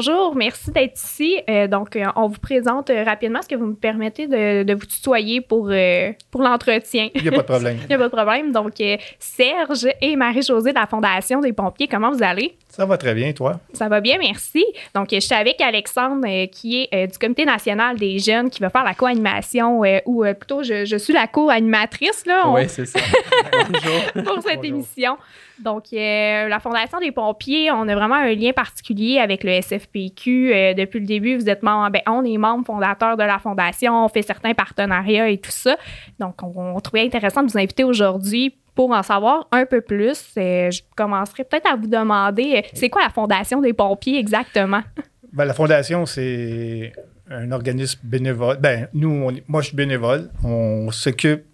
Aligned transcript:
Bonjour, 0.00 0.36
merci 0.36 0.70
d'être 0.72 1.02
ici. 1.02 1.38
Euh, 1.48 1.68
donc, 1.68 1.96
euh, 1.96 2.04
on 2.16 2.28
vous 2.28 2.38
présente 2.38 2.90
euh, 2.90 3.02
rapidement. 3.02 3.38
Est-ce 3.38 3.48
que 3.48 3.54
vous 3.54 3.64
me 3.64 3.74
permettez 3.74 4.26
de, 4.26 4.62
de 4.62 4.74
vous 4.74 4.84
tutoyer 4.84 5.40
pour, 5.40 5.68
euh, 5.70 6.12
pour 6.30 6.42
l'entretien? 6.42 7.08
Il 7.14 7.22
n'y 7.22 7.28
a 7.28 7.30
pas 7.30 7.38
de 7.38 7.42
problème. 7.44 7.78
Il 7.84 7.86
n'y 7.88 7.94
a 7.94 7.96
pas 7.96 8.04
de 8.04 8.14
problème. 8.14 8.52
Donc, 8.52 8.78
euh, 8.82 8.98
Serge 9.18 9.86
et 10.02 10.14
Marie-Josée 10.14 10.72
de 10.74 10.78
la 10.78 10.86
Fondation 10.86 11.40
des 11.40 11.54
pompiers, 11.54 11.88
comment 11.88 12.10
vous 12.10 12.22
allez? 12.22 12.58
Ça 12.68 12.84
va 12.84 12.98
très 12.98 13.14
bien, 13.14 13.32
toi? 13.32 13.58
Ça 13.72 13.88
va 13.88 14.02
bien, 14.02 14.18
merci. 14.18 14.66
Donc, 14.94 15.08
je 15.12 15.18
suis 15.20 15.34
avec 15.34 15.58
Alexandre, 15.62 16.26
euh, 16.28 16.46
qui 16.46 16.82
est 16.82 16.88
euh, 16.94 17.06
du 17.06 17.16
Comité 17.16 17.46
national 17.46 17.96
des 17.96 18.18
jeunes, 18.18 18.50
qui 18.50 18.60
va 18.60 18.68
faire 18.68 18.84
la 18.84 18.92
co-animation, 18.92 19.82
euh, 19.82 19.96
ou 20.04 20.24
euh, 20.26 20.34
plutôt, 20.34 20.62
je, 20.62 20.84
je 20.84 20.96
suis 20.98 21.14
la 21.14 21.26
co-animatrice, 21.26 22.26
là. 22.26 22.42
on- 22.44 22.56
Oui, 22.56 22.68
c'est 22.68 22.84
ça. 22.84 23.00
Bonjour. 23.70 24.02
pour 24.24 24.42
cette 24.42 24.56
Bonjour. 24.56 24.64
émission. 24.66 25.16
Donc, 25.58 25.84
euh, 25.92 26.48
la 26.48 26.60
Fondation 26.60 26.98
des 26.98 27.12
pompiers, 27.12 27.70
on 27.70 27.88
a 27.88 27.94
vraiment 27.94 28.16
un 28.16 28.34
lien 28.34 28.52
particulier 28.52 29.18
avec 29.18 29.42
le 29.42 29.52
SFPQ. 29.52 30.52
Euh, 30.52 30.74
depuis 30.74 31.00
le 31.00 31.06
début, 31.06 31.36
vous 31.36 31.48
êtes 31.48 31.62
membre, 31.62 31.98
on 32.06 32.24
est 32.24 32.36
membre 32.36 32.66
fondateur 32.66 33.16
de 33.16 33.22
la 33.22 33.38
Fondation, 33.38 34.04
on 34.04 34.08
fait 34.08 34.22
certains 34.22 34.52
partenariats 34.52 35.30
et 35.30 35.38
tout 35.38 35.50
ça. 35.50 35.76
Donc, 36.18 36.42
on, 36.42 36.78
trouvait 36.80 37.04
intéressant 37.04 37.42
de 37.42 37.50
vous 37.50 37.58
inviter 37.58 37.84
aujourd'hui 37.84 38.54
pour 38.74 38.90
en 38.90 39.02
savoir 39.02 39.48
un 39.50 39.64
peu 39.64 39.80
plus. 39.80 40.34
Euh, 40.36 40.70
je 40.70 40.82
commencerai 40.94 41.44
peut-être 41.44 41.72
à 41.72 41.76
vous 41.76 41.86
demander, 41.86 42.56
euh, 42.56 42.68
c'est 42.74 42.90
quoi 42.90 43.02
la 43.02 43.10
Fondation 43.10 43.60
des 43.60 43.72
pompiers 43.72 44.18
exactement? 44.18 44.82
Ben, 45.32 45.44
la 45.44 45.52
Fondation, 45.52 46.06
c'est 46.06 46.94
un 47.28 47.52
organisme 47.52 48.00
bénévole. 48.02 48.56
Ben, 48.58 48.88
nous, 48.94 49.10
on 49.10 49.32
moi, 49.48 49.60
je 49.60 49.66
suis 49.66 49.76
bénévole. 49.76 50.30
On 50.42 50.90
s'occupe 50.90 51.44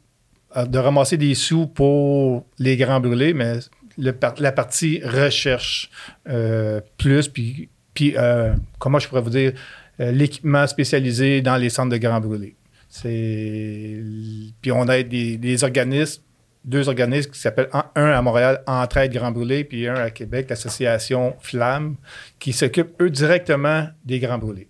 de 0.55 0.79
ramasser 0.79 1.17
des 1.17 1.35
sous 1.35 1.67
pour 1.67 2.45
les 2.61 2.77
grands 2.77 3.01
brûlés, 3.01 3.35
mais 3.35 3.55
la 3.99 4.53
partie 4.53 5.01
recherche 5.05 5.91
euh, 6.29 6.81
plus, 6.99 7.29
puis, 7.29 7.69
puis 7.95 8.15
euh, 8.17 8.55
comment 8.79 8.99
je 8.99 9.09
pourrais 9.09 9.23
vous 9.23 9.31
dire, 9.31 9.53
euh, 10.01 10.11
l'équipement 10.11 10.67
spécialisé 10.67 11.43
dans 11.43 11.57
les 11.57 11.71
centres 11.71 11.91
de 11.91 11.99
grands 11.99 12.21
brûlés. 12.21 12.57
Puis 13.03 14.73
on 14.73 14.89
a 14.89 15.03
des, 15.03 15.65
organismes, 15.65 16.23
deux 16.65 16.89
organismes 16.89 17.31
qui 17.31 17.39
s'appellent, 17.39 17.71
un 17.73 18.11
à 18.11 18.23
Montréal, 18.23 18.63
Entraide 18.67 19.13
Grands 19.13 19.33
Brûlés, 19.33 19.65
puis 19.65 19.89
un 19.89 19.95
à 19.95 20.11
Québec, 20.11 20.47
l'association 20.51 21.35
Flamme, 21.41 21.97
qui 22.39 22.53
s'occupent, 22.53 23.01
eux, 23.01 23.11
directement 23.11 23.89
des 24.05 24.19
grands 24.19 24.39
brûlés. 24.39 24.69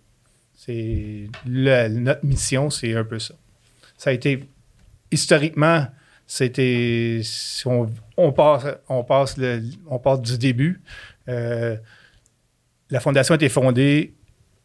C'est 0.54 1.28
notre 1.44 2.24
mission, 2.24 2.70
c'est 2.70 2.94
un 2.94 3.02
peu 3.02 3.18
ça. 3.18 3.34
Ça 3.98 4.10
a 4.10 4.12
été 4.12 4.44
historiquement, 5.10 5.86
c'était 6.26 7.20
on, 7.66 7.86
on 8.16 8.32
passe, 8.32 8.64
on 8.88 9.04
passe, 9.04 9.36
le- 9.36 9.62
on 9.88 9.98
passe 9.98 10.20
du 10.22 10.38
début. 10.38 10.80
Euh, 11.28 11.76
la 12.90 13.00
fondation 13.00 13.32
a 13.34 13.36
été 13.36 13.48
fondée 13.48 14.14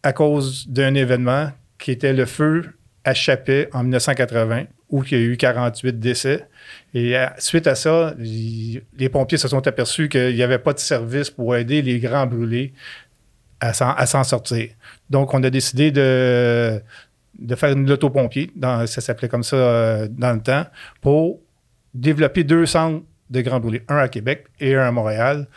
à 0.04 0.14
cause 0.14 0.68
d'un 0.68 0.94
événement 0.96 1.52
qui 1.80 1.92
était 1.92 2.14
le 2.14 2.26
feu 2.26 2.66
à 3.04 3.14
Chapet 3.14 3.70
en 3.74 3.84
1980, 3.84 4.66
où 4.90 5.04
il 5.06 5.12
y 5.12 5.16
a 5.16 5.20
eu 5.20 5.38
48 5.38 6.00
décès. 6.00 6.46
Et 6.94 7.16
suite 7.38 7.68
à 7.68 7.76
ça, 7.76 8.14
les 8.18 9.10
pompiers 9.10 9.38
se 9.38 9.48
sont 9.48 9.66
aperçus 9.66 10.10
qu'il 10.10 10.36
n'y 10.36 10.44
avait 10.44 10.60
pas 10.60 10.74
de 10.74 10.80
service 10.80 11.30
pour 11.30 11.56
aider 11.56 11.82
les 11.82 12.00
grands 12.00 12.28
brûlés 12.28 12.74
à 13.60 13.74
s'en, 13.74 14.24
sortir. 14.24 14.70
Donc, 15.10 15.34
on 15.34 15.42
a 15.44 15.50
décidé 15.50 15.90
de, 15.92 16.82
de 17.40 17.56
faire 17.56 17.72
une 17.72 17.88
loto-pompier, 17.88 18.52
dans- 18.56 18.86
ça 18.88 19.02
s'appelait 19.02 19.30
comme 19.30 19.44
ça 19.44 19.56
euh, 19.56 20.08
dans 20.12 20.34
le 20.34 20.42
temps, 20.42 20.66
pour 21.02 21.40
développer 21.94 22.44
deux 22.44 22.66
centres 22.66 23.04
de 23.30 23.42
grands 23.42 23.60
brûlés, 23.60 23.84
un 23.90 23.98
à 23.98 24.08
Québec 24.08 24.46
et 24.60 24.76
un 24.76 24.88
à 24.88 24.92
Montréal. 24.92 25.48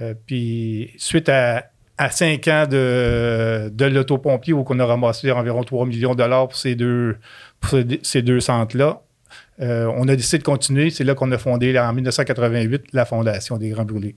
Euh, 0.00 0.14
puis, 0.26 0.92
suite 0.96 1.28
à, 1.28 1.70
à 1.98 2.10
cinq 2.10 2.46
ans 2.48 2.66
de, 2.70 3.68
de 3.72 3.84
l'autopompier, 3.84 4.52
où 4.52 4.64
on 4.68 4.78
a 4.78 4.86
ramassé 4.86 5.30
environ 5.30 5.62
3 5.64 5.86
millions 5.86 6.12
de 6.12 6.18
dollars 6.18 6.48
pour 6.48 6.56
ces 6.56 6.74
deux, 6.74 7.16
pour 7.60 7.78
ces- 8.02 8.40
centres-là, 8.40 9.02
euh, 9.60 9.92
on 9.96 10.06
a 10.08 10.14
décidé 10.16 10.38
de 10.38 10.44
continuer. 10.44 10.90
C'est 10.90 11.04
là 11.04 11.14
qu'on 11.14 11.30
a 11.32 11.38
fondé, 11.38 11.76
en 11.78 11.92
1988, 11.92 12.84
la 12.92 13.04
Fondation 13.04 13.58
des 13.58 13.70
Grands 13.70 13.84
Brûlés. 13.84 14.14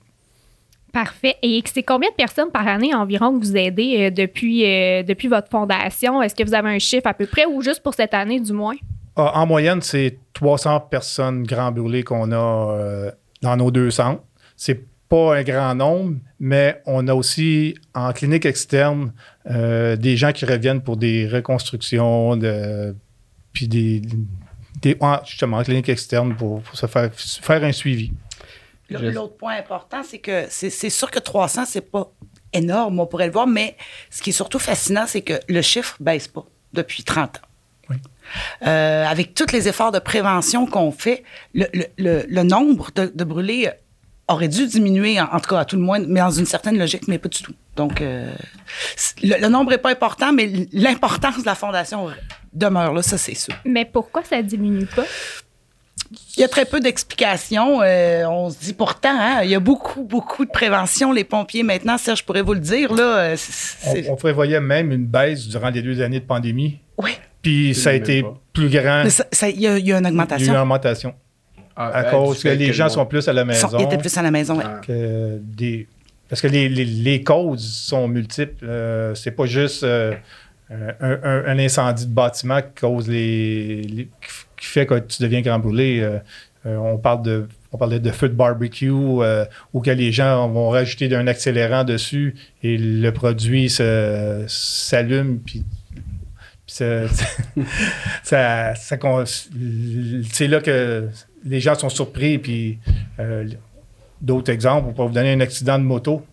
Parfait. 0.93 1.35
Et 1.41 1.61
c'est 1.65 1.83
combien 1.83 2.09
de 2.09 2.15
personnes 2.15 2.51
par 2.51 2.67
année 2.67 2.93
environ 2.93 3.38
que 3.39 3.43
vous 3.43 3.55
aidez 3.57 3.95
euh, 3.97 4.09
depuis, 4.11 4.61
depuis 5.03 5.27
votre 5.29 5.49
fondation? 5.49 6.21
Est-ce 6.21 6.35
que 6.35 6.43
vous 6.43 6.53
avez 6.53 6.69
un 6.69 6.79
chiffre 6.79 7.07
à 7.07 7.13
peu 7.13 7.25
près 7.25 7.45
ou 7.45 7.61
juste 7.61 7.81
pour 7.81 7.93
cette 7.93 8.13
année 8.13 8.39
du 8.39 8.51
moins? 8.53 8.75
Ah, 9.16 9.39
en 9.41 9.45
moyenne, 9.45 9.81
c'est 9.81 10.17
300 10.33 10.79
personnes 10.81 11.44
grands 11.44 11.72
brûlés 11.72 12.03
qu'on 12.03 12.31
a 12.31 12.35
euh, 12.77 13.11
dans 13.41 13.57
nos 13.57 13.72
deux 13.72 13.91
centres. 13.91 14.23
C'est 14.55 14.85
pas 15.09 15.35
un 15.38 15.44
grand 15.44 15.75
nombre, 15.75 16.17
mais 16.39 16.81
on 16.85 17.07
a 17.09 17.13
aussi 17.13 17.75
en 17.94 18.13
clinique 18.13 18.45
externe 18.45 19.11
euh, 19.50 19.97
des 19.97 20.16
gens 20.16 20.31
qui 20.31 20.45
reviennent 20.45 20.81
pour 20.81 20.95
des 20.95 21.27
reconstructions, 21.27 22.38
de, 22.38 22.95
puis 23.51 23.67
des, 23.67 24.01
des- 24.81 24.97
justement 25.25 25.57
en 25.57 25.63
clinique 25.63 25.89
externe 25.89 26.33
pour, 26.35 26.61
pour 26.61 26.75
se 26.77 26.85
faire, 26.85 27.09
faire 27.13 27.63
un 27.63 27.73
suivi. 27.73 28.13
L'autre 28.89 29.35
point 29.38 29.55
important, 29.57 30.01
c'est 30.03 30.19
que 30.19 30.45
c'est 30.50 30.69
c'est 30.69 30.89
sûr 30.89 31.11
que 31.11 31.19
300, 31.19 31.66
c'est 31.66 31.89
pas 31.91 32.09
énorme, 32.53 33.00
on 33.00 33.05
pourrait 33.07 33.27
le 33.27 33.31
voir, 33.33 33.47
mais 33.47 33.75
ce 34.09 34.21
qui 34.21 34.29
est 34.31 34.33
surtout 34.33 34.59
fascinant, 34.59 35.05
c'est 35.07 35.21
que 35.21 35.33
le 35.47 35.61
chiffre 35.61 35.95
baisse 36.00 36.27
pas 36.27 36.45
depuis 36.73 37.03
30 37.03 37.38
ans. 37.38 37.41
Oui. 37.91 37.97
Euh, 38.66 39.06
avec 39.06 39.34
tous 39.34 39.52
les 39.52 39.68
efforts 39.68 39.91
de 39.91 40.00
prévention 40.00 40.66
qu'on 40.66 40.91
fait, 40.91 41.24
le, 41.53 41.66
le- 41.74 41.85
le- 41.97 42.25
le 42.28 42.44
nombre 42.44 42.90
de, 42.96 43.12
de 43.13 43.24
brûlés 43.24 43.69
aurait 44.28 44.47
dû 44.47 44.66
diminuer, 44.68 45.19
en, 45.19 45.25
en 45.25 45.40
tout 45.41 45.50
cas 45.50 45.59
à 45.59 45.66
tout 45.66 45.75
le 45.75 45.81
moins, 45.81 46.00
mais 46.00 46.22
dans 46.22 46.31
une 46.31 46.46
certaine 46.46 46.78
logique, 46.78 47.07
mais 47.09 47.18
pas 47.18 47.28
du 47.28 47.41
tout. 47.44 47.53
Donc, 47.75 48.00
euh, 48.01 48.31
le, 49.22 49.41
le 49.41 49.47
nombre 49.50 49.72
n'est 49.72 49.78
pas 49.78 49.91
important, 49.91 50.31
mais 50.31 50.50
l'importance 50.72 51.40
de 51.41 51.46
la 51.46 51.56
fondation 51.56 52.07
demeure 52.53 52.94
là, 52.94 53.01
ça 53.01 53.18
c'est 53.18 53.35
sûr. 53.35 53.53
Mais 53.66 53.84
pourquoi 53.85 54.24
ça 54.24 54.41
diminue 54.41 54.85
pas? 54.85 55.03
Il 56.35 56.41
y 56.41 56.44
a 56.44 56.47
très 56.50 56.66
peu 56.66 56.80
d'explications. 56.81 57.81
Euh, 57.81 58.25
on 58.28 58.50
se 58.50 58.59
dit 58.59 58.74
pourtant, 58.74 59.16
hein, 59.18 59.41
il 59.44 59.50
y 59.50 59.56
a 59.56 59.59
beaucoup, 59.62 60.03
beaucoup 60.03 60.44
de 60.46 60.51
prévention. 60.51 61.12
Les 61.13 61.24
pompiers, 61.24 61.63
maintenant, 61.63 61.97
Serge, 61.97 62.19
je 62.19 62.24
pourrais 62.25 62.41
vous 62.41 62.53
le 62.53 62.59
dire, 62.59 62.94
là, 62.94 63.34
On, 63.88 64.12
on 64.13 64.16
prévoyait 64.16 64.59
même 64.59 64.91
une 64.91 65.06
baisse 65.06 65.47
durant 65.47 65.69
les 65.69 65.81
deux 65.81 66.01
années 66.01 66.19
de 66.19 66.25
pandémie, 66.25 66.80
Oui, 66.97 67.12
puis 67.41 67.74
ça 67.75 67.91
a 67.91 67.94
été 67.94 68.22
pas. 68.24 68.34
plus 68.53 68.69
grand. 68.69 69.03
il 69.44 69.59
y, 69.59 69.62
y 69.63 69.68
a 69.68 69.75
une 69.78 69.81
Il 69.81 69.88
y 69.88 69.94
a 69.94 69.96
eu 69.96 70.00
une 70.00 70.07
augmentation. 70.07 70.62
augmentation. 70.62 71.13
Ah, 71.75 71.88
À 71.88 72.07
euh, 72.07 72.12
cause 72.12 72.44
que 72.44 72.50
les 72.50 72.74
gens 72.74 72.90
sont 72.90 73.06
plus 73.06 73.28
à 73.28 73.34
la 73.34 73.46
maison. 73.46 73.69
ils 73.79 73.84
étaient 73.85 73.97
plus 73.97 74.16
à 74.18 74.22
la 74.22 74.31
maison. 74.31 74.59
Ah. 74.63 74.81
que 74.85 75.38
des. 75.41 75.88
Parce 76.30 76.41
que 76.41 76.47
les, 76.47 76.69
les- 76.69 76.85
les 76.85 77.24
causes 77.24 77.63
sont 77.66 78.07
multiples. 78.07 78.63
Euh, 78.66 79.13
c'est 79.16 79.31
pas 79.31 79.46
juste 79.46 79.84
euh, 79.84 80.13
un, 80.69 81.18
un- 81.24 81.44
un 81.47 81.59
incendie 81.59 82.06
de 82.06 82.13
bâtiment 82.13 82.62
qui 82.62 82.81
cause 82.81 83.07
les, 83.09 83.81
les- 83.84 84.06
qui 84.59 84.66
fait 84.68 84.85
que 84.85 85.00
tu 85.00 85.22
deviens 85.24 85.41
grand 85.41 85.59
brûlé. 85.59 86.00
Euh, 86.01 86.19
euh, 86.68 86.78
on 86.78 86.97
parle 86.97 87.24
de 87.24 87.47
on 87.74 87.78
parlait 87.78 88.00
de 88.00 88.12
feu 88.12 88.30
de 88.30 88.34
barbecue 88.35 88.91
euh, 88.91 89.46
où 89.74 89.80
que 89.81 89.90
les 89.91 90.12
gens 90.12 90.47
vont 90.50 90.69
rajouter 90.69 91.07
d'un 91.07 91.25
accélérant 91.28 91.84
dessus 91.85 92.35
et 92.63 92.78
le 92.78 93.09
produit 93.12 93.69
s'allume 94.47 95.40
puis 95.40 95.63
c'est 98.23 98.37
là 100.47 100.61
que 100.61 101.09
les 101.43 101.59
gens 101.59 101.75
sont 101.75 101.89
surpris 101.89 102.37
puis 102.37 102.79
euh, 103.19 103.45
d'autres 104.21 104.51
exemples, 104.51 104.93
pour 104.93 105.07
vous 105.07 105.13
donner 105.13 105.33
un 105.33 105.41
accident 105.41 105.77
de 105.77 105.83
moto, 105.83 106.23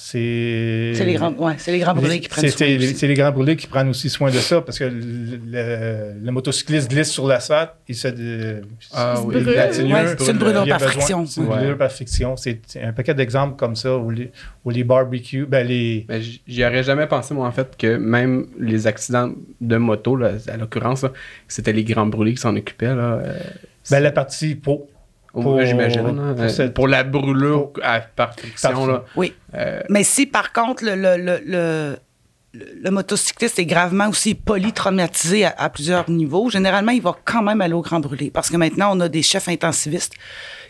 c'est. 0.00 0.92
C'est 0.94 1.04
les 1.04 1.14
grands, 1.14 1.32
ouais, 1.32 1.54
c'est 1.58 1.72
les 1.72 1.80
grands 1.80 1.92
brûlés 1.92 2.20
qui 2.20 2.28
prennent 2.28 2.48
C'est- 2.48 2.78
soin 2.78 2.94
C'est 2.94 3.06
les 3.08 3.14
grands 3.14 3.32
brûlés 3.32 3.56
qui 3.56 3.66
prennent 3.66 3.88
aussi 3.88 4.08
soin 4.08 4.30
de 4.30 4.36
ça 4.38 4.60
parce 4.60 4.78
que 4.78 4.84
le, 4.84 5.40
le- 5.50 6.12
le 6.24 6.30
motocycliste 6.30 6.88
glisse 6.88 7.10
sur 7.10 7.26
l'asphalte, 7.26 7.72
il 7.88 7.96
se. 7.96 8.06
Ah 8.94 9.16
se 9.16 9.22
oui, 9.22 9.34
brûle. 9.42 9.54
la 9.56 9.66
Ouais, 9.66 9.72
c'est 9.72 10.30
une 10.30 10.38
brûlure 10.38 10.62
il 10.64 10.68
y 10.68 10.70
a 10.72 10.78
par 10.78 10.86
besoin- 10.86 10.92
friction. 10.92 11.26
C'est 11.26 11.40
une 11.40 11.48
Ouais. 11.48 11.56
brûlure 11.56 11.76
par 11.78 11.90
friction. 11.90 12.36
C'est 12.36 12.60
un 12.80 12.92
paquet 12.92 13.12
d'exemples 13.14 13.56
comme 13.56 13.74
ça 13.74 13.96
où 13.96 14.10
les, 14.10 14.30
où 14.64 14.70
les 14.70 14.84
barbecues, 14.84 15.46
ben 15.46 15.66
les. 15.66 16.06
J- 16.20 16.42
j'y 16.46 16.64
aurais 16.64 16.84
jamais 16.84 17.08
pensé, 17.08 17.34
moi, 17.34 17.48
en 17.48 17.52
fait, 17.52 17.76
que 17.76 17.96
même 17.96 18.46
les 18.60 18.86
accidents 18.86 19.32
de 19.60 19.76
moto, 19.78 20.14
là, 20.14 20.30
à 20.46 20.56
l'occurrence, 20.56 21.06
c'était 21.48 21.72
les 21.72 21.82
grands 21.82 22.06
brûlés 22.06 22.34
qui 22.34 22.40
s'en 22.40 22.54
occupaient. 22.54 22.94
Là, 22.94 23.20
euh, 23.24 23.32
Ben 23.90 23.98
la 24.00 24.12
partie 24.12 24.54
peau. 24.54 24.88
Pour- 25.42 25.62
J'imagine. 25.62 26.02
pour 26.02 26.44
Euh, 26.44 26.48
cette- 26.48 26.74
Pour 26.74 26.88
la 26.88 27.04
brûlure 27.04 27.70
à- 27.82 28.00
par 28.00 28.34
friction. 28.34 28.86
Là. 28.86 29.04
Oui. 29.16 29.34
Euh, 29.54 29.80
Mais 29.88 30.04
si, 30.04 30.26
par 30.26 30.52
contre, 30.52 30.84
le, 30.84 30.94
le, 30.94 31.40
le, 31.44 31.96
le, 32.82 32.90
motocycliste 32.90 33.58
est 33.58 33.66
gravement 33.66 34.08
aussi 34.08 34.34
polytraumatisé 34.34 35.44
à, 35.44 35.54
à 35.58 35.68
plusieurs 35.70 36.08
niveaux, 36.10 36.50
généralement, 36.50 36.92
il 36.92 37.02
va 37.02 37.16
quand 37.24 37.42
même 37.42 37.60
aller 37.60 37.74
au 37.74 37.82
grand 37.82 38.00
brûlé. 38.00 38.30
Parce 38.30 38.50
que 38.50 38.56
maintenant, 38.56 38.90
on 38.96 39.00
a 39.00 39.08
des 39.08 39.22
chefs 39.22 39.48
intensivistes 39.48 40.14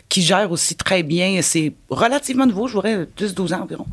qui 0.09 0.23
gèrent 0.23 0.51
aussi 0.51 0.75
très 0.75 1.03
bien, 1.03 1.39
c'est 1.43 1.71
relativement 1.91 2.47
nouveau, 2.47 2.67
je 2.67 2.73
dirais 2.79 3.05
10-12 3.15 3.53
ans 3.53 3.61
environ, 3.61 3.85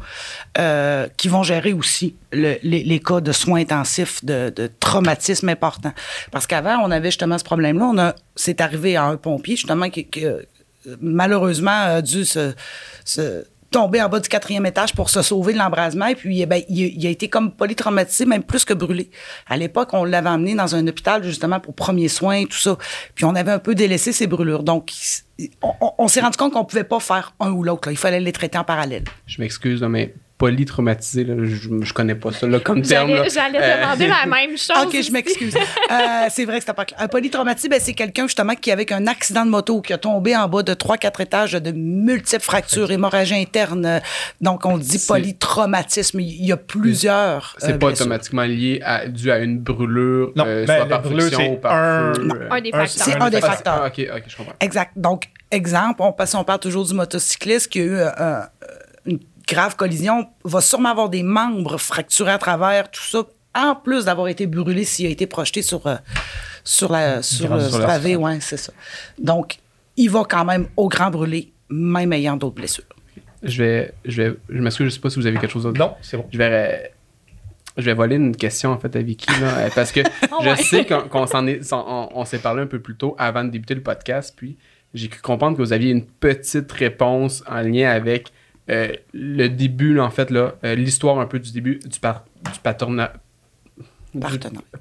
euh, 0.56 1.06
qui 1.18 1.28
vont 1.28 1.42
gérer 1.42 1.74
aussi 1.74 2.16
le- 2.32 2.56
les, 2.62 2.82
les 2.84 3.00
cas 3.00 3.20
de 3.20 3.32
soins 3.32 3.60
intensifs, 3.60 4.24
de, 4.24 4.48
de 4.48 4.70
traumatisme 4.80 5.50
important. 5.50 5.92
Parce 6.32 6.46
qu'avant, 6.46 6.78
on 6.82 6.90
avait 6.90 7.08
justement 7.10 7.36
ce 7.36 7.44
problème-là. 7.44 7.84
On 7.84 7.98
a, 7.98 8.14
c'est 8.34 8.62
arrivé 8.62 8.96
à 8.96 9.04
un 9.04 9.16
pompier, 9.16 9.56
justement, 9.56 9.90
qui, 9.90 10.06
qui, 10.06 10.24
malheureusement 11.00 11.70
a 11.70 12.02
dû 12.02 12.24
se, 12.24 12.52
se 13.04 13.44
tombé 13.70 14.00
en 14.00 14.08
bas 14.08 14.20
du 14.20 14.28
quatrième 14.28 14.64
étage 14.66 14.94
pour 14.94 15.10
se 15.10 15.22
sauver 15.22 15.52
de 15.52 15.58
l'embrasement. 15.58 16.06
Et 16.06 16.14
puis, 16.14 16.40
eh 16.40 16.46
ben, 16.46 16.62
il, 16.68 17.06
a 17.06 17.10
été 17.10 17.28
comme 17.28 17.52
polytraumatisé, 17.52 18.24
même 18.24 18.42
plus 18.42 18.64
que 18.64 18.72
brûlé. 18.72 19.10
À 19.48 19.56
l'époque, 19.56 19.90
on 19.92 20.04
l'avait 20.04 20.28
emmené 20.28 20.54
dans 20.54 20.74
un 20.74 20.86
hôpital 20.86 21.22
justement 21.24 21.60
pour 21.60 21.74
premiers 21.74 22.08
soins, 22.08 22.44
tout 22.44 22.56
ça. 22.56 22.78
Puis 23.14 23.24
on 23.24 23.34
avait 23.34 23.52
un 23.52 23.58
peu 23.58 23.74
délaissé 23.74 24.12
ses 24.12 24.26
brûlures. 24.26 24.62
Donc, 24.62 24.92
on, 25.62 25.92
on- 25.98 26.08
s'est 26.08 26.20
rendu 26.20 26.36
compte 26.36 26.52
qu'on 26.52 26.64
pouvait 26.64 26.84
pas 26.84 27.00
faire 27.00 27.34
un 27.40 27.50
ou 27.50 27.62
l'autre. 27.64 27.90
Il 27.90 27.96
fallait 27.98 28.20
les 28.20 28.32
traiter 28.32 28.56
en 28.56 28.64
parallèle. 28.64 29.04
Je 29.26 29.40
m'excuse, 29.40 29.82
mais 29.82 30.14
polytraumatisé, 30.38 31.24
là, 31.24 31.34
je, 31.44 31.68
je 31.82 31.92
connais 31.92 32.14
pas 32.14 32.30
ça 32.32 32.46
là, 32.46 32.60
comme 32.60 32.82
terme. 32.82 33.10
là. 33.10 33.24
J'allais 33.28 33.58
Euh, 33.60 33.80
demander 33.82 34.06
la 34.08 34.26
même 34.26 34.50
chose. 34.58 34.76
OK, 34.86 35.00
je 35.02 35.10
m'excuse. 35.12 35.54
Euh, 35.88 36.26
c'est 36.30 36.44
vrai 36.44 36.54
que 36.56 36.60
c'était 36.62 36.72
pas 36.74 36.84
clair. 36.84 37.00
Un 37.00 37.06
polytraumatisme, 37.06 37.68
ben, 37.70 37.78
c'est 37.80 37.94
quelqu'un 37.94 38.24
justement 38.26 38.54
qui, 38.56 38.72
avec 38.72 38.90
un 38.90 39.06
accident 39.06 39.44
de 39.46 39.50
moto, 39.50 39.80
qui 39.80 39.92
a 39.92 39.98
tombé 39.98 40.36
en 40.36 40.48
bas 40.48 40.62
de 40.64 40.74
3-4 40.74 41.22
étages 41.22 41.52
de 41.52 41.70
multiples 41.70 42.42
fractures, 42.42 42.90
hémorragie 42.90 43.34
interne. 43.36 44.00
Donc, 44.40 44.66
on 44.66 44.78
dit 44.78 44.98
polytraumatisme. 45.06 46.18
Il 46.20 46.44
y 46.44 46.50
a 46.52 46.56
plusieurs. 46.56 47.54
C'est 47.58 47.74
euh, 47.74 47.78
pas 47.78 47.86
automatiquement 47.88 48.42
lié 48.42 48.80
à, 48.84 49.06
dû 49.06 49.30
à 49.30 49.38
une 49.38 49.58
brûlure, 49.60 50.32
Non, 50.34 50.44
euh, 50.46 50.66
ben, 50.66 50.76
soit 50.78 50.86
par 50.88 51.02
brûlure, 51.02 51.20
friction 51.22 51.38
c'est 51.40 51.50
ou 51.52 51.56
par 51.60 51.72
un- 51.72 52.14
feu. 52.14 52.22
Non, 52.24 52.34
euh. 52.34 52.48
Un 52.50 52.60
des 52.60 52.70
Un- 52.72 52.78
facteurs. 52.78 53.04
C'est 53.06 53.20
un 53.22 53.30
des 53.30 53.40
facteurs. 53.40 53.80
Ah, 53.84 53.86
ok, 53.86 54.06
ok, 54.16 54.22
je 54.26 54.36
comprends. 54.36 54.54
Exact. 54.60 54.90
Donc, 54.96 55.24
exemple, 55.52 56.02
on, 56.02 56.12
passe, 56.12 56.34
on 56.34 56.42
parle 56.44 56.60
toujours 56.60 56.84
du 56.84 56.94
motocycliste 56.94 57.68
qui 57.68 57.80
a 57.80 57.84
eu 57.84 57.94
une 58.00 58.42
grave 59.46 59.76
collision, 59.76 60.28
va 60.44 60.60
sûrement 60.60 60.90
avoir 60.90 61.08
des 61.08 61.22
membres 61.22 61.78
fracturés 61.78 62.32
à 62.32 62.38
travers, 62.38 62.90
tout 62.90 63.02
ça, 63.02 63.22
en 63.54 63.74
plus 63.74 64.04
d'avoir 64.06 64.28
été 64.28 64.46
brûlé 64.46 64.84
s'il 64.84 65.06
a 65.06 65.10
été 65.10 65.26
projeté 65.26 65.62
sur, 65.62 65.86
euh, 65.86 65.96
sur, 66.64 66.90
la, 66.92 67.22
sur 67.22 67.46
Grande- 67.46 67.60
le 67.62 67.68
sur 67.68 67.78
la 67.78 67.86
pavé. 67.86 68.16
Ouais, 68.16 68.38
c'est 68.40 68.56
ça. 68.56 68.72
Donc, 69.18 69.58
il 69.96 70.10
va 70.10 70.24
quand 70.28 70.44
même 70.44 70.68
au 70.76 70.88
grand 70.88 71.10
brûlé, 71.10 71.52
même 71.70 72.12
ayant 72.12 72.36
d'autres 72.36 72.54
blessures. 72.56 72.84
Je 73.42 73.62
vais, 73.62 73.94
je 74.04 74.22
vais, 74.22 74.36
je 74.48 74.58
m'excuse, 74.60 74.86
je 74.88 74.94
sais 74.94 75.00
pas 75.00 75.10
si 75.10 75.18
vous 75.18 75.26
avez 75.26 75.38
quelque 75.38 75.52
chose 75.52 75.62
d'autre. 75.64 75.78
Non, 75.78 75.94
c'est 76.02 76.16
bon. 76.16 76.26
Je 76.32 76.38
vais, 76.38 76.50
euh, 76.50 76.88
je 77.76 77.82
vais 77.84 77.94
voler 77.94 78.16
une 78.16 78.34
question 78.34 78.72
en 78.72 78.78
fait 78.78 78.94
à 78.96 79.00
Vicky 79.02 79.28
là, 79.40 79.58
euh, 79.58 79.68
parce 79.74 79.92
que 79.92 80.00
Oh 80.32 80.38
je 80.42 80.48
ouais. 80.48 80.56
sais 80.56 80.84
qu'on 80.86 81.02
qu'on 81.02 81.26
s'en 81.26 81.46
est, 81.46 81.60
on 81.72 82.24
s'est 82.24 82.38
parlé 82.38 82.62
un 82.62 82.66
peu 82.66 82.80
plus 82.80 82.96
tôt 82.96 83.14
avant 83.18 83.44
de 83.44 83.50
débuter 83.50 83.74
le 83.74 83.82
podcast, 83.82 84.34
puis 84.36 84.56
j'ai 84.94 85.08
cru 85.08 85.20
comprendre 85.20 85.56
que 85.56 85.62
vous 85.62 85.72
aviez 85.74 85.90
une 85.92 86.04
petite 86.04 86.72
réponse 86.72 87.44
en 87.46 87.60
lien 87.60 87.90
avec 87.90 88.32
euh, 88.70 88.88
le 89.12 89.48
début 89.48 89.94
là, 89.94 90.04
en 90.04 90.10
fait 90.10 90.30
là, 90.30 90.54
euh, 90.64 90.74
l'histoire 90.74 91.18
un 91.18 91.26
peu 91.26 91.38
du 91.38 91.52
début 91.52 91.78
du, 91.84 91.98
par, 92.00 92.24
du. 92.52 92.58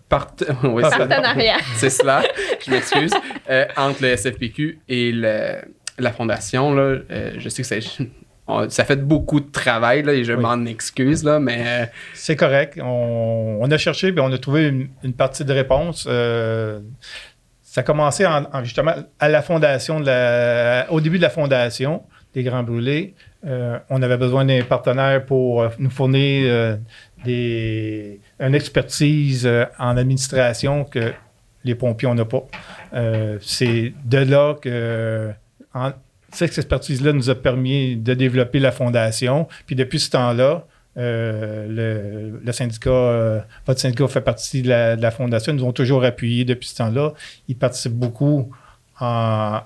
Part... 0.10 0.36
oui, 0.64 0.84
c'est- 0.90 0.98
Partenariat. 0.98 1.58
c'est 1.76 1.90
cela, 1.90 2.24
je 2.66 2.72
m'excuse, 2.72 3.12
euh, 3.50 3.66
entre 3.76 4.02
le 4.04 4.16
SFPQ 4.16 4.80
et 4.88 5.12
le- 5.12 5.62
la 6.00 6.12
fondation. 6.14 6.74
Là, 6.74 7.00
euh, 7.12 7.34
je 7.38 7.50
sais 7.50 7.62
que 7.64 7.68
ça, 7.68 7.76
on- 8.48 8.70
ça 8.70 8.86
fait 8.86 8.96
beaucoup 8.96 9.40
de 9.40 9.52
travail 9.52 10.04
là, 10.04 10.14
et 10.14 10.24
je 10.24 10.34
Oui. 10.34 10.42
m'en 10.42 10.66
excuse, 10.66 11.24
là, 11.24 11.40
mais 11.40 11.64
euh, 11.66 11.86
C'est 12.14 12.36
correct. 12.36 12.80
On, 12.82 13.58
on 13.62 13.70
a 13.72 13.78
cherché 13.78 14.08
et 14.10 14.20
on 14.20 14.32
a 14.32 14.38
trouvé 14.38 14.68
une, 14.68 14.88
une 15.04 15.14
partie 15.14 15.44
de 15.46 15.52
réponse. 15.54 16.06
Euh, 16.10 16.80
ça 17.62 17.82
a 17.82 17.84
commencé 17.84 18.26
en- 18.26 18.46
en- 18.54 18.64
justement 18.64 18.94
à 19.20 19.28
la 19.30 19.42
fondation, 19.42 20.00
de 20.00 20.06
la, 20.06 20.88
au 20.92 21.02
début 21.02 21.18
de 21.18 21.24
la 21.24 21.30
fondation 21.30 22.04
des 22.34 22.44
Grands 22.44 22.64
Brûlés. 22.64 23.16
Euh, 23.46 23.78
on 23.90 24.02
avait 24.02 24.18
besoin 24.18 24.44
d'un 24.46 24.62
partenaire 24.64 25.24
pour 25.26 25.62
euh, 25.62 25.70
nous 25.78 25.92
fournir 25.92 26.46
euh, 26.48 26.78
des, 27.24 28.20
une 28.40 28.56
expertise 28.56 29.48
en 29.78 29.98
administration 29.98 30.84
que 30.84 31.14
les 31.64 31.76
pompiers, 31.76 32.08
on 32.08 32.16
n'a 32.16 32.26
pas. 32.26 32.44
C'est 33.42 33.94
de 34.06 34.18
là 34.20 34.56
que 34.62 35.32
cette 36.32 36.58
expertise-là 36.58 37.12
nous 37.14 37.30
a 37.30 37.36
permis 37.36 37.96
de 37.96 38.14
développer 38.14 38.60
la 38.60 38.72
fondation. 38.72 39.48
Puis 39.66 39.76
depuis 39.76 40.00
ce 40.00 40.12
temps-là, 40.12 40.66
le, 40.96 42.52
syndicat, 42.52 43.46
votre 43.66 43.80
syndicat 43.80 44.08
fait 44.08 44.22
partie 44.22 44.62
de 44.62 44.70
la, 44.70 44.96
de 44.96 45.02
la 45.02 45.10
fondation. 45.10 45.54
Ils 45.54 45.56
nous 45.58 45.66
ont 45.66 45.74
toujours 45.74 46.04
appuyés 46.04 46.46
depuis 46.46 46.70
ce 46.70 46.76
temps-là. 46.76 47.14
Ils 47.48 47.58
participent 47.58 47.94
beaucoup 47.94 48.52
en- 49.00 49.62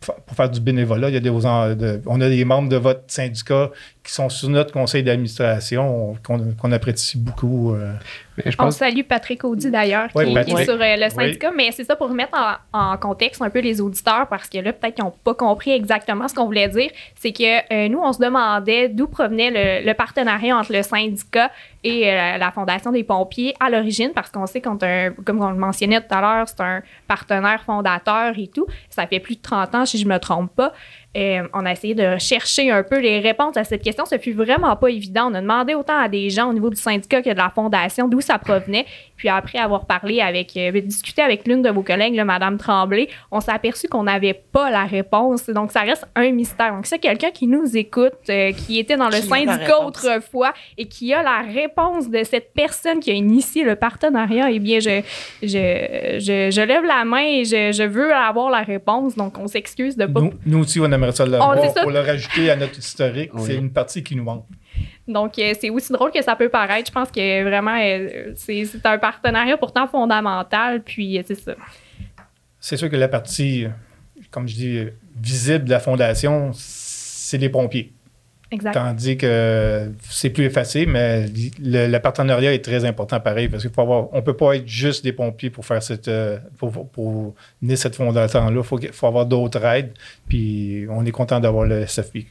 pour 0.00 0.36
faire 0.36 0.50
du 0.50 0.60
bénévolat. 0.60 1.08
Il 1.08 1.14
y 1.14 1.16
a 1.16 1.20
des, 1.20 1.30
de- 1.30 2.02
on 2.06 2.20
a 2.20 2.28
des 2.28 2.44
membres 2.44 2.68
de 2.68 2.76
votre 2.76 3.02
syndicat 3.06 3.70
qui 4.02 4.12
sont 4.12 4.28
sur 4.28 4.50
notre 4.50 4.72
conseil 4.72 5.02
d'administration 5.02 6.14
qu'on 6.22 6.72
apprécie 6.72 7.16
beaucoup. 7.18 7.74
euh. 7.74 7.92
mais 8.36 8.50
je 8.50 8.56
On 8.58 8.64
pense 8.64 8.76
salue 8.76 9.00
Patrick 9.08 9.42
Audi 9.44 9.70
d'ailleurs, 9.70 10.08
qui, 10.08 10.18
Oui, 10.18 10.34
qui 10.44 10.52
est 10.52 10.64
sur 10.64 10.74
euh, 10.74 10.96
le 10.96 11.08
syndicat, 11.10 11.50
mais 11.56 11.70
c'est 11.72 11.84
ça 11.84 11.96
pour 11.96 12.08
remettre 12.08 12.36
en, 12.72 12.92
en 12.92 12.96
contexte 12.98 13.40
un 13.40 13.48
peu 13.50 13.60
les 13.60 13.80
auditeurs, 13.80 14.26
parce 14.28 14.48
que 14.48 14.58
là, 14.58 14.72
peut-être 14.72 14.94
qu'ils 14.96 15.04
n'ont 15.04 15.14
pas 15.24 15.34
compris 15.34 15.70
exactement 15.70 16.28
ce 16.28 16.34
qu'on 16.34 16.44
voulait 16.46 16.68
dire. 16.68 16.90
C'est 17.16 17.32
que 17.32 17.72
euh, 17.72 17.88
nous, 17.88 17.98
on 18.00 18.12
se 18.12 18.18
demandait 18.18 18.88
d'où 18.90 19.06
provenait 19.06 19.50
le, 19.80 19.86
le 19.86 19.94
partenariat 19.94 20.56
entre 20.56 20.72
le 20.72 20.82
syndicat 20.82 21.50
et 21.84 22.10
euh, 22.10 22.38
la 22.38 22.50
Fondation 22.50 22.90
des 22.90 23.04
pompiers 23.04 23.54
à 23.60 23.68
l'origine, 23.68 24.10
parce 24.14 24.30
qu'on 24.30 24.46
sait 24.46 24.62
qu'on 24.62 24.78
un, 24.82 25.10
comme 25.24 25.40
on 25.42 25.50
le 25.50 25.56
mentionnait 25.56 26.00
tout 26.00 26.14
à 26.14 26.20
l'heure, 26.20 26.48
c'est 26.48 26.60
un 26.60 26.82
partenaire 27.06 27.62
fondateur 27.62 28.32
et 28.36 28.48
tout. 28.48 28.66
Ça 28.88 29.06
fait 29.06 29.20
plus 29.20 29.36
de 29.36 29.42
30 29.42 29.74
ans, 29.74 29.86
si 29.86 29.98
je 29.98 30.08
me 30.08 30.18
trompe 30.18 30.54
pas. 30.54 30.72
Euh, 31.16 31.46
on 31.52 31.64
a 31.64 31.72
essayé 31.72 31.94
de 31.94 32.18
chercher 32.18 32.70
un 32.70 32.82
peu 32.82 32.98
les 33.00 33.20
réponses 33.20 33.56
à 33.56 33.64
cette 33.64 33.82
question. 33.82 34.04
Ce 34.04 34.18
fut 34.18 34.32
vraiment 34.32 34.74
pas 34.76 34.88
évident. 34.88 35.30
On 35.30 35.34
a 35.34 35.40
demandé 35.40 35.74
autant 35.74 35.98
à 35.98 36.08
des 36.08 36.28
gens 36.30 36.50
au 36.50 36.52
niveau 36.52 36.70
du 36.70 36.76
syndicat 36.76 37.22
que 37.22 37.30
de 37.30 37.36
la 37.36 37.50
fondation 37.50 38.08
d'où 38.08 38.20
ça 38.20 38.38
provenait. 38.38 38.84
Puis 39.16 39.28
après 39.28 39.58
avoir 39.58 39.86
parlé 39.86 40.20
avec, 40.20 40.56
euh, 40.56 40.72
discuté 40.80 41.22
avec 41.22 41.46
l'une 41.46 41.62
de 41.62 41.70
vos 41.70 41.82
collègues, 41.82 42.14
là, 42.14 42.24
Madame 42.24 42.58
Tremblay, 42.58 43.08
on 43.30 43.40
s'est 43.40 43.52
aperçu 43.52 43.88
qu'on 43.88 44.02
n'avait 44.02 44.34
pas 44.34 44.70
la 44.70 44.84
réponse. 44.84 45.48
Donc 45.48 45.70
ça 45.70 45.82
reste 45.82 46.06
un 46.16 46.30
mystère. 46.32 46.74
Donc 46.74 46.86
c'est 46.86 46.98
quelqu'un 46.98 47.30
qui 47.30 47.46
nous 47.46 47.76
écoute, 47.76 48.12
euh, 48.28 48.52
qui 48.52 48.78
était 48.78 48.96
dans 48.96 49.08
le 49.08 49.20
Qui 49.20 49.28
syndicat 49.28 49.80
autrefois 49.84 50.52
et 50.76 50.86
qui 50.86 51.14
a 51.14 51.22
la 51.22 51.42
réponse 51.42 52.10
de 52.10 52.24
cette 52.24 52.52
personne 52.54 52.98
qui 52.98 53.10
a 53.10 53.14
initié 53.14 53.62
le 53.62 53.76
partenariat, 53.76 54.50
eh 54.50 54.58
bien 54.58 54.80
je, 54.80 55.00
je, 55.42 56.18
je, 56.18 56.50
je 56.50 56.60
lève 56.60 56.84
la 56.84 57.04
main 57.04 57.24
et 57.24 57.44
je, 57.44 57.72
je 57.72 57.84
veux 57.84 58.12
avoir 58.12 58.50
la 58.50 58.62
réponse. 58.62 59.14
Donc 59.14 59.38
on 59.38 59.46
s'excuse 59.46 59.96
de 59.96 60.06
pas 60.06 60.20
Nous, 60.20 60.32
nous 60.44 60.58
aussi, 60.58 60.80
on 60.80 60.90
ça 61.12 61.24
Oh, 61.24 61.80
pour 61.82 61.90
le 61.90 62.00
rajouter 62.00 62.50
à 62.50 62.56
notre 62.56 62.78
historique. 62.78 63.30
Oui. 63.34 63.42
C'est 63.46 63.54
une 63.56 63.72
partie 63.72 64.02
qui 64.02 64.16
nous 64.16 64.24
manque. 64.24 64.44
Donc, 65.06 65.38
euh, 65.38 65.54
c'est 65.58 65.70
aussi 65.70 65.92
drôle 65.92 66.10
que 66.10 66.22
ça 66.22 66.36
peut 66.36 66.48
paraître. 66.48 66.88
Je 66.88 66.92
pense 66.92 67.10
que 67.10 67.42
vraiment, 67.44 67.78
euh, 67.80 68.32
c'est 68.36 68.64
c'est 68.64 68.84
un 68.86 68.98
partenariat 68.98 69.56
pourtant 69.56 69.86
fondamental. 69.86 70.82
Puis, 70.82 71.18
euh, 71.18 71.22
c'est 71.26 71.34
ça. 71.34 71.54
C'est 72.60 72.76
sûr 72.76 72.90
que 72.90 72.96
la 72.96 73.08
partie, 73.08 73.66
comme 74.30 74.48
je 74.48 74.54
dis, 74.54 74.84
visible 75.16 75.64
de 75.64 75.70
la 75.70 75.80
fondation, 75.80 76.50
c'est 76.54 77.38
les 77.38 77.48
pompiers. 77.48 77.93
Exact. 78.50 78.72
Tandis 78.74 79.16
que 79.16 79.90
c'est 80.08 80.30
plus 80.30 80.44
effacé, 80.44 80.86
mais 80.86 81.26
le, 81.62 81.88
le 81.90 81.98
partenariat 81.98 82.52
est 82.54 82.64
très 82.64 82.84
important 82.84 83.18
pareil, 83.18 83.48
parce 83.48 83.66
qu'on 83.66 84.10
ne 84.14 84.20
peut 84.20 84.36
pas 84.36 84.56
être 84.56 84.68
juste 84.68 85.02
des 85.02 85.12
pompiers 85.12 85.50
pour 85.50 85.66
faire 85.66 85.82
cette 85.82 86.08
euh, 86.08 86.38
pour, 86.58 86.70
pour- 86.70 86.88
pour 86.88 87.34
mener 87.62 87.74
cette 87.76 87.96
fondation-là. 87.96 88.52
Il 88.56 88.62
faut, 88.62 88.76
qu'il- 88.76 88.92
faut 88.92 89.06
avoir 89.06 89.26
d'autres 89.26 89.64
aides. 89.64 89.92
Puis 90.28 90.86
on 90.90 91.04
est 91.04 91.10
content 91.10 91.40
d'avoir 91.40 91.64
le 91.66 91.80
SFP. 91.86 92.26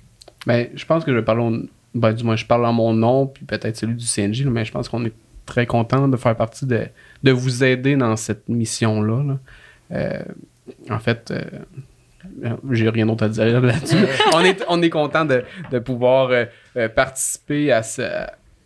Ben, 0.45 0.67
je 0.75 0.85
pense 0.85 1.03
que 1.03 1.13
je 1.13 1.19
parle, 1.19 1.39
au- 1.41 1.63
ben, 1.95 2.13
du 2.13 2.23
moins, 2.23 2.35
je 2.35 2.45
parle 2.45 2.65
en 2.65 2.73
mon 2.73 2.93
nom, 2.93 3.27
puis 3.27 3.43
peut-être 3.45 3.75
celui 3.75 3.95
du 3.95 4.05
CNJ, 4.05 4.45
mais 4.45 4.63
je 4.65 4.71
pense 4.71 4.87
qu'on 4.89 5.03
est 5.05 5.13
très 5.45 5.65
content 5.65 6.07
de 6.07 6.15
faire 6.15 6.35
partie 6.37 6.65
de, 6.65 6.85
de 7.23 7.31
vous 7.31 7.63
aider 7.65 7.95
dans 7.97 8.15
cette 8.15 8.47
mission-là. 8.47 9.23
là. 9.23 9.39
Euh, 9.91 10.23
en 10.89 10.99
fait, 10.99 11.31
euh, 11.31 11.41
j'ai 12.71 12.89
rien 12.89 13.05
d'autre 13.05 13.25
à 13.25 13.29
dire 13.29 13.61
là-dessus. 13.61 13.95
on, 14.33 14.39
est, 14.41 14.63
on 14.67 14.81
est 14.81 14.89
content 14.89 15.25
de, 15.25 15.43
de 15.71 15.79
pouvoir 15.79 16.29
euh, 16.29 16.45
euh, 16.77 16.89
participer 16.89 17.71
à 17.71 17.83
ce, 17.83 18.01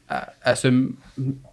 à, 0.10 0.30
à 0.44 0.56
ce 0.56 0.68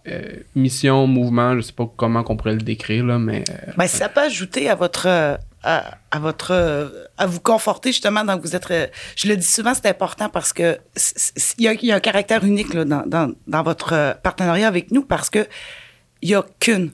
euh, 0.07 0.21
mission, 0.55 1.07
mouvement, 1.07 1.55
je 1.55 1.61
sais 1.61 1.73
pas 1.73 1.89
comment 1.97 2.23
qu'on 2.23 2.37
pourrait 2.37 2.53
le 2.55 2.61
décrire, 2.61 3.05
là, 3.05 3.19
mais 3.19 3.43
euh, 3.49 3.71
Ben, 3.77 3.87
ça 3.87 4.09
peut 4.09 4.21
ajouter 4.21 4.69
à 4.69 4.75
votre. 4.75 5.07
euh, 5.07 5.35
à, 5.67 5.97
à 6.11 6.19
votre 6.19 6.51
euh, 6.51 6.87
à 7.17 7.25
vous 7.25 7.39
conforter 7.39 7.89
justement 7.91 8.23
dans 8.23 8.37
que 8.37 8.43
vous 8.43 8.55
êtes 8.55 8.69
euh, 8.69 8.85
je 9.15 9.27
le 9.27 9.35
dis 9.35 9.47
souvent 9.47 9.73
c'est 9.73 9.87
important 9.89 10.29
parce 10.29 10.53
que 10.53 10.77
il 11.57 11.63
y, 11.65 11.67
a- 11.67 11.73
il 11.73 11.85
y 11.85 11.91
a 11.91 11.95
un 11.95 11.99
caractère 11.99 12.43
unique 12.43 12.71
là, 12.75 12.85
dans, 12.85 13.01
dans, 13.07 13.31
dans 13.47 13.63
votre 13.63 13.93
euh, 13.93 14.13
partenariat 14.13 14.67
avec 14.67 14.91
nous 14.91 15.01
parce 15.03 15.31
que 15.31 15.47
il 16.21 16.29
y 16.29 16.35
a 16.35 16.45
qu'une 16.59 16.91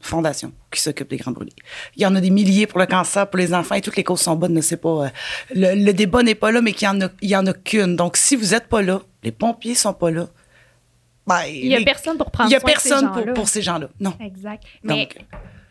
fondation 0.00 0.52
qui 0.70 0.80
s'occupe 0.80 1.08
des 1.10 1.16
grands 1.18 1.32
brûlés. 1.32 1.52
Il 1.96 2.02
y 2.02 2.06
en 2.06 2.14
a 2.16 2.20
des 2.20 2.30
milliers 2.30 2.66
pour 2.66 2.78
le 2.78 2.86
cancer, 2.86 3.28
pour 3.28 3.38
les 3.38 3.52
enfants, 3.54 3.74
et 3.74 3.80
toutes 3.80 3.96
les 3.96 4.04
causes 4.04 4.20
sont 4.20 4.34
bonnes, 4.36 4.54
ne 4.54 4.60
sais 4.60 4.76
pas. 4.78 4.88
euh, 5.06 5.08
le, 5.54 5.74
le 5.84 5.92
débat 5.92 6.22
n'est 6.22 6.34
pas 6.34 6.50
là, 6.50 6.60
mais 6.62 6.72
qu'il 6.72 6.86
y 6.86 6.88
en 6.88 7.00
a, 7.02 7.08
il 7.20 7.28
y 7.30 7.36
en 7.36 7.46
a 7.46 7.52
qu'une. 7.52 7.96
Donc, 7.96 8.16
si 8.16 8.34
vous 8.36 8.46
n'êtes 8.52 8.66
pas 8.68 8.82
là, 8.82 9.00
les 9.22 9.32
pompiers 9.32 9.74
sont 9.74 9.92
pas 9.92 10.10
là. 10.10 10.28
ben, 11.26 11.42
Il 11.48 11.68
n'y 11.68 11.74
a 11.74 11.78
les- 11.80 11.84
personne 11.84 12.16
pour 12.16 12.30
prendre 12.30 12.48
il 12.50 12.52
y 12.52 12.56
a 12.56 12.60
soin 12.60 12.72
de 12.72 12.78
ces 12.78 12.88
personne 12.90 13.34
pour, 13.34 13.48
ces 13.48 13.62
gens-là. 13.62 13.88
Non. 14.00 14.14
Exact. 14.20 14.62
Mais 14.84 15.06
Donc, 15.06 15.16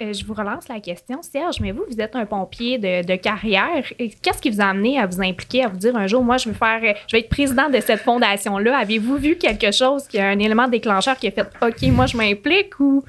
euh, 0.02 0.14
je 0.14 0.26
vous 0.26 0.34
relance 0.34 0.68
la 0.68 0.80
question. 0.80 1.22
Serge, 1.22 1.60
mais 1.60 1.72
vous, 1.72 1.84
vous 1.90 2.00
êtes 2.00 2.16
un 2.16 2.26
pompier 2.26 2.78
de, 2.78 3.16
carrière. 3.16 3.84
Qu'est-ce 3.98 4.42
qui 4.42 4.50
vous 4.50 4.62
a 4.62 4.66
amené 4.66 5.00
à 5.00 5.06
vous 5.06 5.22
impliquer, 5.22 5.64
à 5.64 5.68
vous 5.68 5.78
dire 5.78 5.96
un 5.96 6.08
jour, 6.08 6.24
moi, 6.24 6.38
je 6.38 6.50
veux 6.50 6.56
faire, 6.56 6.80
euh, 6.84 6.94
je 7.08 7.16
vais 7.16 7.22
être 7.22 7.30
président 7.30 7.70
de 7.70 7.80
cette 7.80 8.02
fondation-là? 8.02 8.78
Avez-vous 8.78 9.18
vu 9.18 9.36
quelque 9.36 9.72
chose 9.72 10.08
qui 10.08 10.20
a 10.20 10.28
un 10.28 10.40
élément 10.40 10.68
déclencheur 10.68 11.18
qui 11.18 11.28
a 11.28 11.32
fait, 11.32 11.46
OK, 11.62 11.82
moi, 11.92 12.06
je 12.06 12.18
m'implique 12.18 12.80
ou? 12.80 13.04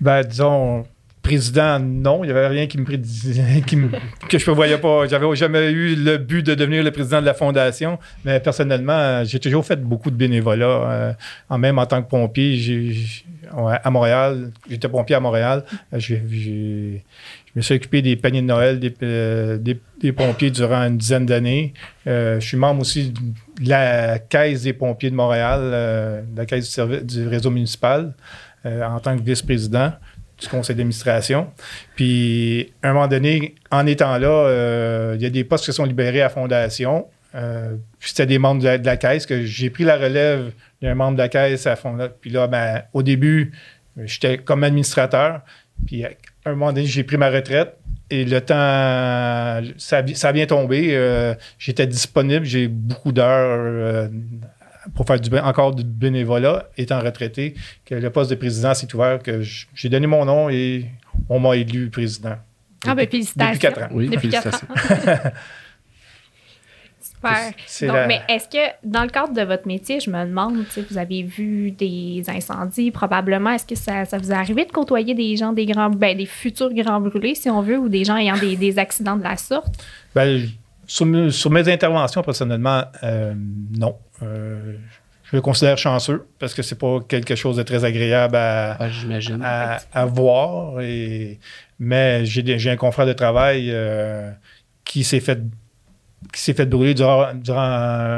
Ben, 0.00 0.22
disons, 0.22 0.84
président, 1.26 1.78
non. 1.80 2.22
Il 2.22 2.26
n'y 2.26 2.30
avait 2.32 2.46
rien 2.46 2.66
qui 2.66 2.78
me 2.78 2.84
que 4.28 4.38
je 4.38 4.50
ne 4.50 4.54
voyais 4.54 4.78
pas. 4.78 5.06
J'avais 5.06 5.34
jamais 5.34 5.70
eu 5.70 5.96
le 5.96 6.18
but 6.18 6.44
de 6.46 6.54
devenir 6.54 6.84
le 6.84 6.90
président 6.92 7.20
de 7.20 7.26
la 7.26 7.34
fondation. 7.34 7.98
Mais 8.24 8.38
personnellement, 8.40 9.24
j'ai 9.24 9.40
toujours 9.40 9.64
fait 9.64 9.76
beaucoup 9.82 10.10
de 10.10 10.16
bénévolat. 10.16 11.16
euh, 11.50 11.58
même 11.58 11.78
en 11.78 11.86
tant 11.86 12.02
que 12.02 12.08
pompier, 12.08 12.94
à 13.82 13.90
Montréal, 13.90 14.50
j'étais 14.70 14.88
pompier 14.88 15.16
à 15.16 15.20
Montréal. 15.20 15.64
Euh, 15.92 15.98
je 15.98 16.14
me 17.56 17.60
suis 17.62 17.74
occupé 17.74 18.02
des 18.02 18.16
paniers 18.16 18.42
de 18.42 18.46
Noël 18.46 18.78
des, 18.78 18.94
euh, 19.02 19.58
des- 19.58 20.12
pompiers 20.12 20.50
durant 20.50 20.82
une 20.86 20.98
dizaine 20.98 21.26
d'années. 21.26 21.72
Je 22.04 22.38
suis 22.40 22.56
membre 22.56 22.82
aussi 22.82 23.12
de 23.12 23.68
la 23.68 24.18
Caisse 24.18 24.62
des 24.62 24.72
pompiers 24.74 25.10
de 25.10 25.16
Montréal, 25.16 25.60
de 26.32 26.36
la 26.36 26.46
Caisse 26.46 26.78
du, 27.02 27.26
réseau 27.26 27.50
municipal, 27.50 28.12
en 28.64 29.00
tant 29.00 29.16
que 29.16 29.22
vice-président 29.22 29.92
du 30.38 30.48
conseil 30.48 30.76
d'administration. 30.76 31.50
Puis, 31.94 32.72
à 32.82 32.90
un 32.90 32.92
moment 32.92 33.08
donné, 33.08 33.54
en 33.70 33.86
étant 33.86 34.18
là, 34.18 34.28
euh, 34.28 35.14
il 35.16 35.22
y 35.22 35.26
a 35.26 35.30
des 35.30 35.44
postes 35.44 35.64
qui 35.64 35.72
sont 35.72 35.84
libérés 35.84 36.22
à 36.22 36.28
Fondation. 36.28 37.06
Euh, 37.34 37.74
puis 37.98 38.10
c'était 38.10 38.26
des 38.26 38.38
membres 38.38 38.62
de 38.62 38.86
la, 38.86 38.96
Caisse 38.96 39.26
que 39.26 39.44
j'ai 39.44 39.68
pris 39.70 39.84
la 39.84 39.96
relève 39.96 40.52
d'un 40.80 40.94
membre 40.94 41.16
de 41.16 41.22
la 41.22 41.28
Caisse 41.28 41.66
à 41.66 41.76
Fondation. 41.76 42.14
Puis 42.20 42.30
là, 42.30 42.46
ben, 42.46 42.82
au 42.92 43.02
début, 43.02 43.52
j'étais 44.04 44.38
comme 44.38 44.64
administrateur. 44.64 45.40
Puis, 45.86 46.04
à 46.04 46.10
un 46.44 46.50
moment 46.50 46.72
donné, 46.72 46.86
j'ai 46.86 47.04
pris 47.04 47.16
ma 47.16 47.30
retraite. 47.30 47.76
Et 48.08 48.24
le 48.24 48.40
temps, 48.40 49.74
ça, 49.78 50.02
ça 50.14 50.28
a 50.28 50.32
bien 50.32 50.46
tombé. 50.46 50.90
Euh, 50.92 51.34
J'étais 51.58 51.88
disponible. 51.88 52.44
J'ai 52.44 52.68
beaucoup 52.68 53.10
d'heures 53.10 54.08
pour 54.94 55.06
faire 55.06 55.20
du, 55.20 55.36
encore 55.38 55.74
du 55.74 55.84
bénévolat, 55.84 56.68
étant 56.76 57.00
retraité, 57.00 57.54
que 57.84 57.94
le 57.94 58.10
poste 58.10 58.30
de 58.30 58.36
président 58.36 58.74
s'est 58.74 58.92
ouvert, 58.94 59.22
que 59.22 59.42
j'ai 59.42 59.88
donné 59.88 60.06
mon 60.06 60.24
nom 60.24 60.48
et 60.48 60.86
on 61.28 61.38
m'a 61.40 61.56
élu 61.56 61.90
président. 61.90 62.36
Ah, 62.86 62.94
ben, 62.94 63.08
félicitations. 63.08 63.52
Depuis 63.52 63.58
quatre 63.60 63.82
ans. 63.82 63.88
Oui, 63.92 64.08
Depuis 64.08 64.28
quatre 64.28 64.50
félicitations. 64.50 65.30
Super. 67.00 67.52
Donc, 67.88 67.96
la- 67.96 68.06
Mais 68.06 68.20
est-ce 68.28 68.48
que 68.48 68.72
dans 68.84 69.02
le 69.02 69.08
cadre 69.08 69.32
de 69.32 69.42
votre 69.42 69.66
métier, 69.66 70.00
je 70.00 70.10
me 70.10 70.24
demande, 70.26 70.64
vous 70.90 70.98
avez 70.98 71.22
vu 71.22 71.70
des 71.70 72.22
incendies, 72.28 72.90
probablement, 72.90 73.50
est-ce 73.50 73.64
que 73.66 73.74
ça, 73.74 74.04
ça 74.04 74.18
vous 74.18 74.30
est 74.30 74.34
arrivé 74.34 74.64
de 74.64 74.70
côtoyer 74.72 75.14
des 75.14 75.36
gens, 75.36 75.52
des 75.52 75.66
grands, 75.66 75.90
ben, 75.90 76.16
des 76.16 76.26
futurs 76.26 76.72
grands 76.74 77.00
brûlés, 77.00 77.34
si 77.34 77.48
on 77.48 77.62
veut, 77.62 77.78
ou 77.78 77.88
des 77.88 78.04
gens 78.04 78.16
ayant 78.16 78.36
des, 78.36 78.56
des 78.56 78.78
accidents 78.78 79.16
de 79.16 79.22
la 79.22 79.36
sorte? 79.36 79.74
Ben, 80.14 80.46
sur, 80.86 81.06
mes- 81.06 81.30
sur 81.30 81.50
mes 81.50 81.68
interventions, 81.68 82.22
personnellement, 82.22 82.84
euh, 83.02 83.34
non. 83.76 83.96
Euh, 84.22 84.76
je 85.30 85.36
me 85.36 85.40
considère 85.42 85.76
chanceux 85.76 86.26
parce 86.38 86.54
que 86.54 86.62
c'est 86.62 86.78
pas 86.78 87.00
quelque 87.08 87.34
chose 87.34 87.56
de 87.56 87.62
très 87.64 87.84
agréable 87.84 88.36
à, 88.36 88.76
Ah, 89.42 89.78
à, 89.92 90.02
à 90.02 90.04
voir. 90.06 90.80
Et, 90.82 91.38
mais 91.80 92.24
j'ai 92.24 92.70
un 92.70 92.76
confrère 92.76 93.06
de 93.06 93.12
travail 93.12 93.68
euh, 93.70 94.30
qui 94.84 95.02
s'est 95.04 95.20
fait 95.20 95.40
qui 96.32 96.40
s'est 96.40 96.54
fait 96.54 96.66
brûler 96.66 96.94
durant, 96.94 97.34
durant 97.34 97.60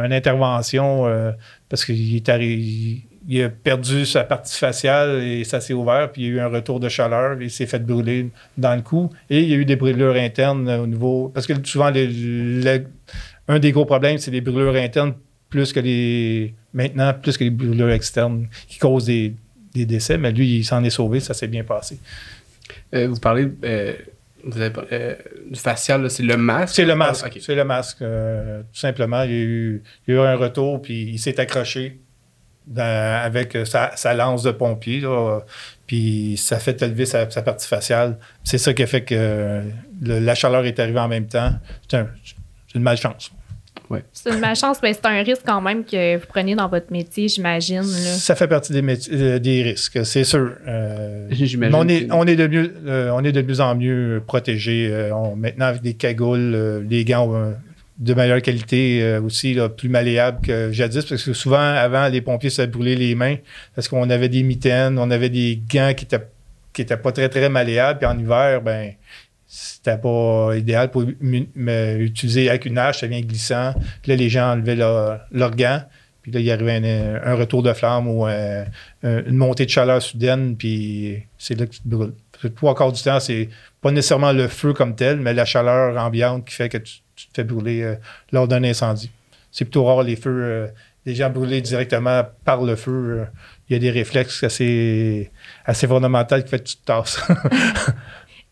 une 0.04 0.12
intervention 0.12 1.06
euh, 1.06 1.32
parce 1.68 1.84
qu'il 1.84 2.14
est 2.16 2.28
arri- 2.28 3.02
il 3.28 3.42
a 3.42 3.50
perdu 3.50 4.06
sa 4.06 4.24
partie 4.24 4.58
faciale 4.58 5.22
et 5.22 5.44
ça 5.44 5.60
s'est 5.60 5.74
ouvert, 5.74 6.10
puis 6.10 6.22
il 6.22 6.28
y 6.28 6.30
a 6.30 6.34
eu 6.34 6.40
un 6.40 6.48
retour 6.48 6.80
de 6.80 6.88
chaleur, 6.88 7.38
et 7.40 7.44
il 7.44 7.50
s'est 7.50 7.66
fait 7.66 7.78
brûler 7.78 8.30
dans 8.56 8.74
le 8.74 8.80
cou. 8.80 9.10
Et 9.28 9.42
il 9.42 9.48
y 9.50 9.52
a 9.52 9.56
eu 9.56 9.66
des 9.66 9.76
brûlures 9.76 10.16
internes 10.16 10.68
au 10.70 10.86
niveau. 10.86 11.30
Parce 11.34 11.46
que 11.46 11.52
souvent, 11.64 11.92
un 13.48 13.58
des 13.58 13.72
gros 13.72 13.84
problèmes, 13.84 14.16
c'est 14.16 14.30
les 14.30 14.40
brûlures 14.40 14.74
internes 14.76 15.14
plus 15.50 15.72
que 15.72 15.80
les. 15.80 16.54
Maintenant, 16.72 17.12
plus 17.14 17.36
que 17.36 17.44
les 17.44 17.50
brûlures 17.50 17.90
externes 17.90 18.48
qui 18.66 18.78
causent 18.78 19.06
des, 19.06 19.34
des 19.74 19.84
décès. 19.84 20.16
Mais 20.16 20.32
lui, 20.32 20.58
il 20.58 20.64
s'en 20.64 20.82
est 20.82 20.90
sauvé, 20.90 21.20
ça 21.20 21.34
s'est 21.34 21.48
bien 21.48 21.64
passé. 21.64 21.98
Euh, 22.94 23.08
vous 23.08 23.20
parlez 23.20 23.48
euh, 23.64 23.92
vous 24.44 24.60
avez, 24.60 24.72
euh, 24.92 25.14
du 25.50 25.58
facial, 25.58 26.10
c'est 26.10 26.22
le 26.22 26.36
masque? 26.36 26.76
C'est 26.76 26.84
le 26.84 26.94
masque. 26.94 27.26
Ah. 27.28 27.38
C'est 27.40 27.54
le 27.54 27.64
masque. 27.64 28.02
euh, 28.02 28.60
tout 28.60 28.78
simplement, 28.78 29.22
il 29.22 29.30
y, 29.30 29.34
a 29.34 29.36
eu, 29.36 29.82
il 30.06 30.14
y 30.14 30.16
a 30.16 30.20
eu 30.20 30.26
un 30.26 30.36
retour, 30.36 30.80
puis 30.80 31.10
il 31.10 31.18
s'est 31.18 31.38
accroché 31.40 31.98
dans- 32.68 33.22
avec 33.24 33.56
euh, 33.56 33.64
sa, 33.64 33.92
sa 33.96 34.14
lance 34.14 34.42
de 34.42 34.50
pompier. 34.52 35.00
là, 35.00 35.40
puis 35.86 36.36
ça 36.36 36.58
fait 36.58 36.80
élever 36.82 37.06
sa, 37.06 37.28
sa 37.30 37.42
partie 37.42 37.66
faciale. 37.66 38.16
C'est 38.44 38.58
ça 38.58 38.72
qui 38.74 38.82
a 38.82 38.86
fait 38.86 39.02
que 39.02 39.14
euh, 39.16 39.62
le- 40.02 40.18
la 40.20 40.34
chaleur 40.34 40.64
est 40.66 40.78
arrivée 40.78 41.00
en 41.00 41.08
même 41.08 41.26
temps. 41.26 41.50
C'est 41.90 41.96
un- 41.98 42.08
une 42.74 42.82
malchance. 42.82 43.32
C'est 44.12 44.34
une 44.34 44.40
malchance, 44.40 44.80
mais 44.82 44.92
c'est 44.92 45.06
un 45.06 45.22
risque 45.22 45.44
quand 45.46 45.62
même 45.62 45.82
que 45.82 46.18
vous 46.18 46.26
prenez 46.28 46.54
dans 46.54 46.68
votre 46.68 46.92
métier, 46.92 47.26
j'imagine. 47.26 47.82
Ça 47.84 48.34
fait 48.34 48.46
partie 48.46 48.74
des, 48.74 48.82
métiers- 48.82 49.14
euh, 49.14 49.38
des 49.38 49.62
risques, 49.62 50.04
c'est 50.04 50.24
sûr. 50.24 50.52
Euh, 50.66 51.26
mais 51.56 51.70
on 51.72 51.88
est, 51.88 52.06
que- 52.06 52.12
on, 52.12 52.26
est 52.26 52.36
de 52.36 52.46
mieux, 52.48 52.74
euh, 52.86 53.10
on 53.14 53.24
est 53.24 53.32
de 53.32 53.40
mieux 53.40 53.60
en 53.60 53.74
mieux 53.74 54.22
protégés. 54.26 54.90
Euh, 54.92 55.14
on- 55.14 55.36
maintenant, 55.36 55.64
avec 55.66 55.80
des 55.80 55.94
cagoules, 55.94 56.52
euh, 56.54 56.82
les 56.86 57.06
gants 57.06 57.34
euh, 57.34 57.52
de 57.98 58.14
meilleure 58.14 58.40
qualité 58.42 59.02
euh, 59.02 59.20
aussi, 59.20 59.56
plus 59.76 59.88
malléables 59.88 60.40
que 60.40 60.70
jadis, 60.72 61.04
parce 61.04 61.22
que 61.24 61.32
souvent, 61.32 61.58
avant, 61.58 62.08
les 62.08 62.20
pompiers 62.20 62.50
se 62.50 62.62
brûlaient 62.62 62.94
les 62.94 63.14
mains 63.14 63.36
parce 63.74 63.88
qu'on 63.88 64.08
avait 64.08 64.28
des 64.28 64.42
mitaines, 64.44 64.98
on 64.98 65.10
avait 65.10 65.30
des 65.30 65.60
gants 65.68 65.92
qui 65.96 66.04
étaient, 66.04 66.26
qui 66.72 66.82
étaient 66.82 66.96
pas 66.96 67.10
très, 67.12 67.28
très 67.28 67.48
malléables. 67.48 67.98
Puis 67.98 68.06
en 68.06 68.18
hiver, 68.18 68.62
ben 68.62 68.92
c'était 69.46 69.96
pas 69.98 70.52
idéal 70.56 70.90
pour 70.90 71.02
utiliser 71.02 72.48
avec 72.50 72.66
une 72.66 72.78
hache, 72.78 73.00
ça 73.00 73.06
devient 73.08 73.22
glissant. 73.22 73.72
Puis 74.02 74.10
là, 74.12 74.16
les 74.16 74.28
gens 74.28 74.52
enlevaient 74.52 74.76
leur- 74.76 75.20
leurs 75.32 75.56
gants. 75.56 75.82
Puis 76.22 76.32
là, 76.32 76.40
il 76.40 76.46
y 76.46 76.50
arrivait 76.50 76.76
un, 76.76 77.32
un 77.32 77.34
retour 77.34 77.62
de 77.62 77.72
flamme 77.72 78.06
ou 78.08 78.26
euh, 78.26 78.64
un- 79.02 79.24
une 79.24 79.36
montée 79.36 79.64
de 79.64 79.70
chaleur 79.70 80.02
soudaine, 80.02 80.56
puis 80.56 81.22
c'est 81.38 81.58
là 81.58 81.66
que 81.66 81.72
tu 81.72 81.80
te 81.80 81.88
brûles. 81.88 82.12
Trois 82.54 82.74
quarts 82.74 82.92
du 82.92 83.02
temps, 83.02 83.18
c'est 83.20 83.48
pas 83.80 83.90
nécessairement 83.90 84.32
le 84.32 84.46
feu 84.48 84.72
comme 84.74 84.94
tel, 84.94 85.18
mais 85.18 85.32
la 85.32 85.44
chaleur 85.46 85.96
ambiante 86.00 86.44
qui 86.46 86.54
fait 86.54 86.68
que 86.68 86.78
tu, 86.78 86.96
tu 87.18 87.26
te 87.26 87.34
fais 87.34 87.44
brûler 87.44 87.82
euh, 87.82 87.94
lors 88.32 88.46
d'un 88.46 88.62
incendie. 88.62 89.10
C'est 89.50 89.64
plutôt 89.64 89.84
rare 89.84 90.02
les 90.02 90.16
feux, 90.16 90.42
euh, 90.42 90.66
les 91.04 91.14
gens 91.14 91.30
brûlés 91.30 91.60
directement 91.60 92.22
par 92.44 92.62
le 92.62 92.76
feu. 92.76 93.20
euh, 93.20 93.24
il 93.68 93.74
y 93.74 93.76
a 93.76 93.78
des 93.78 93.90
réflexes 93.90 94.44
assez, 94.44 95.30
assez 95.66 95.86
fondamentaux 95.86 96.40
qui 96.40 96.48
fait 96.48 96.58
que 96.60 96.68
tu 96.68 96.76
te 96.76 96.84
tasses. 96.86 97.20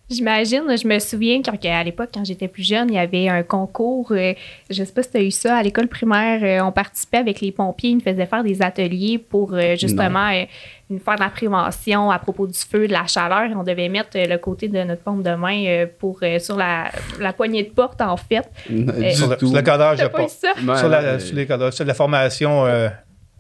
J'imagine, 0.09 0.63
je 0.69 0.87
me 0.87 1.01
souviens 1.01 1.43
quand, 1.43 1.57
à 1.65 1.83
l'époque, 1.83 2.11
quand 2.15 2.25
j'étais 2.25 2.47
plus 2.47 2.63
jeune, 2.63 2.89
il 2.91 2.95
y 2.95 2.99
avait 2.99 3.29
un 3.29 3.43
concours, 3.43 4.13
euh, 4.13 4.35
je 4.71 4.85
sais 4.85 4.93
pas 4.93 5.03
si 5.03 5.11
tu 5.11 5.17
as 5.17 5.23
eu 5.23 5.33
ça, 5.33 5.57
à 5.57 5.63
l'école 5.65 5.89
primaire, 5.89 6.41
euh, 6.45 6.65
on 6.65 6.71
participait 6.71 7.17
avec 7.17 7.41
les 7.41 7.51
pompiers, 7.51 7.91
ils 7.91 7.95
nous 7.97 8.01
faisaient 8.01 8.27
faire 8.27 8.45
des 8.45 8.63
ateliers 8.63 9.19
pour 9.19 9.55
euh, 9.55 9.75
justement 9.75 10.29
euh, 10.29 10.45
nous 10.91 11.01
faire 11.01 11.17
de 11.17 11.21
la 11.21 11.29
prévention 11.29 12.09
à 12.13 12.21
propos 12.21 12.47
du 12.47 12.57
feu, 12.57 12.87
de 12.87 12.93
la 12.93 13.09
chaleur, 13.09 13.51
et 13.51 13.55
on 13.57 13.65
devait 13.65 13.89
mettre 13.89 14.11
le 14.15 14.37
côté 14.37 14.69
de 14.69 14.81
notre 14.85 15.03
pompe 15.03 15.25
de 15.25 15.35
main 15.35 15.87
pour, 15.99 16.21
sur 16.39 16.57
la, 16.57 16.85
la 17.19 17.33
poignée 17.33 17.65
de 17.65 17.71
porte, 17.71 18.01
en 18.01 18.17
fait. 18.17 18.49
Du 18.71 18.87
sur, 19.13 19.29
le, 19.29 19.37
tout. 19.37 19.49
sur 19.49 19.57
le 19.57 19.63
cadrage, 19.63 19.99
ça? 19.99 20.05
Ouais, 20.09 20.79
sur, 20.79 20.89
la, 20.89 21.19
sur 21.19 21.35
les 21.35 21.47
cadrages, 21.47 21.73
sur 21.73 21.85
la 21.85 21.95
formation, 21.95 22.65
euh, 22.65 22.89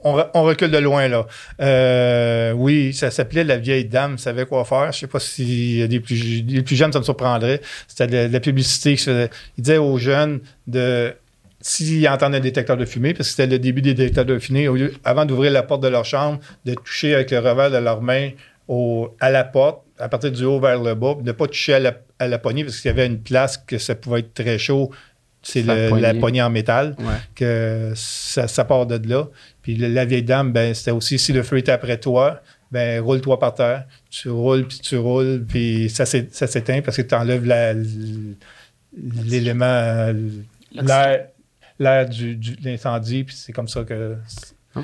on, 0.05 0.17
re- 0.17 0.31
on 0.35 0.43
recule 0.43 0.71
de 0.71 0.79
loin, 0.79 1.09
là. 1.09 1.27
Euh, 1.61 2.53
oui, 2.53 2.93
ça 2.93 3.11
s'appelait 3.11 3.45
La 3.45 3.57
vieille 3.57 3.87
dame 3.87 4.19
savait 4.19 4.47
quoi 4.47 4.65
faire. 4.65 4.93
Je 4.93 5.01
sais 5.01 5.07
pas 5.07 5.21
si 5.21 5.87
des 5.89 6.01
plus, 6.01 6.77
jeunes, 6.77 6.93
ça 6.93 6.99
me 6.99 7.05
surprendrait. 7.05 7.61
C'était 7.89 8.29
de, 8.29 8.33
la 8.33 8.41
publicité. 8.41 8.97
se 8.97 9.11
faisait. 9.11 9.31
Il 9.59 9.63
disait 9.63 9.79
aux 9.79 9.99
jeunes 9.99 10.41
de 10.67 11.15
s'ils 11.61 12.09
entendent 12.09 12.35
un 12.35 12.41
détecteur 12.41 12.77
de 12.77 12.85
fumée, 12.85 13.13
parce 13.13 13.29
que 13.29 13.35
c'était 13.35 13.51
le 13.51 13.59
début 13.59 13.83
des 13.83 13.95
détecteurs 13.95 14.25
de 14.25 14.39
fumée, 14.39 14.69
avant 15.05 15.25
d'ouvrir 15.25 15.51
la 15.51 15.63
porte 15.65 15.83
de 15.83 15.89
leur 15.89 16.05
chambre, 16.05 16.39
de 16.65 16.75
toucher 16.75 17.15
avec 17.15 17.31
le 17.33 17.39
revers 17.39 17.71
de 17.71 17.79
leur 17.79 18.03
main 18.03 18.31
à 19.21 19.31
la 19.31 19.45
porte, 19.45 19.83
à 19.99 20.09
partir 20.09 20.31
du 20.31 20.45
haut 20.45 20.61
vers 20.61 20.81
le 20.83 20.95
bas, 20.95 21.15
de 21.15 21.23
ne 21.23 21.33
pas 21.33 21.47
toucher 21.47 21.75
à 21.75 21.79
la, 21.81 21.95
à 22.19 22.29
la 22.29 22.39
poignée, 22.39 22.65
parce 22.65 22.81
qu'il 22.81 22.89
y 22.89 22.93
avait 22.95 23.07
une 23.07 23.21
place 23.21 23.59
que 23.59 23.79
ça 23.79 23.95
pouvait 23.95 24.21
être 24.21 24.35
très 24.35 24.59
chaud. 24.59 24.91
C'est 25.49 25.63
La 25.63 25.91
la 25.91 26.13
poignée 26.15 26.43
en 26.43 26.51
métal 26.51 26.97
Ouais. 26.99 27.05
que 27.37 27.93
ça, 27.95 28.49
ça 28.49 28.65
part 28.65 28.87
de 28.87 29.09
là. 29.09 29.29
Puis 29.63 29.77
la, 29.77 29.89
la 29.89 30.05
vieille 30.05 30.23
dame, 30.25 30.53
ben, 30.53 30.75
c'était 30.75 30.91
aussi 30.91 31.19
si 31.19 31.33
le 31.33 31.43
feu 31.45 31.59
était 31.59 31.71
après 31.73 31.99
toi, 31.99 32.41
ben 32.73 33.01
roule-toi 33.01 33.39
par 33.39 33.55
terre. 33.55 33.85
Tu 34.11 34.29
roules, 34.29 34.67
puis 34.67 34.79
tu 34.83 34.97
roules, 34.97 35.45
puis 35.47 35.89
ça 35.89 36.05
s'é- 36.05 36.29
ça 36.33 36.47
s'éteint 36.49 36.81
parce 36.83 36.97
que 36.97 37.03
tu 37.03 37.15
enlèves 37.15 37.45
l'élément, 39.25 40.13
l'air 40.73 41.27
l'air 41.79 42.09
du, 42.09 42.37
du- 42.37 42.57
de 42.57 42.65
l'incendie, 42.71 43.25
puis 43.25 43.35
c'est 43.37 43.53
comme 43.53 43.69
ça 43.69 43.85
que... 43.85 44.17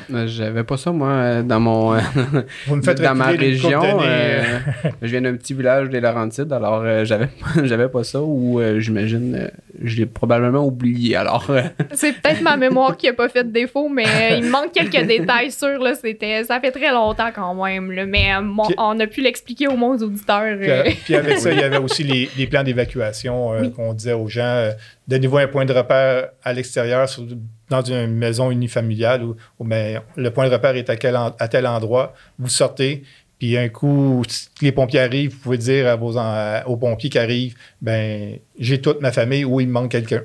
Non, 0.09 0.27
J'avais 0.27 0.65
pas 0.65 0.77
ça, 0.77 0.91
moi, 0.93 1.09
euh, 1.09 1.43
dans 1.43 1.61
mon. 1.61 1.95
euh, 1.95 2.01
Vous 2.67 2.77
me 2.77 2.83
faites 2.83 3.01
dans 3.01 3.15
ma 3.15 3.27
région. 3.27 3.81
euh, 4.03 4.43
je 5.03 5.07
viens 5.09 5.21
d'un 5.23 5.35
petit 5.35 5.55
village 5.55 5.89
des 5.91 6.01
Laurentides, 6.01 6.53
alors 6.53 6.83
euh, 6.85 7.05
j'avais 7.05 7.29
j'avais 7.65 7.89
pas 7.89 8.05
ça, 8.05 8.21
ou 8.23 8.61
euh, 8.61 8.81
j'imagine, 8.81 9.35
euh, 9.37 9.49
je 9.83 9.97
l'ai 9.97 10.07
probablement 10.07 10.65
oublié. 10.67 11.17
Alors, 11.17 11.47
euh, 11.51 11.63
C'est 11.93 12.13
peut-être 12.13 12.41
ma 12.43 12.57
mémoire 12.57 12.97
qui 12.97 13.09
a 13.09 13.13
pas 13.13 13.29
fait 13.29 13.45
de 13.45 13.51
défaut, 13.51 13.89
mais 13.89 14.05
euh, 14.07 14.37
il 14.39 14.45
me 14.45 14.51
manque 14.51 14.73
quelques 14.73 15.07
détails 15.07 15.51
sur 15.51 15.79
là. 15.83 15.95
C'était, 15.95 16.45
ça 16.45 16.59
fait 16.61 16.71
très 16.73 16.91
longtemps 16.93 17.31
quand 17.35 17.55
même, 17.65 17.91
là, 17.93 18.07
mais 18.07 18.33
euh, 18.35 18.41
mon- 18.43 18.65
Puis- 18.67 18.75
on 18.79 18.99
a 19.01 19.07
pu 19.07 19.21
l'expliquer 19.21 19.69
au 19.69 19.77
moins 19.77 19.97
aux 19.97 20.03
auditeurs. 20.03 20.57
Puis, 20.59 20.95
puis 21.05 21.15
avec 21.17 21.39
ça, 21.39 21.53
il 21.53 21.59
y 21.59 21.63
avait 21.63 21.79
aussi 21.79 22.03
les, 22.05 22.29
les 22.39 22.47
plans 22.47 22.63
d'évacuation 22.63 23.53
euh, 23.53 23.61
Oui. 23.63 23.73
qu'on 23.73 23.93
disait 23.93 24.13
aux 24.15 24.29
gens. 24.29 24.69
Donnez-vous 25.09 25.39
un 25.39 25.47
point 25.49 25.65
de 25.65 25.73
repère 25.73 26.29
à 26.45 26.53
l'extérieur, 26.53 27.09
sur- 27.09 27.25
dans 27.71 27.83
une 27.83 28.07
maison 28.15 28.51
unifamiliale 28.51 29.25
où, 29.25 29.35
où, 29.59 29.65
ben, 29.65 30.01
le 30.17 30.31
point 30.31 30.47
de 30.49 30.53
repère 30.53 30.77
est 30.77 30.89
à, 30.91 30.97
quel 30.97 31.17
en- 31.17 31.35
à 31.39 31.49
tel 31.49 31.67
endroit. 31.67 32.15
Vous 32.39 32.49
sortez, 32.49 33.03
Puis 33.39 33.57
un 33.59 33.69
coup, 33.69 34.23
si 34.29 34.47
les 34.61 34.71
pompiers 34.71 35.01
arrivent, 35.01 35.33
vous 35.33 35.41
pouvez 35.41 35.59
dire 35.59 35.89
à 35.89 35.97
vos, 35.97 36.17
en- 36.17 36.63
aux 36.67 36.77
pompiers 36.77 37.11
qui 37.11 37.19
arrivent, 37.19 37.57
ben 37.81 38.39
j'ai 38.57 38.81
toute 38.81 39.01
ma 39.01 39.11
famille 39.11 39.45
ou 39.45 39.61
il 39.61 39.67
me 39.67 39.73
manque 39.73 39.91
quelqu'un. 39.91 40.23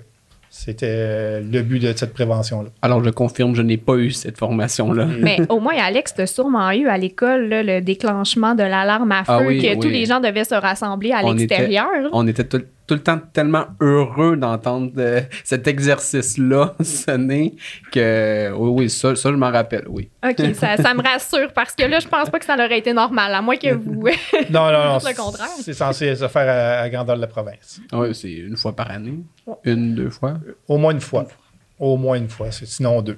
C'était 0.51 1.41
le 1.41 1.61
but 1.61 1.79
de 1.79 1.93
cette 1.95 2.13
prévention-là. 2.13 2.69
Alors, 2.81 3.03
je 3.03 3.09
confirme, 3.09 3.53
je 3.55 3.61
n'ai 3.61 3.77
pas 3.77 3.95
eu 3.95 4.11
cette 4.11 4.37
formation-là. 4.37 5.05
Mais 5.19 5.39
au 5.49 5.59
moins, 5.59 5.73
Alex, 5.77 6.13
tu 6.15 6.21
as 6.21 6.27
sûrement 6.27 6.71
eu 6.71 6.87
à 6.87 6.97
l'école 6.97 7.49
là, 7.49 7.63
le 7.63 7.81
déclenchement 7.81 8.55
de 8.55 8.63
l'alarme 8.63 9.11
à 9.11 9.23
feu, 9.23 9.33
Ah 9.33 9.39
oui, 9.45 9.61
que 9.61 9.67
oui. 9.67 9.79
tous 9.79 9.89
les 9.89 10.05
gens 10.05 10.19
devaient 10.19 10.43
se 10.45 10.55
rassembler 10.55 11.11
à 11.11 11.21
On 11.25 11.33
l'extérieur. 11.33 11.87
On 12.13 12.25
était 12.27 12.43
tout, 12.45 12.61
tout 12.87 12.95
le 12.95 13.03
temps 13.03 13.19
tellement 13.33 13.65
heureux 13.81 14.37
d'entendre 14.37 14.91
euh, 14.97 15.21
cet 15.43 15.67
exercice-là 15.67 16.73
sonner 16.81 17.55
que, 17.91 18.51
oui, 18.55 18.69
oui, 18.83 18.89
ça, 18.89 19.15
ça 19.15 19.29
je 19.29 19.35
m'en 19.35 19.51
rappelle, 19.51 19.85
oui. 19.89 20.09
OK, 20.23 20.37
ça, 20.55 20.77
ça 20.77 20.93
me 20.93 21.03
rassure 21.03 21.51
parce 21.53 21.75
que 21.75 21.83
là, 21.83 21.99
je 21.99 22.07
pense 22.07 22.29
pas 22.29 22.39
que 22.39 22.45
ça 22.45 22.55
aurait 22.55 22.79
été 22.79 22.93
normal, 22.93 23.33
à 23.35 23.41
moins 23.41 23.57
que 23.57 23.73
vous. 23.73 24.03
Non, 24.49 24.71
non, 24.71 24.83
non. 24.93 24.99
Tout 24.99 25.07
le 25.07 25.15
contraire. 25.15 25.47
C'est 25.61 25.73
censé 25.73 26.15
se 26.15 26.27
faire 26.27 26.47
à, 26.49 26.81
à 26.83 26.89
grandeur 26.89 27.17
de 27.17 27.21
la 27.21 27.27
province. 27.27 27.81
Oui, 27.93 28.15
c'est 28.15 28.31
une 28.31 28.55
fois 28.57 28.73
par 28.75 28.89
année. 28.89 29.19
Une, 29.65 29.93
deux 29.95 30.09
fois. 30.09 30.35
Au 30.67 30.77
moins 30.77 30.93
une 30.93 31.01
fois. 31.01 31.27
Au 31.79 31.97
moins 31.97 32.17
une 32.17 32.29
fois, 32.29 32.47
sinon 32.51 33.01
deux. 33.01 33.17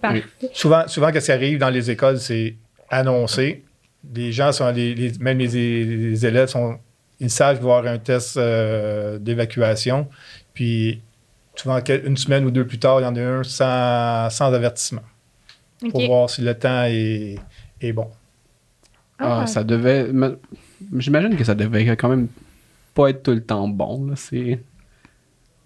Parfait. 0.00 0.24
Souvent, 0.52 0.86
souvent, 0.86 1.10
qu'est-ce 1.10 1.26
qui 1.26 1.32
arrive 1.32 1.58
dans 1.58 1.70
les 1.70 1.90
écoles, 1.90 2.18
c'est 2.18 2.56
annoncé. 2.90 3.64
Les 4.14 4.32
gens 4.32 4.52
sont, 4.52 4.70
les, 4.70 4.94
les- 4.94 5.12
même 5.18 5.38
les, 5.38 5.46
les 5.84 6.26
élèves 6.26 6.48
sont, 6.48 6.78
ils 7.20 7.30
savent 7.30 7.56
qu'il 7.58 7.66
va 7.66 7.74
y 7.74 7.78
avoir 7.78 7.92
un 7.94 7.98
test 7.98 8.36
euh, 8.36 9.18
d'évacuation. 9.18 10.08
Puis, 10.54 11.00
souvent, 11.54 11.78
une 12.04 12.16
semaine 12.16 12.44
ou 12.44 12.50
deux 12.50 12.66
plus 12.66 12.78
tard, 12.78 13.00
il 13.00 13.04
y 13.04 13.06
en 13.06 13.16
a 13.16 13.20
un 13.20 13.42
sans, 13.44 14.30
sans 14.30 14.52
avertissement 14.52 15.02
pour 15.90 16.04
voir 16.06 16.30
si 16.30 16.42
le 16.42 16.54
temps 16.54 16.84
est, 16.84 17.36
est 17.80 17.92
bon. 17.92 18.08
Ah, 19.18 19.40
Ah. 19.42 19.46
ça 19.46 19.64
devait. 19.64 20.06
J'imagine 20.96 21.36
que 21.36 21.44
ça 21.44 21.54
devait 21.56 21.84
quand 21.96 22.08
même 22.08 22.28
pas 22.94 23.08
être 23.10 23.22
tout 23.24 23.32
le 23.32 23.42
temps 23.42 23.66
bon. 23.68 24.06
Là. 24.06 24.14
C'est... 24.16 24.60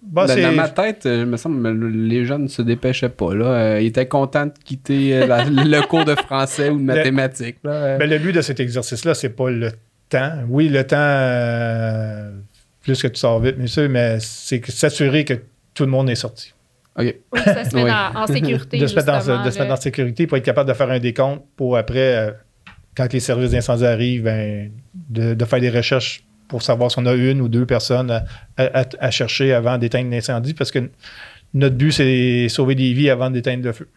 Bon, 0.01 0.25
dans, 0.25 0.27
c'est- 0.33 0.41
dans 0.41 0.51
ma 0.51 0.67
tête, 0.69 1.05
euh, 1.05 1.21
il 1.21 1.25
me 1.27 1.37
semble 1.37 1.63
que 1.63 1.85
les 1.85 2.25
jeunes 2.25 2.43
ne 2.43 2.47
se 2.47 2.61
dépêchaient 2.61 3.09
pas. 3.09 3.33
Là. 3.33 3.45
Euh, 3.45 3.81
ils 3.81 3.87
étaient 3.87 4.07
contents 4.07 4.47
de 4.47 4.53
quitter 4.65 5.25
la- 5.25 5.45
le 5.49 5.87
cours 5.87 6.03
de 6.03 6.13
français 6.15 6.69
ou 6.69 6.77
de 6.77 6.83
mathématiques. 6.83 7.57
Là. 7.63 7.71
Euh, 7.71 7.97
Ben, 7.99 8.09
le 8.09 8.17
but 8.19 8.33
de 8.33 8.41
cet 8.41 8.59
exercice-là, 8.59 9.13
c'est 9.13 9.29
pas 9.29 9.49
le 9.49 9.71
temps. 10.17 10.31
Oui, 10.47 10.69
le 10.69 10.85
temps, 10.85 10.95
euh, 10.97 12.31
plus 12.81 13.01
que 13.01 13.07
tu 13.07 13.19
sors 13.19 13.39
vite, 13.39 13.57
bien 13.57 13.67
sûr, 13.67 13.89
mais 13.89 14.17
c'est 14.19 14.65
s'assurer 14.69 15.25
que 15.25 15.33
tout 15.73 15.83
le 15.85 15.91
monde 15.91 16.09
est 16.09 16.15
sorti. 16.15 16.53
OK. 16.97 17.15
Oui, 17.33 17.39
ça 17.43 17.63
se 17.65 17.75
met 17.75 17.83
Oui. 17.83 17.89
dans- 17.89 18.21
en 18.21 18.27
sécurité. 18.27 18.77
de 18.79 18.87
se 18.87 18.95
mettre 18.95 19.07
dans, 19.07 19.15
justement, 19.19 19.43
de 19.45 19.49
se 19.49 19.57
mettre 19.59 19.69
là. 19.69 19.73
en 19.73 19.81
sécurité 19.81 20.27
pour 20.27 20.37
être 20.37 20.45
capable 20.45 20.69
de 20.69 20.73
faire 20.75 20.89
un 20.91 20.99
décompte 20.99 21.43
pour 21.55 21.75
après, 21.77 22.15
euh, 22.15 22.31
quand 22.95 23.11
les 23.11 23.19
services 23.19 23.51
d'incendie 23.51 23.85
arrivent, 23.85 24.23
ben, 24.23 24.71
de, 25.09 25.33
de 25.33 25.45
faire 25.45 25.59
des 25.59 25.69
recherches 25.71 26.23
pour 26.47 26.61
savoir 26.61 26.91
si 26.91 26.99
on 26.99 27.05
a 27.07 27.13
une 27.13 27.41
ou 27.41 27.47
deux 27.49 27.65
personnes 27.65 28.11
à, 28.11 28.23
à- 28.57 28.85
à 28.99 29.09
chercher 29.11 29.53
avant 29.53 29.77
d'éteindre 29.79 30.11
l'incendie 30.11 30.53
parce 30.53 30.69
que 30.71 30.89
notre 31.55 31.75
but, 31.75 31.91
c'est 31.91 32.47
sauver 32.49 32.75
des 32.75 32.93
vies 32.93 33.09
avant 33.09 33.31
d'éteindre 33.31 33.63
le 33.65 33.73
feu. 33.73 33.87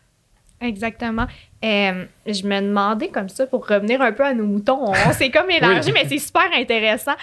Exactement. 0.63 1.27
Euh, 1.65 2.05
je 2.27 2.47
me 2.47 2.61
demandais 2.61 3.09
comme 3.09 3.29
ça, 3.29 3.47
pour 3.47 3.67
revenir 3.67 4.01
un 4.03 4.13
peu 4.13 4.25
à 4.25 4.35
nos 4.35 4.45
moutons, 4.45 4.91
on 4.91 5.13
s'est 5.13 5.31
comme 5.31 5.51
élargi, 5.51 5.91
mais 5.93 6.05
c'est 6.07 6.19
super 6.19 6.49
intéressant. 6.55 7.15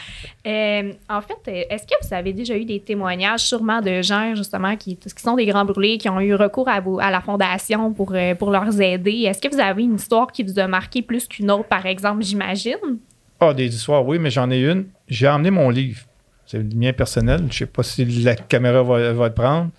Euh, 0.45 0.91
en 1.07 1.21
fait, 1.21 1.37
euh, 1.47 1.63
est-ce 1.69 1.83
que 1.83 1.93
vous 2.01 2.13
avez 2.13 2.33
déjà 2.33 2.57
eu 2.57 2.65
des 2.65 2.79
témoignages, 2.79 3.41
sûrement 3.41 3.79
de 3.79 4.01
gens, 4.01 4.33
justement, 4.35 4.75
qui, 4.75 4.97
qui 4.97 5.21
sont 5.21 5.35
des 5.35 5.45
grands 5.45 5.65
brûlés, 5.65 5.97
qui 5.97 6.09
ont 6.09 6.19
eu 6.19 6.33
recours 6.33 6.67
à, 6.67 6.79
vous, 6.79 6.99
à 6.99 7.11
la 7.11 7.21
fondation 7.21 7.93
pour, 7.93 8.15
pour 8.39 8.51
leur 8.51 8.81
aider? 8.81 9.23
Est-ce 9.23 9.39
que 9.39 9.53
vous 9.53 9.61
avez 9.61 9.83
une 9.83 9.95
histoire 9.95 10.31
qui 10.31 10.43
vous 10.43 10.57
a 10.57 10.67
marqué 10.67 11.03
plus 11.03 11.27
qu'une 11.27 11.51
autre, 11.51 11.65
par 11.65 11.85
exemple, 11.85 12.23
j'imagine? 12.23 12.97
Ah, 13.39 13.53
des 13.53 13.73
histoires, 13.73 14.05
oui, 14.05 14.17
mais 14.19 14.31
j'en 14.31 14.49
ai 14.49 14.59
une. 14.59 14.85
J'ai 15.07 15.27
emmené 15.27 15.51
mon 15.51 15.69
livre. 15.69 16.01
C'est 16.45 16.57
le 16.57 16.75
mien 16.75 16.91
personnel. 16.91 17.39
Je 17.39 17.45
ne 17.45 17.51
sais 17.51 17.65
pas 17.65 17.83
si 17.83 18.03
la 18.05 18.35
caméra 18.35 18.83
va, 18.83 19.13
va 19.13 19.27
le 19.27 19.33
prendre. 19.33 19.69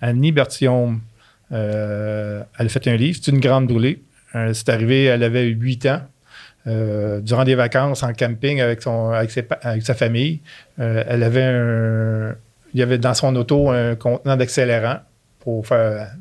Annie 0.00 0.32
Bertillon, 0.32 1.00
euh, 1.52 2.42
elle 2.58 2.66
a 2.66 2.68
fait 2.68 2.86
un 2.88 2.96
livre. 2.96 3.18
C'est 3.22 3.30
une 3.30 3.40
grande 3.40 3.66
brûlée. 3.66 4.02
Euh, 4.34 4.52
c'est 4.52 4.68
arrivé, 4.68 5.04
elle 5.04 5.22
avait 5.22 5.46
8 5.46 5.86
ans. 5.86 6.00
Euh, 6.68 7.20
durant 7.20 7.42
des 7.42 7.56
vacances 7.56 8.04
en 8.04 8.12
camping 8.12 8.60
avec, 8.60 8.82
son, 8.82 9.10
avec, 9.10 9.32
sa 9.82 9.94
famille. 9.94 10.40
Elle 10.78 11.22
avait 11.22 11.42
un. 11.42 12.34
Il 12.74 12.80
y 12.80 12.82
avait 12.82 12.98
dans 12.98 13.14
son 13.14 13.34
auto 13.36 13.70
un 13.70 13.96
contenant 13.96 14.36
d'accélérant 14.36 14.98
pour 15.40 15.66
faire. 15.66 16.12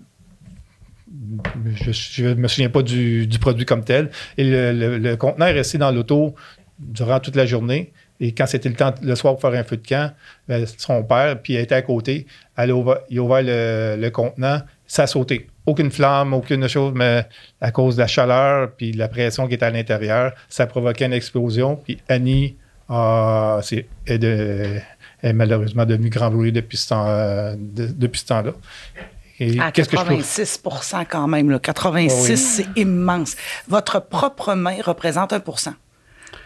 Je 1.76 2.26
ne 2.26 2.34
me 2.34 2.48
souviens 2.48 2.70
pas 2.70 2.82
du, 2.82 3.28
du 3.28 3.40
produit 3.40 3.66
comme 3.66 3.84
tel. 3.84 4.10
Et 4.38 4.44
le, 4.44 5.16
contenant 5.16 5.46
est 5.46 5.54
resté 5.54 5.78
dans 5.78 5.92
l'auto 5.92 6.36
durant 6.80 7.20
toute 7.20 7.36
la 7.36 7.46
journée. 7.46 7.94
Et 8.20 8.34
quand 8.34 8.46
c'était 8.46 8.70
le 8.70 8.76
temps, 8.76 8.94
le 9.02 9.16
soir, 9.16 9.36
pour 9.36 9.50
faire 9.50 9.60
un 9.60 9.64
feu 9.64 9.78
de 9.78 9.88
camp, 9.88 10.12
ben, 10.48 10.66
son 10.78 11.04
père, 11.04 11.42
puis 11.42 11.54
elle 11.54 11.64
était 11.64 11.76
à 11.76 11.82
côté, 11.82 12.28
elle 12.56 12.70
il 13.10 13.20
a 13.20 13.22
ouvert 13.24 13.42
le, 13.42 13.96
le 14.00 14.10
contenant, 14.10 14.62
ça 14.94 15.04
a 15.04 15.08
sauté. 15.08 15.48
Aucune 15.66 15.90
flamme, 15.90 16.34
aucune 16.34 16.68
chose, 16.68 16.92
mais 16.94 17.26
à 17.62 17.72
cause 17.72 17.96
de 17.96 18.02
la 18.02 18.08
chaleur 18.08 18.72
puis 18.76 18.92
de 18.92 18.98
la 18.98 19.08
pression 19.08 19.48
qui 19.48 19.54
était 19.54 19.66
à 19.66 19.70
l'intérieur, 19.70 20.34
ça 20.50 20.68
provoquait 20.68 21.06
une 21.06 21.14
explosion. 21.14 21.78
Puis 21.78 21.98
Annie 22.10 22.58
c'est- 23.62 23.88
est, 24.06 24.18
de- 24.18 24.80
est 25.24 25.32
malheureusement 25.34 25.86
devenue 25.86 26.10
grand 26.10 26.30
depuis 26.52 26.76
ce 26.78 26.90
temps, 26.90 27.06
euh, 27.08 27.56
de- 27.58 27.88
depuis 27.88 28.20
ce 28.20 28.26
temps-là. 28.26 28.52
Et 29.40 29.60
À 29.62 29.72
qu'est-ce 29.72 29.88
que 29.88 29.96
je? 29.96 30.02
86 30.02 30.62
quand 31.10 31.28
même. 31.28 31.50
Là. 31.50 31.60
86, 31.60 32.14
Oh 32.14 32.26
oui. 32.30 32.38
c'est 32.38 32.82
immense. 32.82 33.38
Votre 33.70 34.02
propre 34.02 34.56
main 34.56 34.76
représente 34.84 35.32
1 35.32 35.42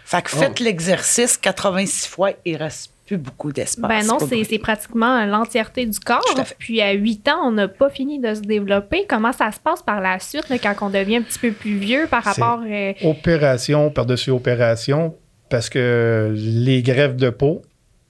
Fait 0.06 0.22
que 0.22 0.30
faites 0.30 0.60
l'exercice 0.60 1.36
86 1.36 2.06
fois, 2.08 2.30
il 2.46 2.58
reste 2.58 2.92
plus 3.06 3.18
beaucoup 3.18 3.52
d'espace. 3.52 3.88
Ben 3.88 4.06
non, 4.06 4.18
c'est 4.20 4.60
pratiquement 4.60 5.26
l'entièreté 5.26 5.86
du 5.86 6.00
corps. 6.00 6.24
À. 6.38 6.44
Puis 6.58 6.82
à 6.82 6.92
8 6.94 7.28
ans, 7.30 7.48
on 7.48 7.52
n'a 7.52 7.68
pas 7.68 7.90
fini 7.90 8.20
de 8.20 8.34
se 8.34 8.42
développer. 8.42 9.06
Comment 9.08 9.32
ça 9.32 9.52
se 9.52 9.60
passe 9.60 9.84
par 9.84 10.02
la 10.02 10.20
suite, 10.20 10.50
là, 10.50 10.58
quand 10.58 10.76
on 10.82 10.90
devient 10.90 11.18
un 11.18 11.22
petit 11.22 11.40
peu 11.40 11.52
plus 11.52 11.78
vieux 11.78 12.08
par 12.10 12.24
rapport... 12.24 12.62
euh, 12.68 12.94
opération 13.04 13.92
par-dessus 13.92 14.32
opération 14.32 15.16
parce 15.50 15.70
que 15.70 16.34
les 16.36 16.82
greffes 16.82 17.16
de 17.16 17.30
peau, 17.30 17.62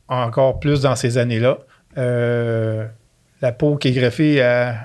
encore 0.07 0.59
plus 0.59 0.81
dans 0.81 0.95
ces 0.95 1.17
années-là, 1.17 1.59
euh, 1.97 2.85
la 3.41 3.51
peau 3.51 3.75
qui 3.75 3.89
est 3.89 3.91
greffée, 3.91 4.41
à, 4.41 4.75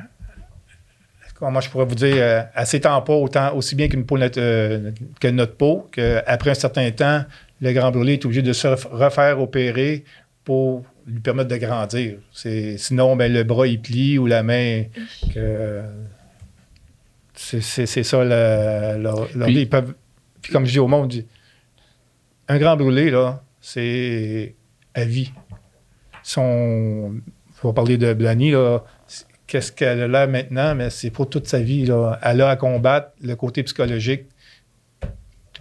comment 1.40 1.60
je 1.60 1.70
pourrais 1.70 1.86
vous 1.86 1.94
dire, 1.94 2.16
euh, 2.18 2.42
elle 2.54 2.66
s'étend 2.66 3.00
pas 3.02 3.14
autant, 3.14 3.54
aussi 3.54 3.74
bien 3.74 3.88
qu'une 3.88 4.04
peau 4.04 4.18
euh, 4.18 4.90
que 5.20 5.28
notre 5.28 5.56
peau, 5.56 5.88
qu'après 5.92 6.50
un 6.50 6.54
certain 6.54 6.90
temps, 6.90 7.24
le 7.60 7.72
grand 7.72 7.90
brûlé 7.90 8.14
est 8.14 8.24
obligé 8.24 8.42
de 8.42 8.52
se 8.52 8.66
ref- 8.68 8.88
refaire 8.90 9.40
opérer 9.40 10.04
pour 10.44 10.84
lui 11.06 11.20
permettre 11.20 11.48
de 11.48 11.56
grandir. 11.56 12.18
C'est- 12.32 12.78
Sinon, 12.78 13.16
ben, 13.16 13.32
le 13.32 13.42
bras, 13.44 13.66
il 13.66 13.80
plie 13.80 14.18
ou 14.18 14.26
la 14.26 14.42
main... 14.42 14.84
que- 15.34 15.82
c'est 17.34 17.60
c'est- 17.62 17.86
c'est 17.86 18.02
ça, 18.02 18.24
la, 18.24 18.98
la- 18.98 19.14
la- 19.34 19.46
Puis- 19.46 19.60
ils 19.62 19.68
peuvent- 19.68 19.94
puis 20.42 20.52
comme 20.52 20.66
je 20.66 20.72
dis 20.72 20.78
au 20.78 20.88
monde, 20.88 21.12
un 22.48 22.58
grand 22.58 22.76
brûlé, 22.76 23.10
là, 23.10 23.42
c'est 23.60 24.54
à 24.94 25.04
vie. 25.04 25.32
Son, 26.22 27.20
on 27.62 27.68
va 27.68 27.72
parler 27.72 27.96
de 27.98 28.12
Blany, 28.12 28.50
là, 28.52 28.80
qu'est-ce 29.46 29.72
qu'elle 29.72 30.02
a 30.02 30.08
là 30.08 30.26
maintenant, 30.26 30.74
mais 30.74 30.90
c'est 30.90 31.10
pour 31.10 31.28
toute 31.30 31.46
sa 31.48 31.60
vie. 31.60 31.86
Là. 31.86 32.18
Elle 32.22 32.40
a 32.42 32.50
à 32.50 32.56
combattre 32.56 33.10
le 33.22 33.34
côté 33.36 33.62
psychologique 33.62 34.24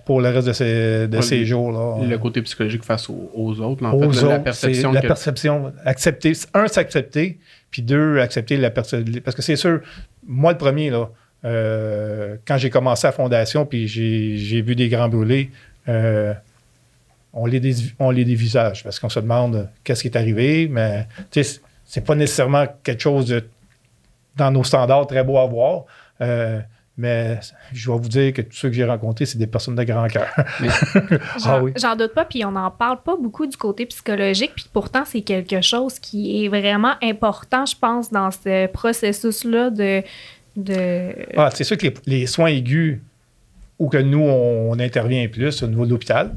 pour 0.09 0.21
le 0.21 0.29
reste 0.29 0.47
de 0.47 0.53
ses, 0.53 1.07
de 1.07 1.17
Ouais, 1.17 1.21
ses 1.21 1.37
le- 1.37 1.45
jours. 1.45 1.71
Là. 1.71 2.03
Le 2.03 2.17
côté 2.17 2.41
psychologique 2.41 2.83
face 2.83 3.07
aux, 3.11 3.29
aux 3.35 3.59
autres. 3.61 3.83
là, 3.83 3.89
en 3.89 3.93
Aux 3.93 4.11
fait, 4.11 4.23
là, 4.23 4.29
la 4.29 4.39
perception 4.39 4.91
la 4.91 5.01
que- 5.01 5.07
perception. 5.07 5.71
Accepter. 5.85 6.31
Un, 6.55 6.67
s'accepter, 6.67 7.37
puis 7.69 7.83
deux, 7.83 8.19
accepter 8.19 8.57
la 8.57 8.71
personne. 8.71 9.05
Parce 9.23 9.35
que 9.35 9.43
c'est 9.43 9.55
sûr, 9.55 9.81
moi, 10.25 10.51
le 10.53 10.57
premier, 10.57 10.89
là, 10.89 11.09
euh, 11.45 12.37
quand 12.47 12.57
j'ai 12.57 12.71
commencé 12.71 13.05
à 13.05 13.11
Fondation, 13.11 13.67
puis 13.67 13.87
j'ai 13.87 14.61
vu 14.63 14.73
des 14.75 14.89
grands 14.89 15.09
brûlés, 15.09 15.51
euh, 15.87 16.33
on, 17.31 17.45
les 17.45 17.61
on 17.99 18.09
les 18.09 18.25
dévisage 18.25 18.83
parce 18.83 18.97
qu'on 18.99 19.09
se 19.09 19.19
demande 19.19 19.55
euh, 19.57 19.63
qu'est-ce 19.83 20.01
qui 20.01 20.07
est 20.07 20.17
arrivé, 20.17 20.67
mais 20.71 21.07
c'est 21.85 22.03
pas 22.03 22.15
nécessairement 22.15 22.65
quelque 22.83 23.01
chose 23.03 23.27
de, 23.27 23.45
dans 24.37 24.49
nos 24.49 24.63
standards 24.63 25.05
très 25.05 25.23
beau 25.23 25.37
à 25.37 25.45
voir. 25.45 25.83
euh, 26.21 26.59
mais 26.99 27.39
je 27.71 27.89
vais 27.89 27.97
vous 27.97 28.09
dire 28.09 28.33
que 28.33 28.41
tous 28.41 28.55
ceux 28.57 28.69
que 28.69 28.75
j'ai 28.75 28.83
rencontrés, 28.83 29.25
c'est 29.25 29.37
des 29.37 29.47
personnes 29.47 29.75
de 29.75 29.83
grand 29.83 30.07
cœur. 30.07 30.27
J'en 31.39 31.51
Ah 31.53 31.63
oui. 31.63 31.71
j'en 31.77 31.95
doute 31.95 32.13
pas, 32.13 32.25
puis 32.25 32.43
on 32.43 32.51
n'en 32.51 32.69
parle 32.69 33.01
pas 33.01 33.15
beaucoup 33.15 33.47
du 33.47 33.55
côté 33.55 33.85
psychologique, 33.85 34.51
puis 34.55 34.65
pourtant 34.71 35.03
c'est 35.05 35.21
quelque 35.21 35.61
chose 35.61 35.97
qui 35.97 36.43
est 36.43 36.49
vraiment 36.49 36.93
important, 37.01 37.65
je 37.65 37.75
pense, 37.79 38.11
dans 38.11 38.31
ce 38.31 38.67
processus-là 38.67 39.69
de... 39.69 40.03
de... 40.57 41.15
Ah, 41.37 41.49
c'est 41.53 41.63
sûr 41.63 41.77
que 41.77 41.87
les, 41.87 41.93
les 42.05 42.27
soins 42.27 42.47
aigus 42.47 42.99
où 43.79 43.87
que 43.87 43.97
nous, 43.97 44.19
on, 44.19 44.71
on 44.73 44.79
intervient 44.79 45.25
plus 45.29 45.63
au 45.63 45.67
niveau 45.67 45.85
de 45.85 45.91
l'hôpital, 45.91 46.33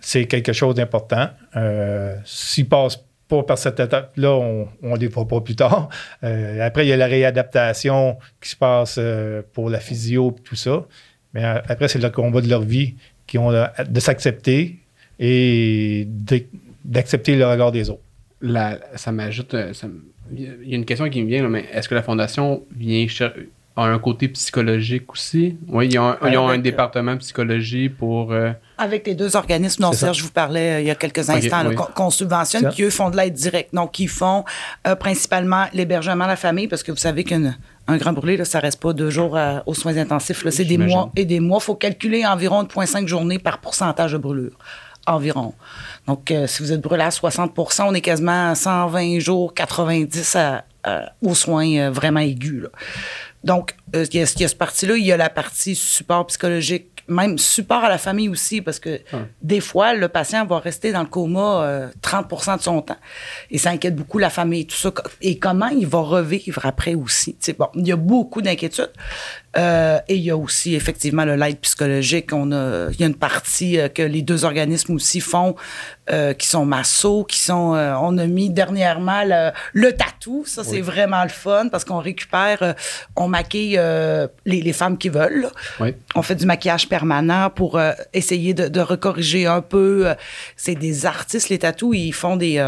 c'est 0.00 0.24
quelque 0.24 0.54
chose 0.54 0.74
d'important. 0.74 1.28
Euh, 1.54 2.16
S'ils 2.24 2.64
ne 2.64 2.70
passent 2.70 3.04
pas 3.28 3.42
par 3.42 3.58
cette 3.58 3.78
étape-là, 3.80 4.32
on 4.32 4.68
ne 4.82 4.96
les 4.98 5.08
voit 5.08 5.28
pas 5.28 5.40
plus 5.40 5.56
tard. 5.56 5.88
Euh, 6.24 6.66
après, 6.66 6.84
il 6.86 6.88
y 6.88 6.92
a 6.92 6.96
la 6.96 7.06
réadaptation 7.06 8.18
qui 8.40 8.48
se 8.50 8.56
passe 8.56 8.96
euh, 8.98 9.42
pour 9.52 9.70
la 9.70 9.78
physio 9.80 10.34
et 10.36 10.42
tout 10.42 10.56
ça. 10.56 10.84
Mais 11.34 11.44
euh, 11.44 11.60
après, 11.68 11.86
c'est 11.88 11.98
le 12.00 12.10
combat 12.10 12.40
de 12.40 12.48
leur 12.48 12.62
vie. 12.62 12.94
qui 13.26 13.36
ont 13.38 13.50
de 13.52 14.00
s'accepter 14.00 14.78
et 15.20 16.08
d'accepter 16.84 17.36
le 17.36 17.46
regard 17.46 17.72
des 17.72 17.90
autres. 17.90 18.00
Ça 18.96 19.12
m'ajoute. 19.12 19.54
Il 20.32 20.68
y 20.70 20.72
a 20.72 20.76
une 20.76 20.84
question 20.84 21.08
qui 21.10 21.22
me 21.22 21.28
vient, 21.28 21.46
mais 21.48 21.64
est-ce 21.72 21.88
que 21.88 21.94
la 21.94 22.02
Fondation 22.02 22.64
vient 22.76 23.06
cher- 23.08 23.34
a 23.84 23.88
un 23.88 23.98
côté 23.98 24.28
psychologique 24.28 25.10
aussi? 25.12 25.56
Oui, 25.68 25.88
ils 25.90 25.98
ont, 25.98 26.08
un- 26.08 26.18
ils 26.30 26.36
ont 26.38 26.46
un 26.46 26.50
Avec- 26.50 26.62
département 26.62 27.16
psychologie 27.18 27.88
pour. 27.88 28.32
euh, 28.32 28.50
Avec 28.78 29.06
les 29.06 29.14
deux 29.14 29.36
organismes 29.36 29.82
dont. 29.82 29.92
Serge 29.92 30.22
vous 30.22 30.30
parlait 30.30 30.76
euh, 30.76 30.80
il 30.80 30.86
y 30.86 30.90
a 30.90 30.94
quelques 30.94 31.28
instants, 31.30 31.64
oui. 31.66 31.74
qu'on 31.94 32.10
subventionne, 32.10 32.68
qui 32.70 32.82
eux 32.82 32.90
font 32.90 33.10
de 33.10 33.16
l'aide 33.16 33.34
directe. 33.34 33.74
Donc, 33.74 33.98
ils 33.98 34.08
font 34.08 34.44
euh, 34.86 34.94
principalement 34.94 35.66
l'hébergement 35.72 36.24
de 36.24 36.30
la 36.30 36.36
famille, 36.36 36.68
parce 36.68 36.82
que 36.82 36.90
vous 36.92 36.98
savez 36.98 37.24
qu'un 37.24 37.54
un 37.90 37.96
grand 37.96 38.12
brûlé, 38.12 38.36
là, 38.36 38.44
ça 38.44 38.60
reste 38.60 38.80
pas 38.82 38.92
deux 38.92 39.08
jours 39.10 39.36
à- 39.36 39.62
aux 39.66 39.74
soins 39.74 39.96
intensifs. 39.96 40.44
là. 40.44 40.50
C'est 40.50 40.64
des 40.64 40.76
mois 40.78 41.10
et 41.16 41.24
des 41.24 41.40
mois. 41.40 41.58
Il 41.60 41.64
faut 41.64 41.74
calculer 41.74 42.26
environ 42.26 42.62
0,5 42.64 43.06
journées 43.08 43.38
par 43.38 43.58
pourcentage 43.58 44.12
de 44.12 44.18
brûlure. 44.18 44.58
Environ. 45.06 45.54
Donc, 46.06 46.30
euh, 46.30 46.46
si 46.46 46.62
vous 46.62 46.70
êtes 46.72 46.82
brûlé 46.82 47.02
à 47.02 47.10
60% 47.10 47.84
on 47.88 47.94
est 47.94 48.02
quasiment 48.02 48.50
à 48.50 48.54
120 48.54 49.20
jours, 49.20 49.54
90 49.54 50.36
à- 50.36 50.64
à- 50.84 51.12
aux 51.22 51.34
soins 51.34 51.66
euh, 51.78 51.90
vraiment 51.90 52.20
aigus. 52.20 52.62
là. 52.64 52.68
Donc, 53.48 53.74
euh, 53.96 54.04
il 54.12 54.20
y, 54.20 54.22
a, 54.22 54.30
il 54.36 54.40
y 54.42 54.44
a 54.44 54.48
ce 54.48 54.54
parti-là, 54.54 54.94
il 54.98 55.06
y 55.06 55.10
a 55.10 55.16
la 55.16 55.30
partie 55.30 55.74
support 55.74 56.26
psychologique, 56.26 57.02
même 57.08 57.38
support 57.38 57.82
à 57.82 57.88
la 57.88 57.96
famille 57.96 58.28
aussi, 58.28 58.60
parce 58.60 58.78
que 58.78 59.00
des 59.40 59.60
fois, 59.60 59.94
le 59.94 60.08
patient 60.08 60.44
va 60.44 60.58
rester 60.58 60.92
dans 60.92 61.00
le 61.00 61.08
coma 61.08 61.62
euh, 61.62 61.88
30% 62.02 62.58
de 62.58 62.62
son 62.62 62.82
temps. 62.82 62.98
Et 63.50 63.56
ça 63.56 63.70
inquiète 63.70 63.96
beaucoup 63.96 64.18
la 64.18 64.28
famille, 64.28 64.66
tout 64.66 64.76
ça. 64.76 64.92
Et 65.22 65.38
comment 65.38 65.68
il 65.68 65.86
va 65.86 66.00
revivre 66.00 66.66
après 66.66 66.94
aussi? 66.94 67.38
Bon, 67.58 67.68
il 67.74 67.88
y 67.88 67.92
a 67.92 67.96
beaucoup 67.96 68.42
d'inquiétudes. 68.42 68.92
Euh, 69.56 69.98
et 70.08 70.16
il 70.16 70.22
y 70.22 70.30
a 70.30 70.36
aussi 70.36 70.74
effectivement 70.74 71.24
le 71.24 71.34
l'aide 71.34 71.58
psychologique. 71.60 72.32
On 72.32 72.52
a, 72.52 72.90
il 72.90 73.00
y 73.00 73.02
a 73.02 73.06
une 73.06 73.14
partie 73.14 73.78
euh, 73.78 73.88
que 73.88 74.02
les 74.02 74.22
deux 74.22 74.44
organismes 74.44 74.94
aussi 74.94 75.20
font, 75.20 75.56
euh, 76.10 76.34
qui 76.34 76.46
sont 76.46 76.66
massos, 76.66 77.24
qui 77.24 77.38
sont. 77.38 77.74
on 78.02 78.18
a 78.18 78.26
mis 78.26 78.50
dernièrement 78.50 79.22
le, 79.24 79.50
le 79.72 79.92
tatou. 79.92 80.44
Ça, 80.46 80.64
c'est 80.64 80.80
vraiment 80.80 81.22
le 81.22 81.30
fun 81.30 81.68
parce 81.70 81.84
qu'on 81.84 81.98
récupère, 81.98 82.74
on 83.16 83.28
maquille 83.28 83.80
les, 84.44 84.60
les 84.60 84.72
femmes 84.72 84.98
qui 84.98 85.08
veulent. 85.08 85.48
Oui. 85.80 85.94
On 86.14 86.22
fait 86.22 86.34
du 86.34 86.46
maquillage 86.46 86.88
permanent 86.88 87.50
pour 87.50 87.80
essayer 88.12 88.54
de, 88.54 88.68
de 88.68 88.80
recorriger 88.80 89.46
un 89.46 89.62
peu. 89.62 90.14
C'est 90.56 90.74
des 90.74 91.06
artistes, 91.06 91.48
les 91.48 91.58
tatous, 91.58 91.96
ils 91.96 92.12
font 92.12 92.36
des, 92.36 92.58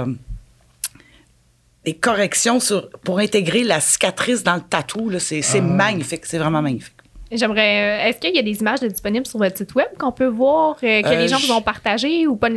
des 1.85 1.95
corrections 1.95 2.61
sur, 2.61 2.91
pour 3.05 3.19
intégrer 3.21 3.63
la 3.65 3.81
cicatrice 3.81 4.43
dans 4.43 4.55
le 4.57 4.61
tatou. 4.63 5.11
C'est 5.19 5.43
c'est 5.43 5.61
magnifique, 5.61 6.27
c'est 6.27 6.39
vraiment 6.39 6.63
magnifique. 6.63 6.95
J'aimerais. 7.33 8.01
euh, 8.03 8.09
Est-ce 8.09 8.19
qu'il 8.19 8.35
y 8.35 8.41
a 8.41 8.43
des 8.43 8.59
images 8.61 8.81
disponibles 8.81 9.25
sur 9.25 9.39
votre 9.39 9.57
site 9.57 9.73
web 9.77 9.87
qu'on 9.97 10.11
peut 10.11 10.27
voir, 10.27 10.75
euh, 10.83 11.01
que 11.01 11.07
Euh, 11.07 11.15
les 11.17 11.29
gens 11.29 11.39
je- 11.39 11.47
vous 11.47 11.53
ont 11.53 11.63
partagé 11.63 12.27
ou 12.27 12.35
pas? 12.35 12.49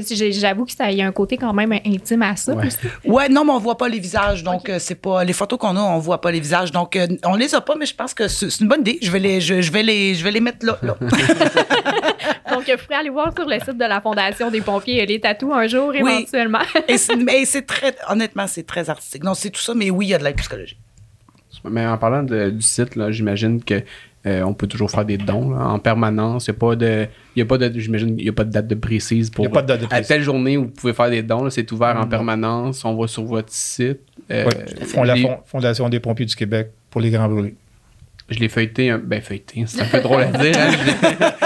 J'avoue 0.41 0.65
que 0.65 0.71
ça 0.71 0.91
y 0.91 0.99
a 1.03 1.05
un 1.05 1.11
côté 1.11 1.37
quand 1.37 1.53
même 1.53 1.73
intime 1.85 2.23
à 2.23 2.35
ça 2.35 2.55
Ouais. 2.55 2.65
aussi. 2.65 2.77
Ouais, 3.05 3.29
non, 3.29 3.45
mais 3.45 3.51
on 3.51 3.59
voit 3.59 3.77
pas 3.77 3.87
les 3.87 3.99
visages, 3.99 4.43
donc 4.43 4.67
euh, 4.69 4.79
c'est 4.79 4.95
pas 4.95 5.23
les 5.23 5.33
photos 5.33 5.59
qu'on 5.59 5.77
a, 5.77 5.79
on 5.79 5.99
voit 5.99 6.19
pas 6.21 6.31
les 6.31 6.39
visages, 6.39 6.71
donc 6.71 6.95
euh, 6.95 7.05
on 7.23 7.35
les 7.35 7.53
a 7.53 7.61
pas, 7.61 7.75
mais 7.75 7.85
je 7.85 7.93
pense 7.93 8.15
que 8.15 8.27
c'est 8.27 8.49
c'est 8.49 8.61
une 8.63 8.67
bonne 8.67 8.81
idée. 8.81 8.97
Je 8.99 9.11
vais 9.11 9.19
les, 9.19 9.39
je, 9.41 9.61
je 9.61 9.71
vais 9.71 9.83
les, 9.83 10.15
je 10.15 10.23
vais 10.23 10.31
les 10.31 10.41
mettre 10.41 10.65
là. 10.65 10.79
là. 10.81 10.97
Donc, 12.67 12.77
vous 12.79 12.85
pourrez 12.85 12.99
aller 12.99 13.09
voir 13.09 13.33
sur 13.35 13.47
le 13.47 13.59
site 13.59 13.77
de 13.77 13.85
la 13.85 14.01
Fondation 14.01 14.49
des 14.51 14.61
pompiers 14.61 15.05
les 15.05 15.19
tatous 15.19 15.51
un 15.53 15.67
jour 15.67 15.89
Oui. 15.89 15.99
éventuellement. 15.99 16.59
Et 16.87 16.97
c'est- 16.97 17.15
mais 17.15 17.45
c'est 17.45 17.63
très, 17.65 17.95
honnêtement, 18.09 18.47
c'est 18.47 18.63
très 18.65 18.89
artistique. 18.89 19.23
Non, 19.23 19.33
c'est 19.33 19.49
tout 19.49 19.61
ça, 19.61 19.73
mais 19.73 19.89
oui, 19.89 20.07
il 20.07 20.09
y 20.09 20.13
a 20.13 20.17
de 20.17 20.23
l'aide 20.23 20.35
psychologique. 20.37 20.79
Mais 21.69 21.85
en 21.85 21.97
parlant 21.97 22.23
de- 22.23 22.49
du 22.49 22.61
site, 22.61 22.95
là, 22.95 23.11
j'imagine 23.11 23.63
que 23.63 23.83
euh, 24.25 24.41
on 24.43 24.53
peut 24.53 24.67
toujours 24.67 24.89
faire 24.89 25.03
des 25.05 25.17
dons 25.17 25.51
là, 25.51 25.65
en 25.67 25.79
permanence. 25.79 26.47
Il 26.47 26.51
n'y 26.51 26.55
a 26.55 26.59
pas 26.59 26.75
de. 26.77 27.07
Il 27.35 27.39
y 27.39 27.41
a 27.41 27.45
pas 27.45 27.57
de. 27.57 27.77
J'imagine 27.77 28.15
il 28.17 28.25
y 28.25 28.29
a 28.29 28.33
pas 28.33 28.45
de 28.45 28.51
date 28.51 28.67
de 28.67 28.75
précise 28.75 29.29
pour. 29.29 29.43
Il 29.45 29.49
y 29.49 29.51
a 29.51 29.53
pas 29.53 29.61
de 29.61 29.67
date 29.67 29.81
de 29.81 29.85
À 29.85 29.89
précise. 29.89 30.07
telle 30.07 30.21
journée 30.23 30.55
où 30.57 30.63
vous 30.63 30.69
pouvez 30.69 30.93
faire 30.93 31.09
des 31.09 31.21
dons, 31.23 31.49
c'est 31.49 31.69
ouvert 31.73 31.97
en 31.99 32.07
permanence. 32.07 32.83
On 32.85 32.95
va 32.95 33.07
sur 33.07 33.23
votre 33.25 33.51
site. 33.51 33.99
Euh, 34.31 34.45
Ouais, 34.45 35.05
la 35.05 35.15
Fondation 35.45 35.89
des 35.89 35.99
pompiers 35.99 36.25
du 36.25 36.35
Québec 36.35 36.69
pour 36.89 37.01
les 37.01 37.09
grands 37.11 37.27
brûlés. 37.27 37.55
Je 38.29 38.39
l'ai 38.39 38.47
feuilleté, 38.47 38.95
ben 39.03 39.21
feuilleté, 39.21 39.65
c'est 39.67 39.81
un 39.81 39.85
peu 39.85 39.99
drôle 39.99 40.21
à 40.21 40.25
dire. 40.27 40.55
hein. 40.57 41.31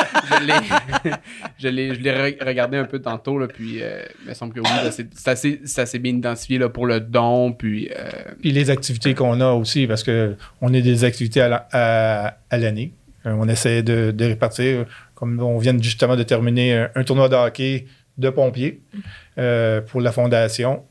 Je 1.60 1.68
l'ai- 1.68 2.38
regardé 2.46 2.78
un 2.78 2.86
peu 2.86 3.00
tantôt, 3.00 3.38
là, 3.40 3.48
puis 3.48 3.80
euh, 3.82 4.02
il 4.24 4.30
me 4.30 4.34
semble 4.34 4.54
que 4.54 4.60
oui, 4.60 5.06
c'est 5.64 5.82
assez 5.82 6.00
bien 6.00 6.14
identifié 6.14 6.58
là, 6.58 6.70
pour 6.70 6.86
le 6.86 7.00
don, 7.00 7.52
puis 7.54 7.90
euh, 7.98 8.10
Puis 8.42 8.52
les 8.52 8.70
activités 8.70 9.14
qu'on 9.14 9.40
a 9.42 9.52
aussi, 9.52 9.88
parce 9.88 10.04
que 10.04 10.36
on 10.62 10.74
a 10.74 10.80
des 10.82 11.04
activités 11.04 11.42
à, 11.42 11.48
la- 11.50 11.68
à- 11.72 12.38
à 12.50 12.58
l'année. 12.58 12.94
Euh, 13.26 13.32
on 13.38 13.48
essaie 13.50 13.84
de, 13.84 14.12
de 14.12 14.26
répartir, 14.26 14.86
comme 15.16 15.40
on 15.42 15.58
vient 15.58 15.76
justement 15.82 16.16
de 16.16 16.24
terminer 16.24 16.88
un, 16.96 17.04
tournoi 17.04 17.30
de 17.30 17.36
hockey 17.36 17.86
de 18.18 18.30
pompiers 18.30 18.82
pour 19.36 20.02
la 20.02 20.12
fondation. 20.12 20.84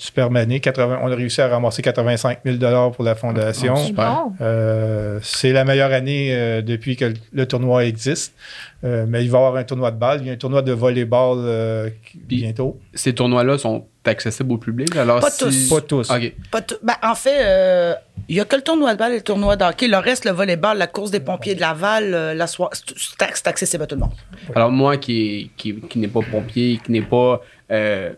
80 0.00 0.98
on 1.02 1.10
a 1.12 1.14
réussi 1.14 1.40
à 1.40 1.48
ramasser 1.48 1.82
85 1.82 2.38
000 2.44 2.90
pour 2.92 3.04
la 3.04 3.14
fondation. 3.14 3.74
Ah, 3.76 3.84
super. 3.84 4.10
Bon. 4.24 4.32
Euh, 4.40 5.18
c'est 5.22 5.52
la 5.52 5.64
meilleure 5.64 5.92
année 5.92 6.30
euh, 6.32 6.62
depuis 6.62 6.96
que 6.96 7.04
le, 7.06 7.14
le 7.32 7.46
tournoi 7.46 7.84
existe. 7.84 8.34
Euh, 8.82 9.04
mais 9.06 9.22
il 9.24 9.30
va 9.30 9.38
y 9.38 9.40
avoir 9.42 9.56
un 9.56 9.64
tournoi 9.64 9.90
de 9.90 9.98
balle. 9.98 10.20
Il 10.22 10.26
y 10.26 10.30
a 10.30 10.32
un 10.32 10.36
tournoi 10.36 10.62
de 10.62 10.72
volleyball 10.72 11.38
euh, 11.40 11.90
bientôt. 12.14 12.78
ces 12.94 13.14
tournois-là 13.14 13.58
sont 13.58 13.84
accessibles 14.06 14.52
au 14.52 14.56
public? 14.58 14.96
Alors 14.96 15.20
Pas 15.20 15.30
si- 15.30 15.44
tous. 15.44 15.68
Pas 15.68 15.80
tous. 15.82 16.08
Pas 16.50 16.60
ben, 16.82 16.94
en 17.02 17.14
fait, 17.14 17.38
euh, 17.44 17.94
il 18.28 18.36
y 18.36 18.40
a 18.40 18.46
que 18.46 18.56
le 18.56 18.62
tournoi 18.62 18.94
de 18.94 18.98
balle 18.98 19.12
et 19.12 19.16
le 19.16 19.20
tournoi 19.22 19.56
de 19.56 19.64
hockey. 19.64 19.86
Le 19.86 19.98
reste, 19.98 20.24
le 20.24 20.30
volleyball, 20.30 20.78
la 20.78 20.86
course 20.86 21.10
des 21.10 21.20
pompiers 21.20 21.54
de 21.54 21.60
Laval, 21.60 22.14
euh, 22.14 22.32
la 22.34 22.46
soirée, 22.46 22.74
c'est- 22.96 23.46
accessible 23.48 23.82
à 23.82 23.86
tout 23.86 23.96
le 23.96 24.00
monde. 24.00 24.12
Alors 24.54 24.70
moi 24.70 24.96
qui, 24.96 25.50
qui, 25.58 25.74
qui 25.80 25.98
n'est 25.98 26.08
pas 26.08 26.20
pompier, 26.22 26.80
qui 26.82 26.90
n'est 26.92 27.02
pas 27.02 27.42
euh, 27.70 28.12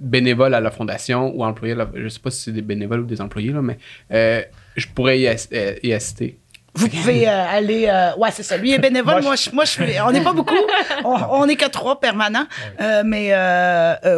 bénévole 0.00 0.54
à 0.54 0.60
la 0.60 0.70
fondation 0.70 1.32
ou 1.34 1.44
employé, 1.44 1.74
à 1.74 1.76
la- 1.76 1.90
je 1.94 2.08
sais 2.08 2.18
pas 2.20 2.30
si 2.30 2.42
c'est 2.42 2.52
des 2.52 2.62
bénévoles 2.62 3.00
ou 3.00 3.06
des 3.06 3.20
employés, 3.20 3.52
là, 3.52 3.62
mais 3.62 3.78
euh, 4.12 4.42
je 4.76 4.86
pourrais 4.94 5.20
y, 5.20 5.26
euh, 5.28 5.74
y 5.82 5.92
assister. 5.92 6.38
Vous 6.74 6.86
pouvez 6.88 7.28
euh, 7.28 7.44
aller. 7.48 7.86
euh, 7.88 8.14
ouais, 8.16 8.30
c'est 8.32 8.44
ça. 8.44 8.56
Lui 8.56 8.72
est 8.72 8.78
bénévole. 8.78 9.22
moi, 9.22 9.34
je, 9.34 9.50
moi, 9.50 9.64
je. 9.64 9.82
On 10.06 10.12
n'est 10.12 10.20
pas 10.22 10.32
beaucoup. 10.32 10.54
On, 11.04 11.16
on 11.30 11.48
est 11.48 11.56
que 11.56 11.68
trois 11.68 11.98
permanents. 11.98 12.46
Euh, 12.80 13.02
mais 13.04 13.34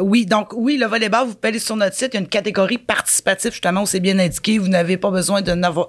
oui, 0.02 0.26
donc 0.26 0.52
oui, 0.54 0.76
le 0.76 0.86
volleyball, 0.86 1.26
vous 1.28 1.34
pouvez 1.34 1.48
aller 1.48 1.58
sur 1.58 1.76
notre 1.76 1.96
site. 1.96 2.10
Il 2.12 2.14
y 2.14 2.18
a 2.18 2.20
une 2.20 2.28
catégorie 2.28 2.76
participative, 2.76 3.52
justement, 3.52 3.82
où 3.82 3.86
c'est 3.86 4.00
bien 4.00 4.18
indiqué. 4.18 4.58
Vous 4.58 4.68
n'avez 4.68 4.98
pas 4.98 5.10
besoin 5.10 5.40
de 5.40 5.52
n'avoir 5.52 5.88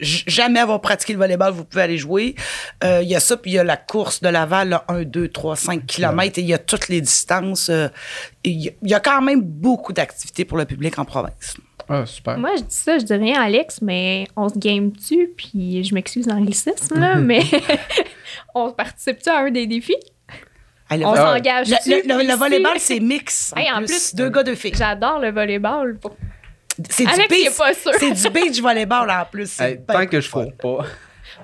jamais 0.00 0.60
avoir 0.60 0.80
pratiqué 0.80 1.12
le 1.12 1.18
volleyball, 1.18 1.52
vous 1.52 1.64
pouvez 1.64 1.82
aller 1.82 1.98
jouer. 1.98 2.34
Euh, 2.84 3.00
Il 3.02 3.08
y 3.08 3.16
a 3.16 3.20
ça, 3.20 3.36
puis 3.36 3.50
il 3.50 3.54
y 3.54 3.58
a 3.58 3.64
la 3.64 3.76
course 3.76 4.20
de 4.22 4.28
Laval, 4.28 4.68
là, 4.68 4.84
1, 4.88 5.02
2, 5.02 5.28
3, 5.28 5.56
5 5.56 5.86
kilomètres, 5.86 6.38
et 6.38 6.42
il 6.42 6.48
y 6.48 6.54
a 6.54 6.58
toutes 6.58 6.88
les 6.88 7.00
distances. 7.00 7.68
euh, 7.68 7.88
il 8.44 8.60
y 8.60 8.68
a- 8.68 8.72
il 8.82 8.90
y 8.90 8.94
a 8.94 9.00
quand 9.00 9.20
même 9.22 9.40
beaucoup 9.42 9.92
d'activités 9.92 10.44
pour 10.44 10.56
le 10.58 10.64
public 10.64 10.98
en 10.98 11.04
province. 11.04 11.56
Ah, 11.90 12.04
super. 12.06 12.36
Moi, 12.38 12.50
je 12.58 12.62
dis 12.64 12.74
ça, 12.74 12.98
je 12.98 13.04
dis 13.04 13.14
rien, 13.14 13.40
Alex, 13.40 13.80
mais 13.80 14.28
on 14.36 14.48
se 14.48 14.58
game-tu, 14.58 15.30
puis 15.36 15.82
je 15.84 15.94
m'excuse 15.94 16.26
d'anglicisme, 16.26 16.98
là, 17.00 17.14
mais 17.16 17.40
on 18.54 18.70
participe-tu 18.72 19.28
à 19.30 19.38
un 19.38 19.50
des 19.50 19.66
défis? 19.66 19.96
Allez, 20.90 21.04
On 21.04 21.14
s'engage 21.14 21.68
le, 21.68 21.76
le- 22.18 22.26
le- 22.28 22.34
volleyball, 22.34 22.78
c'est 22.78 23.00
mix. 23.00 23.52
En, 23.54 23.60
Hey, 23.60 23.70
en 23.70 23.78
plus, 23.78 23.86
plus- 23.86 24.14
deux 24.14 24.30
gars, 24.30 24.42
deux 24.42 24.54
filles. 24.54 24.72
J'adore 24.74 25.18
le 25.18 25.30
volleyball. 25.30 25.98
C'est 26.88 27.04
du 27.04 27.26
beach. 27.28 27.50
C'est 27.98 28.12
du 28.12 28.30
beach 28.30 28.60
volleyball 28.60 29.10
en 29.10 29.24
plus. 29.24 29.60
Hey, 29.60 29.80
tant 29.86 30.06
que 30.06 30.20
je 30.20 30.28
ne 30.36 30.50
pas. 30.50 30.84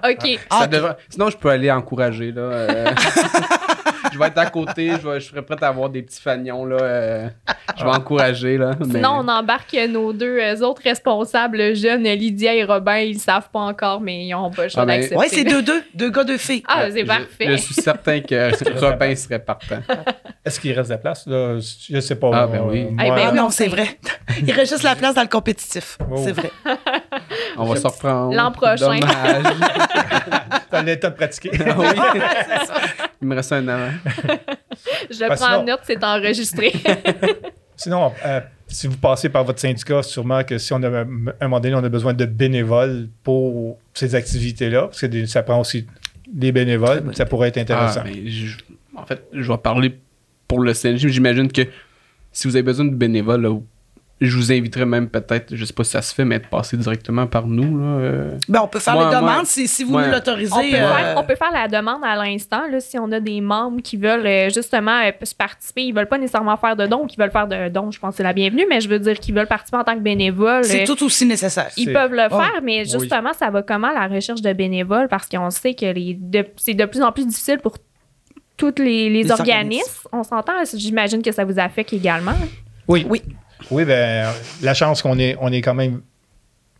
OK. 0.09 0.41
Ah, 0.51 0.69
Ça 0.73 0.97
Sinon, 1.09 1.31
je 1.31 1.37
peux 1.37 1.49
aller 1.51 1.71
encourager. 1.71 2.33
Là, 2.33 2.43
euh, 2.43 2.95
je 4.15 4.19
vais 4.19 4.27
être 4.29 4.39
à 4.39 4.47
côté, 4.47 4.91
je, 5.03 5.09
vais- 5.09 5.19
je 5.21 5.27
serai 5.29 5.43
prêt 5.43 5.57
à 5.61 5.67
avoir 5.69 5.91
des 5.91 6.03
petits 6.03 6.21
fagnons. 6.23 6.65
Là, 6.65 6.77
euh, 6.81 7.29
je 7.77 7.83
vais 7.85 7.91
encourager. 7.91 8.57
Là, 8.57 8.71
mais- 8.79 8.95
Sinon, 8.95 9.19
on 9.25 9.29
embarque 9.29 9.77
nos 9.91 10.13
deux 10.13 10.39
euh, 10.39 10.61
autres 10.61 10.83
responsables 10.85 11.75
jeunes, 11.75 12.05
Lydia 12.05 12.55
et 12.55 12.63
Robin. 12.65 12.99
Ils 12.99 13.19
savent 13.19 13.51
pas 13.51 13.59
encore, 13.61 14.01
mais 14.01 14.25
ils 14.27 14.35
ont 14.35 14.51
pas 14.51 14.65
le 14.65 14.69
choix 14.69 14.83
Ah, 14.83 14.87
mais- 14.87 14.95
d'accepter. 14.99 15.17
Ouais, 15.17 15.29
c'est 15.29 15.45
deux, 15.45 15.63
deux. 15.63 15.83
Deux 15.95 16.11
gars, 16.11 16.25
deux 16.25 16.37
filles. 16.39 16.63
Ah, 16.69 16.83
Euh, 16.85 16.91
c'est 16.93 17.01
je- 17.01 17.07
parfait. 17.07 17.47
Je, 17.49 17.57
suis 17.57 17.75
certain 17.75 18.21
que 18.21 18.81
Robin 18.81 19.15
serait 19.17 19.39
partant. 19.41 19.81
Est-ce 20.45 20.61
qu'il 20.61 20.73
reste 20.73 20.89
de 20.91 20.95
la 20.95 20.99
place? 20.99 21.27
Là? 21.27 21.59
Je 21.59 22.01
sais 22.01 22.15
pas. 22.17 22.31
Ah, 22.33 22.47
ben 22.47 22.63
oui. 22.67 22.83
Euh, 22.85 22.89
Eh 22.91 23.07
moi, 23.07 23.17
ben 23.17 23.31
oui, 23.33 23.37
non, 23.37 23.47
on 23.47 23.51
c'est 23.51 23.69
vrai. 23.69 23.99
Il 24.47 24.53
reste 24.53 24.73
juste 24.73 24.85
la 24.85 24.95
place 24.97 25.15
dans 25.15 25.23
le 25.23 25.29
compétitif. 25.29 25.99
Oh. 26.11 26.15
C'est 26.25 26.33
vrai. 26.33 26.51
On 27.57 27.65
va 27.65 27.77
se 27.77 27.87
reprendre. 27.87 28.35
L'an 28.35 28.53
prochain. 28.53 28.99
Dommage. 28.99 29.45
T'as 31.01 31.11
pratiquer. 31.11 31.51
Ah 31.67 31.75
oui. 31.79 31.87
Il 33.23 33.29
me 33.29 33.35
reste 33.37 33.53
un 33.53 33.67
an. 33.69 33.91
Je 35.11 35.27
Parce 35.27 35.41
prends 35.41 35.53
sinon- 35.53 35.65
note, 35.65 35.81
c'est 35.85 36.03
enregistré. 36.05 36.73
Sinon, 37.77 38.13
euh, 38.25 38.41
si 38.69 38.87
vous 38.87 38.97
passez 38.97 39.29
par 39.29 39.43
votre 39.45 39.59
syndicat, 39.61 40.01
sûrement 40.05 40.45
que 40.45 40.59
si 40.59 40.73
on 40.73 40.81
a 40.85 40.89
un 41.01 41.05
moment 41.43 41.59
donné, 41.59 41.75
on 41.75 41.83
a 41.83 41.89
besoin 41.89 42.13
de 42.15 42.25
bénévoles 42.25 43.09
pour 43.25 43.79
ces 43.95 44.15
activités-là, 44.15 44.83
parce 44.83 45.01
que 45.01 45.27
ça 45.27 45.43
prend 45.43 45.59
aussi 45.61 45.85
des 46.33 46.53
bénévoles, 46.53 47.13
ça 47.17 47.27
pourrait 47.27 47.49
être 47.49 47.59
intéressant. 47.59 48.03
Ah, 48.05 48.09
mais 48.09 48.29
je- 48.31 48.59
en 48.97 49.05
fait, 49.05 49.25
je 49.33 49.51
vais 49.51 49.59
parler 49.59 49.99
pour 50.47 50.61
le 50.61 50.73
CNJ. 50.73 51.09
J'imagine 51.09 51.51
que 51.51 51.63
si 52.31 52.47
vous 52.47 52.55
avez 52.55 52.63
besoin 52.63 52.85
de 52.85 52.95
bénévoles, 52.95 53.43
là, 53.43 53.49
vous- 53.49 53.67
je 54.25 54.37
vous 54.37 54.53
inviterais 54.53 54.87
même 54.87 55.09
peut-être, 55.09 55.55
je 55.55 55.65
sais 55.65 55.73
pas 55.73 55.85
si 55.85 55.91
ça 55.93 56.03
se 56.03 56.15
fait, 56.15 56.25
mais 56.25 56.39
de 56.39 56.47
passer 56.47 56.77
directement 56.77 57.27
par 57.27 57.47
nous. 57.47 57.79
Là, 57.79 57.87
euh. 57.87 58.39
Ben, 58.49 58.61
on 58.63 58.69
peut 58.69 58.79
faire 58.79 58.95
Moi- 58.95 59.11
les 59.11 59.17
demandes 59.17 59.47
si, 59.47 59.67
si 59.69 59.85
vous 59.85 59.93
nous 59.99 60.11
l'autorisez. 60.11 60.53
On 60.55 60.61
peut, 60.61 60.67
euh, 60.77 60.95
faire, 60.97 61.15
on 61.19 61.25
peut 61.25 61.35
faire 61.37 61.53
la 61.53 61.69
demande 61.69 62.03
à 62.05 62.17
l'instant, 62.17 62.63
là, 62.71 62.81
si 62.81 62.99
on 62.99 63.11
a 63.13 63.21
des 63.21 63.41
membres 63.41 63.81
qui 63.83 63.97
veulent 63.97 64.27
euh, 64.27 64.51
justement 64.51 65.01
euh, 65.05 65.11
se 65.23 65.35
participer. 65.35 65.83
Ils 65.85 65.95
veulent 65.95 66.09
pas 66.09 66.19
nécessairement 66.19 66.57
faire 66.57 66.77
de 66.77 66.87
dons, 66.87 67.07
qui 67.07 67.17
veulent 67.17 67.31
faire 67.31 67.47
de 67.49 67.69
dons, 67.69 67.91
je 67.91 67.99
pense 67.99 68.11
que 68.13 68.17
c'est 68.19 68.23
la 68.23 68.33
bienvenue, 68.33 68.67
mais 68.69 68.81
je 68.81 68.89
veux 68.89 68.99
dire 68.99 69.19
qu'ils 69.19 69.35
veulent 69.35 69.47
participer 69.47 69.77
en 69.79 69.85
tant 69.85 69.95
que 69.95 70.01
bénévoles. 70.01 70.65
C'est 70.65 70.83
euh, 70.83 70.87
tout 70.87 71.05
aussi 71.05 71.27
nécessaire. 71.27 71.71
Ils 71.77 71.93
peuvent 71.93 72.13
le 72.13 72.27
Oh, 72.31 72.39
faire, 72.39 72.61
mais 72.63 72.85
justement, 72.85 73.33
ça 73.33 73.51
va 73.51 73.63
comment 73.63 73.91
la 73.93 74.07
recherche 74.07 74.41
de 74.43 74.53
bénévoles? 74.53 75.09
Parce 75.09 75.27
qu'on 75.29 75.51
sait 75.51 75.75
que 75.75 75.87
les 75.87 76.15
de- 76.15 76.47
c'est 76.57 76.75
de 76.75 76.85
plus 76.85 77.03
en 77.03 77.13
plus 77.13 77.27
difficile 77.27 77.59
pour 77.59 77.77
tous 78.57 78.73
les, 78.79 79.11
les 79.11 79.25
Les 79.25 79.31
organismes. 79.33 79.63
organismes. 79.73 80.09
On 80.13 80.23
s'entend, 80.23 80.53
j'imagine 80.75 81.23
que 81.23 81.33
ça 81.33 81.45
vous 81.45 81.59
affecte 81.59 81.93
également. 81.93 82.33
Oui. 82.87 83.05
Oui. 83.09 83.23
Oui, 83.71 83.85
ben, 83.85 84.29
la 84.63 84.75
chance 84.75 85.03
qu'on 85.03 85.19
est, 85.19 85.37
on 85.41 85.53
est 85.53 85.61
quand 85.61 85.75
même 85.75 86.01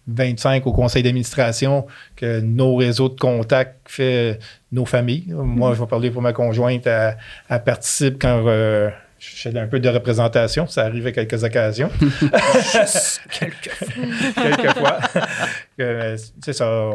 25 0.07 0.67
au 0.67 0.73
conseil 0.73 1.03
d'administration, 1.03 1.87
que 2.17 2.41
nos 2.41 2.77
réseaux 2.77 3.09
de 3.09 3.19
contacts 3.19 3.79
fait 3.87 4.39
nos 4.73 4.85
familles. 4.85 5.25
Moi, 5.29 5.75
je 5.75 5.81
vais 5.81 5.87
parler 5.87 6.11
pour 6.11 6.21
ma 6.23 6.33
conjointe, 6.33 6.87
elle, 6.87 7.17
elle 7.49 7.65
participe 7.65 8.21
quand 8.21 8.45
euh, 8.47 8.91
je 9.19 9.49
fais 9.51 9.59
un 9.59 9.67
peu 9.67 9.81
de 9.81 9.89
représentation. 9.89 10.67
Ça 10.67 10.85
arrive 10.85 11.07
à 11.07 11.13
quelques 11.13 11.43
occasions. 11.43 11.91
quelquefois. 14.35 14.99
Euh, 15.81 16.17
c'est 16.43 16.53
ça, 16.53 16.91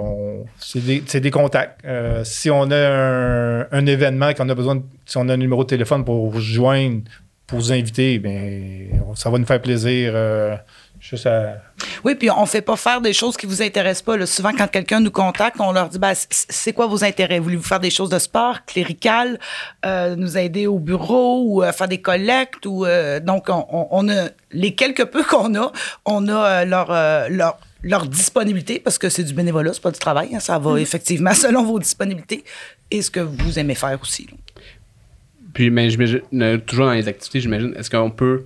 c'est 0.60 1.20
des, 1.20 1.32
contacts. 1.32 1.84
Euh, 1.86 2.24
si 2.24 2.52
on 2.52 2.70
a 2.70 2.78
un, 2.78 3.62
un 3.72 3.86
événement, 3.86 4.34
qu'on 4.34 4.50
a 4.50 4.56
besoin, 4.56 4.76
de- 4.76 4.84
si 5.06 5.18
on 5.18 5.28
a 5.30 5.34
un 5.34 5.38
numéro 5.38 5.64
de 5.64 5.70
téléphone 5.70 6.06
pour 6.06 6.40
joindre, 6.40 7.02
pour 7.50 7.60
vous 7.60 7.72
inviter, 7.72 8.20
ben, 8.20 8.90
ça 9.16 9.30
va 9.30 9.38
nous 9.38 9.46
faire 9.46 9.62
plaisir. 9.62 10.12
euh, 10.16 10.56
juste 11.00 11.26
à- 11.28 11.62
Oui, 12.04 12.16
puis 12.16 12.30
on 12.30 12.46
fait 12.46 12.62
pas 12.62 12.76
faire 12.76 13.00
des 13.02 13.14
choses 13.14 13.38
qui 13.38 13.46
vous 13.46 13.62
intéressent 13.62 14.02
pas. 14.04 14.18
là. 14.18 14.26
Souvent, 14.26 14.52
quand 14.58 14.68
quelqu'un 14.68 15.00
nous 15.00 15.12
contacte, 15.12 15.56
on 15.60 15.72
leur 15.72 15.88
dit 15.90 15.98
ben, 16.00 16.14
c'est 16.30 16.74
quoi 16.74 16.88
vos 16.88 17.04
intérêts? 17.04 17.40
Voulez-vous 17.40 17.64
faire 17.64 17.80
des 17.80 17.90
choses 17.90 18.10
de 18.10 18.20
sport, 18.20 18.66
clérical, 18.66 19.40
euh, 19.86 20.16
nous 20.16 20.38
aider 20.38 20.68
au 20.68 20.78
bureau 20.80 21.44
ou 21.46 21.64
euh, 21.64 21.72
faire 21.72 21.88
des 21.88 22.02
collectes 22.02 22.66
ou 22.66 22.86
euh, 22.86 23.20
donc 23.20 23.46
on, 23.50 23.66
on- 23.72 23.88
on 23.92 24.10
a 24.10 24.28
les 24.52 24.76
quelques 24.76 25.06
peu 25.06 25.24
qu'on 25.30 25.56
a, 25.56 25.72
on 26.06 26.28
a 26.28 26.46
euh, 26.62 26.66
leur, 26.66 26.92
euh, 26.92 27.28
leur 27.30 27.58
leur 27.82 28.06
disponibilité 28.08 28.82
parce 28.82 28.98
que 28.98 29.08
c'est 29.08 29.24
du 29.24 29.34
bénévolat, 29.34 29.72
c'est 29.72 29.82
pas 29.82 29.92
du 29.92 30.00
travail. 30.00 30.32
hein. 30.36 30.42
ça 30.42 30.60
va 30.60 30.82
effectivement 30.82 31.34
selon 31.46 31.64
vos 31.64 31.80
disponibilités 31.80 32.44
et 32.92 33.02
ce 33.02 33.10
que 33.10 33.22
vous 33.22 33.58
aimez 33.58 33.76
faire 33.76 33.98
aussi. 34.02 34.28
Puis, 35.54 35.70
mais 35.70 35.90
j'imagine, 35.90 36.22
toujours 36.66 36.86
dans 36.88 36.94
les 36.94 37.08
activités, 37.08 37.40
j'imagine, 37.42 37.74
est-ce 37.76 37.90
qu'on 37.90 38.12
peut, 38.12 38.46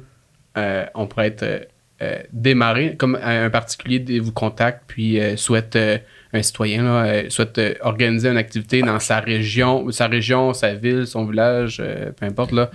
euh, 0.58 0.86
on 0.96 1.06
pourrait 1.08 1.28
être 1.28 1.68
euh, 2.02 2.20
démarré, 2.32 2.96
comme 2.98 3.18
un 3.22 3.50
particulier 3.50 4.20
vous 4.20 4.32
contacte, 4.32 4.84
puis 4.88 5.20
euh, 5.20 5.36
souhaite, 5.38 5.76
euh, 5.76 5.98
un 6.34 6.42
citoyen, 6.42 6.84
là, 6.84 7.30
souhaite 7.30 7.60
organiser 7.82 8.30
une 8.30 8.38
activité 8.38 8.82
dans 8.82 9.00
sa 9.00 9.20
région, 9.20 9.92
sa 9.92 10.08
région, 10.08 10.54
sa 10.54 10.74
ville, 10.74 11.06
son 11.06 11.26
village, 11.26 11.82
peu 12.18 12.26
importe, 12.26 12.52
là, 12.52 12.72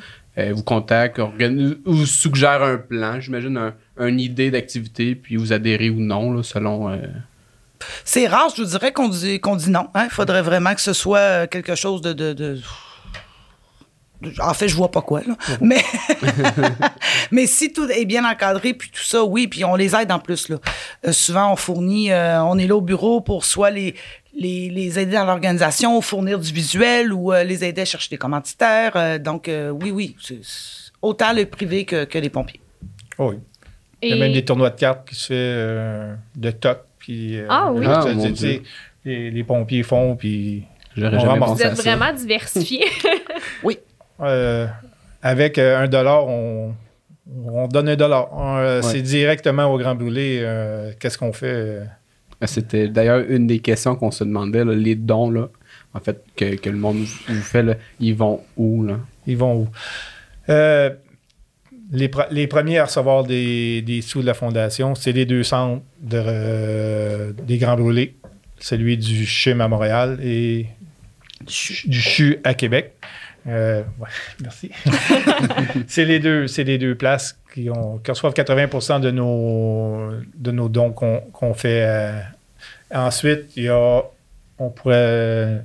vous 0.52 0.62
contacte, 0.62 1.18
organise, 1.18 1.76
vous 1.84 2.06
suggère 2.06 2.62
un 2.62 2.76
plan, 2.76 3.20
j'imagine, 3.20 3.56
un, 3.56 4.06
une 4.06 4.20
idée 4.20 4.52
d'activité, 4.52 5.16
puis 5.16 5.34
vous 5.36 5.52
adhérez 5.52 5.90
ou 5.90 5.98
non, 5.98 6.32
là, 6.32 6.42
selon... 6.44 6.96
C'est 8.04 8.26
rare, 8.28 8.48
je 8.56 8.62
vous 8.62 8.68
dirais 8.68 8.92
qu'on 8.92 9.08
dit, 9.08 9.40
dit 9.40 9.70
non. 9.70 9.88
hein. 9.94 10.04
Il 10.04 10.10
faudrait 10.10 10.42
vraiment 10.42 10.74
que 10.74 10.80
ce 10.80 10.92
soit 10.92 11.46
quelque 11.46 11.74
chose 11.74 12.00
de. 12.00 12.12
de- 12.12 12.32
de- 12.32 12.58
En 14.40 14.52
fait, 14.54 14.68
je 14.68 14.74
vois 14.74 14.90
pas 14.90 15.00
quoi, 15.02 15.20
là. 15.22 15.36
Mais, 15.60 15.80
mais 17.30 17.46
si 17.46 17.72
tout 17.72 17.88
est 17.88 18.04
bien 18.04 18.28
encadré, 18.28 18.74
puis 18.74 18.90
tout 18.90 19.02
ça, 19.04 19.22
oui, 19.24 19.46
puis 19.46 19.64
on 19.64 19.76
les 19.76 19.94
aide 19.94 20.10
en 20.10 20.18
plus, 20.18 20.48
là. 20.48 20.56
Euh, 21.06 21.12
souvent, 21.12 21.52
on 21.52 21.56
fournit, 21.56 22.10
euh, 22.10 22.42
on 22.42 22.58
est 22.58 22.66
là 22.66 22.76
au 22.76 22.80
bureau 22.80 23.20
pour 23.20 23.44
soit 23.44 23.70
les, 23.70 23.94
les, 24.36 24.70
les 24.70 24.98
aider 24.98 25.12
dans 25.12 25.24
l'organisation, 25.24 26.00
fournir 26.00 26.38
du 26.38 26.52
visuel 26.52 27.12
ou 27.12 27.32
euh, 27.32 27.44
les 27.44 27.64
aider 27.64 27.82
à 27.82 27.84
chercher 27.84 28.10
des 28.10 28.18
commanditaires. 28.18 28.92
Euh, 28.96 29.18
donc, 29.18 29.48
euh, 29.48 29.70
oui, 29.70 29.90
oui, 29.90 30.16
c'est 30.20 30.40
autant 31.00 31.32
le 31.32 31.44
privé 31.46 31.84
que, 31.84 32.04
que 32.04 32.18
les 32.18 32.30
pompiers. 32.30 32.60
oh 33.18 33.30
oui. 33.32 33.38
Il 34.00 34.10
y 34.10 34.12
a 34.12 34.16
même 34.16 34.32
des 34.32 34.44
tournois 34.44 34.70
de 34.70 34.78
cartes 34.78 35.08
qui 35.08 35.16
se 35.16 35.26
fait 35.26 35.34
euh, 35.34 36.14
de 36.36 36.50
toc. 36.52 36.82
Puis, 37.00 37.36
euh, 37.36 37.46
Ah 37.48 37.72
oui. 37.72 37.84
Ah, 37.88 38.04
les, 39.04 39.30
les 39.30 39.44
pompiers 39.44 39.82
font, 39.82 40.14
puis 40.14 40.64
J'aurais 40.96 41.18
jamais. 41.18 41.46
Vous 41.46 41.62
êtes 41.62 41.74
vraiment 41.74 42.12
diversifié. 42.12 42.84
Euh, 44.20 44.66
avec 45.22 45.58
euh, 45.58 45.78
un 45.78 45.88
dollar, 45.88 46.26
on, 46.26 46.74
on 47.46 47.68
donne 47.68 47.88
un 47.88 47.96
dollar. 47.96 48.28
Euh, 48.58 48.82
C'est 48.82 49.02
directement 49.02 49.66
au 49.72 49.78
Grand 49.78 49.94
Brûlé. 49.94 50.40
euh, 50.42 50.92
Qu'est-ce 50.98 51.18
qu'on 51.18 51.32
fait? 51.32 51.80
Ben, 52.40 52.46
C'était 52.46 52.88
d'ailleurs 52.88 53.24
une 53.28 53.46
des 53.46 53.58
questions 53.58 53.96
qu'on 53.96 54.10
se 54.10 54.24
demandait, 54.24 54.64
là, 54.64 54.72
les 54.74 54.94
dons, 54.94 55.30
là, 55.30 55.48
en 55.94 56.00
fait, 56.00 56.22
que, 56.36 56.54
que 56.56 56.70
le 56.70 56.76
monde 56.76 56.98
vous 57.28 57.42
fait, 57.42 57.62
là, 57.62 57.74
ils 58.00 58.14
vont 58.14 58.40
où, 58.56 58.84
là? 58.84 58.98
Ils 59.26 59.36
vont 59.36 59.62
où? 59.62 59.68
Euh, 60.48 60.90
les, 61.90 62.08
pre- 62.08 62.28
les 62.30 62.46
premiers 62.46 62.78
à 62.78 62.84
recevoir 62.84 63.24
des, 63.24 63.82
des 63.82 64.02
sous 64.02 64.20
de 64.20 64.26
la 64.26 64.34
Fondation, 64.34 64.94
c'est 64.94 65.12
les 65.12 65.26
deux 65.26 65.42
centres 65.42 65.82
de, 66.00 66.22
euh, 66.24 67.32
des 67.32 67.58
Grands 67.58 67.76
Brûlés. 67.76 68.14
Celui 68.60 68.96
du 68.96 69.24
CHUM 69.26 69.60
à 69.60 69.68
Montréal 69.68 70.18
et 70.22 70.66
du 71.46 72.00
CHU 72.00 72.38
à 72.44 72.54
Québec. 72.54 72.94
Euh, 73.48 73.82
ouais, 73.98 74.08
merci. 74.42 74.70
c'est 75.86 76.04
les 76.04 76.18
deux, 76.20 76.46
c'est 76.46 76.64
les 76.64 76.78
deux 76.78 76.94
places 76.94 77.38
qui, 77.54 77.70
ont, 77.70 77.98
qui 77.98 78.10
reçoivent 78.10 78.34
80 78.34 79.00
de 79.00 79.10
nos, 79.10 80.10
de 80.36 80.50
nos 80.50 80.68
dons 80.68 80.90
qu'on 80.92 81.20
qu'on 81.32 81.54
fait. 81.54 81.82
euh. 81.86 82.20
Ensuite, 82.94 83.46
il 83.56 83.64
y 83.64 83.68
a, 83.68 84.02
on 84.58 84.70
pourrait, 84.70 85.62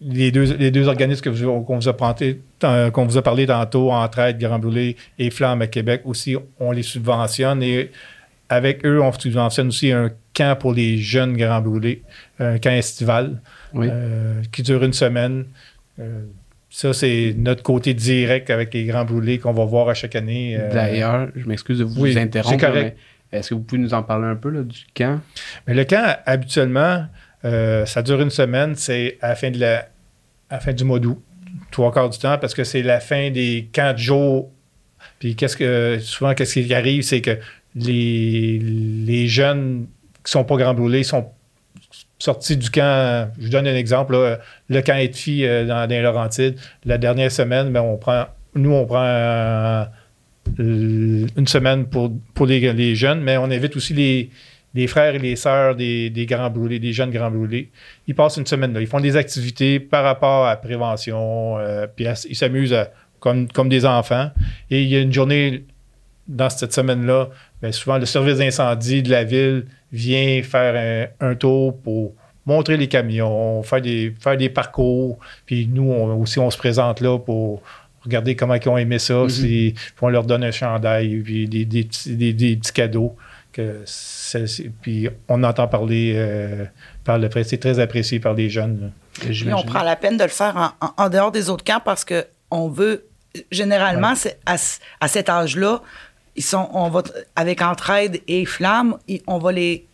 les 0.00 0.30
deux, 0.30 0.54
les 0.56 0.70
deux 0.70 0.88
organismes 0.88 1.22
que 1.22 1.30
vous- 1.30 1.60
qu'on 1.62 1.76
vous, 1.76 1.88
a 1.88 1.92
plantés- 1.96 2.40
tant- 2.58 2.90
qu'on 2.90 3.04
vous 3.06 3.18
a 3.18 3.22
parlé 3.22 3.46
tantôt, 3.46 3.90
Entraide, 3.92 4.38
Grand 4.38 4.58
Brûlé 4.58 4.96
et 5.18 5.30
Flamme 5.30 5.62
à 5.62 5.66
Québec 5.66 6.02
aussi, 6.04 6.36
on 6.60 6.70
les 6.72 6.82
subventionne 6.82 7.62
et 7.62 7.90
avec 8.48 8.84
eux, 8.84 9.00
on 9.02 9.12
subventionne 9.12 9.68
aussi 9.68 9.92
un 9.92 10.10
camp 10.34 10.58
pour 10.58 10.72
les 10.72 10.98
jeunes 10.98 11.36
Grand 11.36 11.60
Brûlés, 11.60 12.02
un 12.38 12.58
camp 12.58 12.70
estival 12.70 13.40
Oui. 13.74 13.88
euh, 13.90 14.42
qui 14.52 14.62
dure 14.62 14.82
une 14.84 14.92
semaine. 14.92 15.44
Euh, 16.00 16.22
ça, 16.74 16.94
c'est 16.94 17.34
notre 17.36 17.62
côté 17.62 17.92
direct 17.92 18.48
avec 18.48 18.72
les 18.72 18.84
Grands 18.86 19.04
Brûlés 19.04 19.38
qu'on 19.38 19.52
va 19.52 19.66
voir 19.66 19.90
à 19.90 19.94
chaque 19.94 20.16
année. 20.16 20.56
euh, 20.58 20.72
D'ailleurs, 20.72 21.28
je 21.36 21.46
m'excuse 21.46 21.80
de 21.80 21.84
vous 21.84 22.00
oui, 22.00 22.18
interrompre, 22.18 22.58
c'est 22.58 22.66
correct. 22.66 22.96
est-ce 23.30 23.50
que 23.50 23.54
vous 23.54 23.60
pouvez 23.60 23.80
nous 23.82 23.92
en 23.92 24.02
parler 24.02 24.26
un 24.26 24.36
peu 24.36 24.48
là, 24.48 24.62
du 24.62 24.78
camp? 24.94 25.20
Mais 25.66 25.74
le 25.74 25.84
camp, 25.84 26.16
habituellement, 26.24 27.04
euh, 27.44 27.84
ça 27.84 28.00
dure 28.02 28.22
une 28.22 28.30
semaine. 28.30 28.74
C'est 28.74 29.18
à 29.20 29.28
la 29.28 29.34
fin, 29.34 29.50
de 29.50 29.58
la, 29.60 29.80
à 30.48 30.54
la 30.54 30.60
fin 30.60 30.72
du 30.72 30.84
mois 30.84 30.98
d'août, 30.98 31.22
trois 31.70 31.92
quarts 31.92 32.08
du 32.08 32.18
temps, 32.18 32.38
parce 32.38 32.54
que 32.54 32.64
c'est 32.64 32.82
la 32.82 33.00
fin 33.00 33.30
des 33.30 33.68
camps 33.70 33.92
de 33.92 33.98
jour. 33.98 34.50
Puis 35.18 35.36
qu'est-ce 35.36 35.58
que 35.58 35.98
souvent, 36.00 36.32
qu'est-ce 36.32 36.58
qui 36.58 36.72
arrive, 36.72 37.02
c'est 37.02 37.20
que 37.20 37.36
les, 37.74 38.58
les 38.60 39.28
jeunes 39.28 39.88
qui 40.24 40.30
sont 40.32 40.44
pas 40.44 40.56
grand 40.56 40.72
brûlés 40.72 41.02
sont 41.02 41.26
sortis 42.22 42.56
du 42.56 42.70
camp. 42.70 43.30
Je 43.38 43.44
vous 43.44 43.50
donne 43.50 43.66
un 43.66 43.74
exemple. 43.74 44.38
le 44.68 44.80
camp 44.80 45.12
filles 45.12 45.46
euh, 45.46 45.66
dans, 45.66 45.88
les 45.88 46.00
Laurentides, 46.00 46.56
la 46.84 46.96
dernière 46.96 47.32
semaine, 47.32 47.72
ben, 47.72 47.80
on 47.80 47.96
prend, 47.96 48.26
nous, 48.54 48.72
on 48.72 48.86
prend 48.86 49.04
euh, 49.04 49.84
une 50.58 51.46
semaine 51.48 51.86
pour, 51.86 52.12
pour 52.34 52.46
les, 52.46 52.94
jeunes, 52.94 53.20
mais 53.20 53.36
on 53.38 53.44
invite 53.44 53.74
aussi 53.74 53.92
les, 53.92 54.30
les 54.74 54.86
frères 54.86 55.16
et 55.16 55.18
les 55.18 55.34
sœurs 55.34 55.74
des, 55.74 56.10
des 56.10 56.26
grands 56.26 56.50
brûlés, 56.50 56.78
des 56.78 56.92
jeunes 56.92 57.10
grands 57.10 57.30
brûlés. 57.30 57.70
Ils 58.06 58.14
passent 58.14 58.36
une 58.36 58.46
semaine 58.46 58.72
là. 58.72 58.80
Ils 58.80 58.86
font 58.86 59.00
des 59.00 59.16
activités 59.16 59.80
par 59.80 60.04
rapport 60.04 60.46
à 60.46 60.56
prévention, 60.56 61.58
euh, 61.58 61.88
puis 61.88 62.06
ils 62.28 62.36
s'amusent 62.36 62.76
comme, 63.18 63.48
comme 63.48 63.68
des 63.68 63.84
enfants. 63.84 64.30
Et 64.70 64.82
il 64.82 64.88
y 64.88 64.96
a 64.96 65.00
une 65.00 65.12
journée 65.12 65.64
dans 66.28 66.50
cette 66.50 66.72
semaine-là, 66.72 67.30
bien, 67.62 67.72
souvent 67.72 67.98
le 67.98 68.06
service 68.06 68.38
d'incendie 68.38 69.02
de 69.02 69.10
la 69.10 69.24
ville 69.24 69.66
vient 69.92 70.42
faire 70.42 71.08
un, 71.20 71.30
un 71.30 71.34
tour 71.34 71.76
pour 71.78 72.12
montrer 72.44 72.76
les 72.76 72.88
camions, 72.88 73.62
faire 73.62 73.80
des, 73.80 74.12
faire 74.20 74.36
des 74.36 74.48
parcours. 74.48 75.18
Puis 75.46 75.68
nous 75.72 75.90
on- 75.90 76.20
aussi, 76.20 76.38
on 76.38 76.50
se 76.50 76.58
présente 76.58 77.00
là 77.00 77.18
pour 77.18 77.62
regarder 78.04 78.34
comment 78.34 78.54
ils 78.54 78.68
ont 78.68 78.76
aimé 78.78 78.98
ça. 78.98 79.28
si- 79.28 79.74
puis 79.76 79.94
on 80.00 80.08
leur 80.08 80.24
donne 80.24 80.42
un 80.42 80.50
chandail, 80.50 81.18
puis 81.22 81.46
des, 81.48 81.64
des 81.64 81.84
petits- 81.84 82.16
des- 82.16 82.32
des 82.32 82.56
petits 82.56 82.72
cadeaux 82.72 83.16
que 83.52 83.84
puis 84.80 85.08
on 85.28 85.42
entend 85.44 85.68
parler 85.68 86.14
euh, 86.16 86.64
par 87.04 87.18
le 87.18 87.28
presse. 87.28 87.48
C'est 87.48 87.58
très 87.58 87.78
apprécié 87.78 88.18
par 88.18 88.34
les 88.34 88.48
jeunes. 88.50 88.80
là. 88.80 88.88
Puis 89.20 89.52
on 89.52 89.62
prend 89.62 89.82
la 89.82 89.94
peine 89.96 90.16
de 90.16 90.22
le 90.24 90.30
faire 90.30 90.56
en, 90.56 90.70
en- 90.86 90.94
en 90.96 91.08
dehors 91.10 91.30
des 91.32 91.50
autres 91.50 91.62
camps 91.64 91.82
parce 91.84 92.04
que 92.04 92.24
on 92.50 92.68
veut 92.68 93.04
généralement 93.50 94.14
c'est 94.14 94.38
à, 94.46 94.56
à 95.00 95.08
cet 95.08 95.28
âge-là, 95.28 95.82
ils 96.36 96.44
sont 96.44 96.68
on 96.72 96.88
va 96.88 97.02
avec 97.36 97.62
entraide 97.62 98.22
et 98.28 98.44
flamme, 98.44 98.98
on 99.26 99.38
va 99.38 99.52
les 99.52 99.86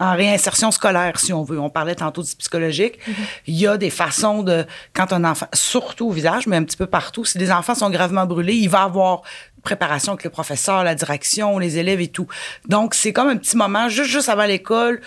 en 0.00 0.16
réinsertion 0.16 0.70
scolaire, 0.70 1.20
si 1.20 1.32
on 1.32 1.44
veut. 1.44 1.60
On 1.60 1.68
parlait 1.68 1.94
tantôt 1.94 2.22
du 2.22 2.34
psychologique. 2.34 2.98
Il 3.46 3.54
y 3.54 3.66
a 3.66 3.76
des 3.76 3.90
façons 3.90 4.42
de, 4.42 4.64
quand 4.94 5.12
un 5.12 5.24
enfant, 5.24 5.46
surtout 5.52 6.08
au 6.08 6.10
visage, 6.10 6.46
mais 6.46 6.56
un 6.56 6.64
petit 6.64 6.78
peu 6.78 6.86
partout, 6.86 7.26
si 7.26 7.36
des 7.36 7.52
enfants 7.52 7.74
sont 7.74 7.90
gravement 7.90 8.24
brûlés, 8.24 8.54
il 8.54 8.70
va 8.70 8.84
avoir 8.84 9.20
préparation 9.62 10.12
avec 10.12 10.24
le 10.24 10.30
professeur, 10.30 10.84
la 10.84 10.94
direction, 10.94 11.58
les 11.58 11.76
élèves 11.76 12.00
et 12.00 12.08
tout. 12.08 12.26
Donc, 12.66 12.94
c'est 12.94 13.12
comme 13.12 13.28
un 13.28 13.36
petit 13.36 13.58
moment 13.58 13.90
juste, 13.90 14.10
juste 14.10 14.30
avant 14.30 14.46
l'école 14.46 15.02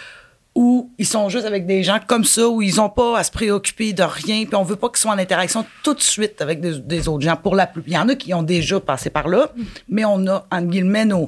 où 0.56 0.92
ils 1.00 1.06
sont 1.08 1.30
juste 1.30 1.46
avec 1.46 1.66
des 1.66 1.82
gens 1.84 2.00
comme 2.06 2.24
ça, 2.24 2.48
où 2.48 2.62
ils 2.62 2.76
n'ont 2.76 2.90
pas 2.90 3.18
à 3.18 3.24
se 3.24 3.32
préoccuper 3.32 3.92
de 3.94 4.04
rien, 4.04 4.46
puis 4.46 4.56
on 4.56 4.64
veut 4.64 4.76
pas 4.76 4.90
qu'ils 4.90 4.98
soient 5.00 5.12
en 5.14 5.18
interaction 5.18 5.66
tout 5.84 5.94
de 5.96 6.02
suite 6.02 6.42
avec 6.42 6.62
des, 6.62 6.80
des 6.80 7.08
autres 7.08 7.24
gens. 7.24 7.36
Pour 7.36 7.56
la 7.56 7.66
plupart, 7.66 7.88
il 7.90 7.94
y 7.94 7.98
en 7.98 8.08
a 8.10 8.16
qui 8.16 8.34
ont 8.34 8.44
déjà 8.44 8.80
passé 8.80 9.10
par 9.10 9.28
là, 9.28 9.50
mais 9.90 10.06
on 10.06 10.28
a, 10.28 10.46
entre 10.52 10.68
guillemets, 10.68 11.06
nos, 11.06 11.26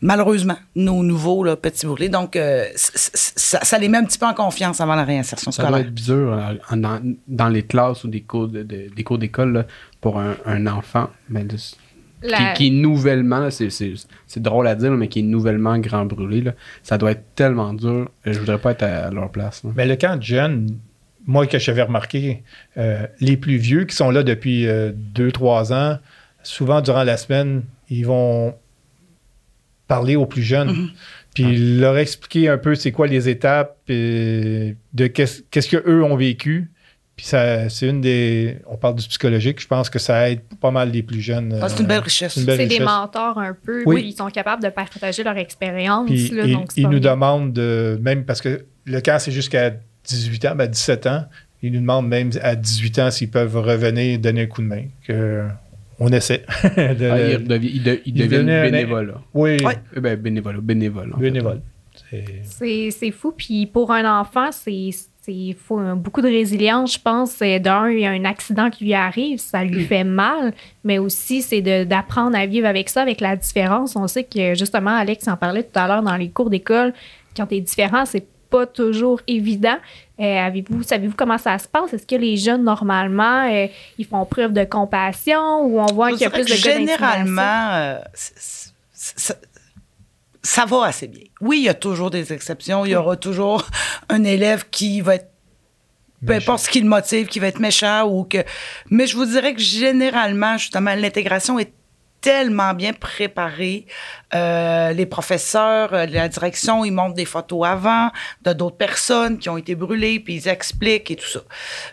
malheureusement, 0.00 0.56
nos 0.74 1.02
nouveaux 1.04 1.44
là, 1.44 1.54
petits 1.56 1.86
brûlés. 1.86 2.08
Donc, 2.08 2.34
euh, 2.34 2.64
ça, 2.74 3.62
ça 3.64 3.78
les 3.78 3.88
met 3.88 3.98
un 3.98 4.04
petit 4.04 4.18
peu 4.18 4.26
en 4.26 4.34
confiance 4.34 4.80
avant 4.80 4.96
la 4.96 5.04
réinsertion 5.04 5.52
Ça 5.52 5.62
doit 5.62 5.70
scolaire. 5.70 5.86
être 5.88 5.94
dur 5.94 6.32
euh, 6.32 6.76
dans, 6.76 7.00
dans 7.28 7.48
les 7.48 7.62
classes 7.62 8.02
ou 8.04 8.08
des 8.08 8.22
cours 8.22 8.48
de, 8.48 8.62
de- 8.64 8.88
des 8.94 9.04
cours 9.04 9.18
d'école 9.18 9.66
pour 10.00 10.18
un, 10.18 10.34
un 10.46 10.66
enfant 10.66 11.10
mais 11.28 11.44
de- 11.44 11.56
La- 12.24 12.52
qui, 12.52 12.54
qui 12.54 12.66
est 12.68 12.80
nouvellement, 12.80 13.50
c'est, 13.50 13.70
c'est, 13.70 13.92
c'est 14.26 14.42
drôle 14.42 14.66
à 14.66 14.74
dire, 14.74 14.90
mais 14.92 15.08
qui 15.08 15.20
est 15.20 15.22
nouvellement 15.22 15.78
grand 15.78 16.06
brûlé. 16.06 16.40
Là. 16.40 16.54
Ça 16.82 16.98
doit 16.98 17.10
être 17.12 17.24
tellement 17.34 17.74
dur. 17.74 18.08
Euh, 18.26 18.32
Je 18.32 18.38
voudrais 18.40 18.58
pas 18.58 18.72
être 18.72 18.82
à, 18.82 19.06
à 19.06 19.10
leur 19.10 19.30
place. 19.30 19.62
là. 19.62 19.70
Mais 19.76 19.86
le 19.86 19.96
camp 19.96 20.16
de 20.16 20.22
jeunes, 20.22 20.78
moi, 21.26 21.46
que 21.46 21.58
j'avais 21.58 21.82
remarqué, 21.82 22.42
euh, 22.76 23.06
les 23.20 23.36
plus 23.36 23.56
vieux 23.56 23.84
qui 23.84 23.94
sont 23.94 24.10
là 24.10 24.22
depuis 24.22 24.66
2-3 25.14 25.72
ans, 25.72 25.98
souvent 26.42 26.80
durant 26.80 27.02
la 27.04 27.16
semaine, 27.16 27.62
ils 27.90 28.04
vont 28.06 28.54
parler 29.86 30.16
aux 30.16 30.26
plus 30.26 30.42
jeunes. 30.42 30.88
Puis 31.34 31.78
leur 31.78 31.98
expliquer 31.98 32.48
un 32.48 32.58
peu 32.58 32.74
c'est 32.76 32.92
quoi 32.92 33.06
les 33.08 33.28
étapes 33.28 33.76
euh, 33.90 34.72
de 34.92 35.06
qu'est-ce 35.08 35.42
qu'est-ce 35.50 35.68
qu'eux 35.76 36.02
ont 36.04 36.14
vécu. 36.16 36.70
Puis 37.16 37.26
ça, 37.26 37.68
c'est 37.68 37.88
une 37.88 38.00
des. 38.00 38.58
On 38.66 38.76
parle 38.76 38.96
du 38.96 39.06
psychologique, 39.06 39.60
je 39.60 39.68
pense 39.68 39.88
que 39.88 40.00
ça 40.00 40.30
aide 40.30 40.40
pas 40.60 40.72
mal 40.72 40.90
les 40.90 41.02
plus 41.04 41.20
jeunes. 41.20 41.56
Ah, 41.62 41.68
c'est 41.68 41.80
une 41.80 41.86
belle 41.86 41.98
euh, 41.98 42.02
richesse. 42.02 42.32
c'est 42.34 42.44
belle 42.44 42.66
des 42.66 42.80
mentors 42.80 43.38
un 43.38 43.54
peu. 43.54 43.82
Oui. 43.86 44.02
Ils 44.06 44.12
sont 44.16 44.28
capables 44.30 44.62
de 44.62 44.68
partager 44.68 45.22
leur 45.22 45.36
expérience. 45.36 46.06
Puis 46.10 46.28
là, 46.30 46.44
ils, 46.44 46.52
donc 46.54 46.76
nous 46.76 46.98
demandent 46.98 47.52
de, 47.52 47.98
même 48.02 48.24
parce 48.24 48.40
que 48.40 48.64
le 48.84 49.00
camp 49.00 49.18
c'est 49.20 49.30
jusqu'à 49.30 49.70
18 50.06 50.44
ans, 50.46 50.54
ben 50.56 50.66
17 50.66 51.06
ans, 51.06 51.24
ils 51.62 51.72
nous 51.72 51.80
demandent 51.80 52.08
même 52.08 52.30
à 52.42 52.56
18 52.56 52.98
ans 52.98 53.10
s'ils 53.12 53.30
peuvent 53.30 53.56
revenir 53.56 54.18
donner 54.18 54.42
un 54.42 54.46
coup 54.46 54.62
de 54.62 54.66
main. 54.66 54.82
Que 55.06 55.44
on 56.00 56.08
essaie. 56.08 56.44
de- 56.64 57.08
Ah, 57.08 57.20
ils, 57.30 57.36
redevi- 57.38 57.70
ils 57.74 57.82
de- 57.84 58.00
ils 58.04 58.16
ils 58.16 58.22
deviennent 58.24 58.50
un- 58.50 58.62
bénévoles. 58.64 59.14
oui, 59.34 59.56
Ouais. 59.64 59.76
Eh 59.96 60.00
ben, 60.00 60.16
bénévoles, 60.20 60.60
bénévoles. 60.60 61.12
en 61.14 61.16
fait. 61.18 61.22
bénévole. 61.22 61.60
C'est- 62.10 62.24
C'est 62.42 62.90
c'est 62.90 63.10
fou. 63.12 63.32
Puis 63.36 63.66
pour 63.66 63.92
un 63.92 64.20
enfant, 64.20 64.50
c'est 64.50 64.90
il 65.28 65.54
faut 65.54 65.78
un- 65.78 65.96
beaucoup 65.96 66.20
de 66.20 66.28
résilience, 66.28 66.94
je 66.94 66.98
pense. 66.98 67.30
C'est 67.32 67.60
D'un, 67.60 67.88
il 67.90 68.00
y 68.00 68.06
a 68.06 68.10
un 68.10 68.24
accident 68.24 68.70
qui 68.70 68.84
lui 68.84 68.94
arrive, 68.94 69.38
ça 69.38 69.64
lui 69.64 69.84
fait 69.84 70.04
mal, 70.04 70.52
mais 70.84 70.98
aussi 70.98 71.42
c'est 71.42 71.60
d'apprendre 71.84 72.36
à 72.36 72.46
vivre 72.46 72.66
avec 72.66 72.88
ça, 72.88 73.02
avec 73.02 73.20
la 73.20 73.36
différence. 73.36 73.96
On 73.96 74.06
sait 74.08 74.24
que 74.24 74.54
justement, 74.54 74.96
Alex 74.96 75.26
en 75.28 75.36
parlait 75.36 75.62
tout 75.62 75.78
à 75.78 75.86
l'heure 75.88 76.02
dans 76.02 76.16
les 76.16 76.30
cours 76.30 76.50
d'école, 76.50 76.92
quand 77.36 77.46
tu 77.46 77.56
es 77.56 77.60
différent, 77.60 78.04
c'est 78.06 78.26
pas 78.50 78.66
toujours 78.66 79.20
évident. 79.26 79.76
Euh, 80.20 80.38
avez-vous, 80.46 80.84
savez-vous 80.84 81.16
comment 81.16 81.38
ça 81.38 81.58
se 81.58 81.66
passe? 81.66 81.92
Est-ce 81.92 82.06
que 82.06 82.14
les 82.14 82.36
jeunes, 82.36 82.62
normalement, 82.62 83.48
euh, 83.50 83.66
ils 83.98 84.04
font 84.06 84.24
preuve 84.24 84.52
de 84.52 84.62
compassion 84.64 85.62
ou 85.64 85.80
on 85.80 85.86
voit 85.86 86.10
qu'il 86.12 86.20
y 86.20 86.24
a 86.24 86.30
plus 86.30 86.44
de 86.44 86.54
généralement, 86.54 87.70
euh, 87.72 87.98
ça, 90.44 90.64
va 90.66 90.84
assez 90.84 91.08
bien. 91.08 91.24
Oui, 91.40 91.58
il 91.58 91.64
y 91.64 91.68
a 91.68 91.74
toujours 91.74 92.10
des 92.10 92.32
exceptions. 92.32 92.84
Il 92.84 92.90
y 92.90 92.96
aura 92.96 93.16
toujours 93.16 93.66
un 94.08 94.22
élève 94.24 94.66
qui 94.70 95.00
va 95.00 95.16
être 95.16 95.30
peu 96.26 96.32
importe 96.32 96.60
ce 96.60 96.70
qui 96.70 96.80
le 96.80 96.88
motive, 96.88 97.26
qui 97.26 97.38
va 97.38 97.48
être 97.48 97.58
méchant 97.58 98.08
ou 98.08 98.24
que. 98.24 98.38
Mais 98.88 99.06
je 99.06 99.16
vous 99.16 99.26
dirais 99.26 99.54
que 99.54 99.60
généralement, 99.60 100.56
justement, 100.56 100.94
l'intégration 100.94 101.58
est 101.58 101.72
tellement 102.22 102.72
bien 102.72 102.94
préparée. 102.94 103.84
Euh, 104.34 104.92
les 104.92 105.04
professeurs, 105.04 105.92
euh, 105.92 106.06
la 106.06 106.28
direction, 106.28 106.82
ils 106.82 106.92
montrent 106.92 107.14
des 107.14 107.26
photos 107.26 107.66
avant 107.66 108.10
de 108.42 108.54
d'autres 108.54 108.78
personnes 108.78 109.36
qui 109.38 109.50
ont 109.50 109.58
été 109.58 109.74
brûlées, 109.74 110.18
puis 110.20 110.36
ils 110.36 110.48
expliquent 110.48 111.10
et 111.10 111.16
tout 111.16 111.28
ça. 111.28 111.40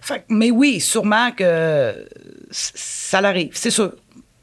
Fait 0.01 0.23
mais 0.29 0.49
oui, 0.49 0.79
sûrement 0.79 1.31
que 1.31 2.07
ça 2.51 3.19
l'arrive, 3.19 3.51
c'est 3.53 3.71
sûr. 3.71 3.91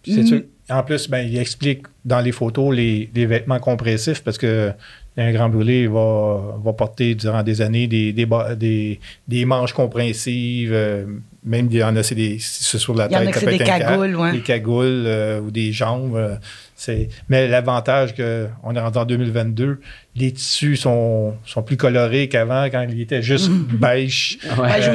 C'est 0.04 0.20
Mm. 0.22 0.26
sûr. 0.26 0.42
En 0.70 0.82
plus, 0.82 1.08
ben, 1.08 1.26
il 1.26 1.38
explique 1.38 1.82
dans 2.04 2.20
les 2.20 2.32
photos 2.32 2.74
les, 2.76 3.10
les 3.14 3.26
vêtements 3.26 3.58
compressifs 3.58 4.22
parce 4.22 4.36
que 4.38 4.72
un 5.16 5.32
grand 5.32 5.48
brûlé 5.48 5.88
va, 5.88 6.56
va 6.62 6.72
porter 6.74 7.16
durant 7.16 7.42
des 7.42 7.60
années 7.60 7.88
des, 7.88 8.12
des, 8.12 8.24
ba- 8.24 8.54
des, 8.54 9.00
des 9.26 9.44
manches 9.44 9.72
compréhensives. 9.72 10.70
euh, 10.72 11.06
même 11.44 11.66
il 11.72 11.78
y 11.78 11.82
en 11.82 11.96
a, 11.96 12.02
c'est 12.04 12.14
des 12.14 12.36
c'est 12.38 12.78
sur 12.78 12.94
la 12.94 13.06
Il 13.06 13.12
y 13.12 13.16
en 13.16 13.20
a 13.20 13.24
tête. 13.24 13.28
que 13.34 13.34
ça 13.34 13.40
c'est 13.40 13.46
peut 13.46 13.56
des 13.56 13.62
être 13.64 13.70
un 13.74 13.78
cap, 13.78 13.88
cagoules, 13.88 14.16
ouais. 14.16 14.32
Des 14.32 14.40
cagoules 14.42 15.04
euh, 15.06 15.40
ou 15.40 15.50
des 15.50 15.72
jambes. 15.72 16.14
euh, 16.16 16.36
c'est, 16.76 17.08
mais 17.28 17.48
l'avantage 17.48 18.14
qu'on 18.14 18.74
est 18.76 18.80
rendu 18.80 18.98
en 18.98 19.04
2022, 19.06 19.80
les 20.14 20.32
tissus 20.32 20.76
sont, 20.76 21.34
sont 21.44 21.62
plus 21.62 21.76
colorés 21.76 22.28
qu'avant 22.28 22.66
quand 22.70 22.86
ils 22.88 23.00
étaient 23.00 23.22
juste 23.22 23.50
beige. 23.80 24.38
Ouais. 24.56 24.68
Beige 24.68 24.88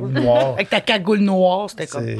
ou 0.00 0.08
noir. 0.08 0.54
Avec 0.54 0.70
ta 0.70 0.80
cagoule 0.80 1.18
noire, 1.20 1.68
c'était 1.68 1.86
comme. 1.88 2.06
C'est 2.06 2.16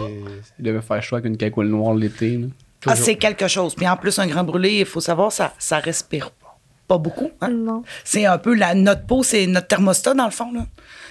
Ils 0.59 0.65
devaient 0.65 0.83
faire 0.83 1.03
choix 1.03 1.19
avec 1.19 1.31
une 1.31 1.39
cagoule 1.39 1.69
noire 1.69 1.95
l'été. 1.95 2.41
Ah, 2.87 2.97
c'est 2.97 3.17
quelque 3.17 3.49
chose. 3.49 3.75
Puis 3.75 3.87
en 3.89 3.97
plus, 3.97 4.19
un 4.19 4.27
grand 4.27 4.45
brûlé, 4.45 4.81
il 4.81 4.87
faut 4.87 5.01
savoir, 5.01 5.31
ça, 5.33 5.53
ça 5.59 5.79
respire 5.79 6.31
pas. 6.31 6.99
Beaucoup. 6.99 7.31
hein. 7.41 7.49
Non. 7.49 7.85
C'est 8.05 8.27
un 8.27 8.37
peu 8.37 8.55
la, 8.55 8.75
notre 8.75 9.07
peau, 9.07 9.23
c'est 9.23 9.47
notre 9.47 9.67
thermostat, 9.67 10.13
dans 10.13 10.27
le 10.27 10.31
fond. 10.31 10.53
là. 10.53 10.67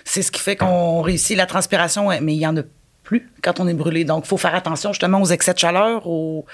C'est 0.06 0.22
ce 0.22 0.32
qui 0.32 0.40
fait 0.40 0.56
qu'on 0.56 1.02
réussit 1.02 1.36
la 1.36 1.48
transpiration, 1.48 2.10
mais 2.22 2.36
il 2.36 2.40
y 2.40 2.46
en 2.46 2.56
a 2.56 2.62
plus 3.04 3.28
quand 3.42 3.60
on 3.60 3.68
est 3.68 3.74
brûlé. 3.74 4.04
Donc, 4.06 4.26
il 4.26 4.28
faut 4.28 4.38
faire 4.38 4.54
attention 4.54 4.94
justement 4.94 5.20
aux 5.20 5.26
excès 5.26 5.54
de 5.56 5.58
chaleur, 5.58 6.06
au, 6.06 6.46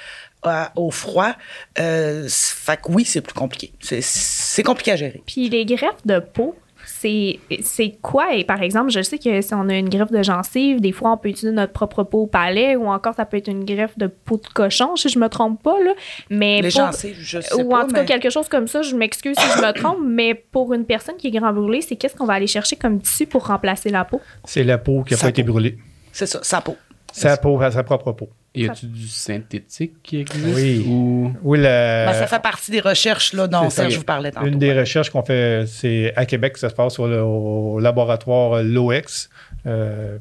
à- 0.44 0.72
au 0.78 0.92
froid. 0.92 1.34
Euh, 1.78 2.26
fait 2.30 2.78
que 2.82 2.90
oui, 2.90 3.04
c'est 3.04 3.20
plus 3.20 3.34
compliqué. 3.34 3.74
C'est- 3.82 4.02
C'est 4.02 4.64
compliqué 4.64 4.94
à 4.94 4.96
gérer. 4.96 5.22
Puis 5.28 5.50
les 5.50 5.66
greffes 5.66 6.06
de 6.06 6.20
peau, 6.20 6.56
c'est 7.00 7.40
c'est 7.62 7.98
quoi? 8.02 8.34
Et 8.36 8.44
par 8.44 8.62
exemple, 8.62 8.90
je 8.92 9.02
sais 9.02 9.18
que 9.20 9.42
si 9.42 9.54
on 9.54 9.70
a 9.70 9.76
une 9.76 9.90
greffe 9.90 10.12
de 10.12 10.24
gencive, 10.24 10.82
des 10.82 10.92
fois, 10.92 11.12
on 11.12 11.18
peut 11.18 11.30
utiliser 11.30 11.52
notre 11.56 11.74
propre 11.74 12.04
peau 12.04 12.24
au 12.24 12.28
palais 12.28 12.76
ou 12.76 12.88
encore, 12.88 13.14
ça 13.16 13.26
peut 13.26 13.38
être 13.38 13.48
une 13.50 13.66
greffe 13.66 13.98
de 13.98 14.08
peau 14.08 14.38
de 14.38 14.48
cochon, 14.54 14.96
si 14.96 15.10
je 15.10 15.20
me 15.20 15.28
trompe 15.30 15.62
pas. 15.62 15.78
Là. 15.84 15.92
Mais 16.30 16.62
Les 16.62 16.70
pour- 16.72 16.82
gencives, 16.88 17.18
je 17.20 17.40
sais 17.42 17.54
ou 17.62 17.70
pas, 17.70 17.84
en 17.84 17.88
tout 17.88 17.94
cas, 17.94 18.02
mais- 18.02 18.06
quelque 18.08 18.30
chose 18.30 18.48
comme 18.50 18.68
ça, 18.68 18.82
je 18.82 18.96
m'excuse 18.96 19.36
si 19.38 19.46
je 19.58 19.62
me 19.66 19.72
trompe, 19.74 20.00
mais 20.06 20.34
pour 20.34 20.74
une 20.74 20.86
personne 20.86 21.16
qui 21.18 21.28
est 21.28 21.32
grand 21.32 21.54
brûlée, 21.54 21.82
c'est 21.82 21.96
qu'est-ce 21.96 22.16
qu'on 22.16 22.26
va 22.26 22.34
aller 22.34 22.48
chercher 22.48 22.76
comme 22.76 23.00
tissu 23.00 23.26
pour 23.26 23.48
remplacer 23.48 23.90
la 23.90 24.06
peau? 24.06 24.20
c'est 24.46 24.64
la 24.64 24.78
peau 24.78 25.04
qui 25.04 25.14
n'a 25.14 25.18
Sa 25.18 25.26
pas 25.26 25.30
été 25.30 25.44
peau. 25.44 25.54
brûlée. 25.54 25.78
C'est 26.12 26.26
ça, 26.26 26.40
sa 26.42 26.62
peau. 26.62 26.76
Sa 27.12 27.38
peau, 27.38 27.60
sa 27.72 27.84
propre 27.84 28.12
peau. 28.12 28.30
Y 28.56 28.68
a-tu 28.70 28.88
du 28.88 29.08
synthétique 29.08 29.94
qui 30.02 30.18
existe? 30.22 30.56
Oui. 30.56 30.84
Ou... 30.88 31.32
Oui, 31.44 31.60
la- 31.60 32.08
Ben, 32.08 32.14
ça 32.14 32.26
fait 32.28 32.42
partie 32.42 32.72
des 32.72 32.80
recherches 32.80 33.34
là, 33.34 33.48
dont. 33.48 33.70
Serge 33.70 33.98
vous 33.98 34.04
parlait 34.04 34.32
tantôt. 34.32 34.48
Une 34.48 34.58
des 34.58 34.74
recherches 34.74 35.10
qu'on 35.12 35.22
fait, 35.24 35.66
c'est 35.68 36.12
à 36.16 36.26
Québec, 36.26 36.58
ça 36.58 36.70
se 36.70 36.74
passe 36.74 36.98
au, 36.98 37.06
au 37.06 37.80
laboratoire 37.80 38.64
LOEX, 38.64 39.30
euh, 39.68 40.18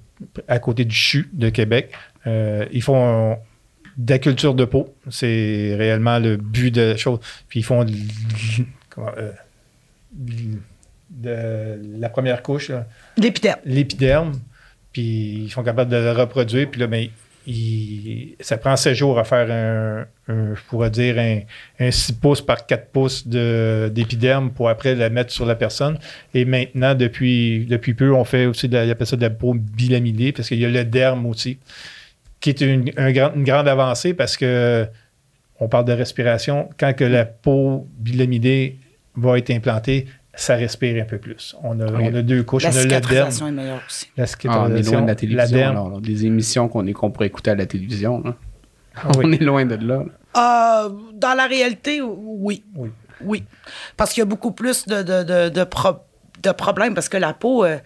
à 0.48 0.58
côté 0.58 0.84
du 0.84 0.94
CHU 0.94 1.30
de 1.32 1.48
Québec. 1.48 1.92
Euh, 2.26 2.66
ils 2.72 2.82
font 2.82 3.32
un- 3.32 3.38
de 3.96 4.12
la 4.12 4.18
culture 4.18 4.52
de 4.54 4.66
peau. 4.66 4.94
C'est 5.08 5.74
réellement 5.78 6.18
le 6.18 6.36
but 6.36 6.70
de 6.70 6.82
la 6.82 6.96
chose. 6.98 7.20
Puis 7.48 7.60
ils 7.60 7.62
font 7.62 7.84
de, 7.84 7.92
comment, 8.90 9.12
euh, 9.16 9.30
de 11.10 11.78
la 11.98 12.08
première 12.08 12.42
couche, 12.42 12.70
L'épiderme. 13.16 13.60
l'épiderme, 13.64 14.32
puis 14.92 15.44
ils 15.44 15.50
sont 15.50 15.62
capables 15.62 15.90
de 15.90 15.96
le 15.96 16.12
reproduire, 16.12 16.68
puis 16.70 16.80
là, 16.80 16.86
ben, 16.86 17.08
ça 18.40 18.58
prend 18.58 18.76
7 18.76 18.94
jours 18.94 19.18
à 19.18 19.24
faire 19.24 19.50
un, 19.50 20.32
un, 20.32 20.54
je 20.54 20.60
pourrais 20.68 20.90
dire, 20.90 21.18
un, 21.18 21.40
un 21.78 21.90
6 21.90 22.12
pouces 22.14 22.40
par 22.42 22.66
4 22.66 22.88
pouces 22.90 23.26
de- 23.26 23.90
d'épiderme 23.94 24.50
pour 24.50 24.68
après 24.68 24.94
la 24.94 25.10
mettre 25.10 25.32
sur 25.32 25.46
la 25.46 25.54
personne. 25.54 25.98
Et 26.34 26.44
maintenant, 26.44 26.94
depuis, 26.94 27.64
depuis 27.66 27.94
peu, 27.94 28.12
on 28.12 28.24
fait 28.24 28.46
aussi, 28.46 28.68
de 28.68 28.76
la, 28.76 28.94
de 28.94 29.16
la 29.20 29.30
peau 29.30 29.54
bilamidée, 29.54 30.32
parce 30.32 30.48
qu'il 30.48 30.58
y 30.58 30.64
a 30.64 30.68
le 30.68 30.84
derme 30.84 31.26
aussi, 31.26 31.58
qui 32.40 32.50
est 32.50 32.60
une, 32.60 32.90
une 32.98 33.44
grande 33.44 33.68
avancée 33.68 34.12
parce 34.14 34.36
que 34.36 34.86
on 35.58 35.68
parle 35.68 35.86
de 35.86 35.92
respiration. 35.92 36.68
Quand 36.78 36.94
que 36.94 37.04
la 37.04 37.24
peau 37.24 37.88
bilamidée 37.98 38.76
va 39.16 39.38
être 39.38 39.50
implantée, 39.50 40.06
ça 40.36 40.54
respire 40.54 41.02
un 41.02 41.06
peu 41.06 41.18
plus. 41.18 41.56
On 41.62 41.80
a, 41.80 41.86
Ok. 41.86 41.94
on 42.00 42.14
a 42.14 42.22
deux 42.22 42.42
couches. 42.42 42.62
La 42.64 42.70
on 42.70 42.76
a 42.76 42.80
cicatrisation 42.82 43.48
est 43.48 43.52
meilleure 43.52 43.80
aussi. 43.86 44.06
la 44.16 44.24
Ah, 44.48 44.64
on 44.68 44.74
est 44.74 44.82
loin 44.82 45.02
de 45.02 45.06
la 45.08 45.14
télévision. 45.14 45.56
derme. 45.56 45.70
alors, 45.76 45.90
là. 45.90 46.00
des 46.00 46.26
émissions 46.26 46.68
qu'on 46.68 46.86
est 46.86 46.92
qu'on 46.92 47.10
pourrait 47.10 47.26
écouter 47.26 47.50
à 47.50 47.54
la 47.54 47.66
télévision. 47.66 48.22
là. 48.24 48.34
Ah 48.96 49.08
oui. 49.18 49.24
On 49.26 49.32
est 49.32 49.42
loin 49.42 49.64
de 49.66 49.74
là. 49.74 50.04
là. 50.34 50.84
Euh, 50.86 50.90
dans 51.14 51.34
la 51.34 51.46
réalité, 51.46 52.00
oui. 52.02 52.64
Oui. 52.74 52.90
Oui. 53.24 53.44
Parce 53.96 54.12
qu'il 54.12 54.20
y 54.20 54.22
a 54.22 54.26
beaucoup 54.26 54.52
plus 54.52 54.86
de, 54.86 55.02
de, 55.02 55.22
de, 55.22 55.48
de, 55.50 55.64
pro- 55.64 55.98
de 56.42 56.50
problèmes. 56.52 56.94
Parce 56.94 57.08
que 57.10 57.16
la 57.18 57.32
peau, 57.34 57.64
euh, 57.64 57.76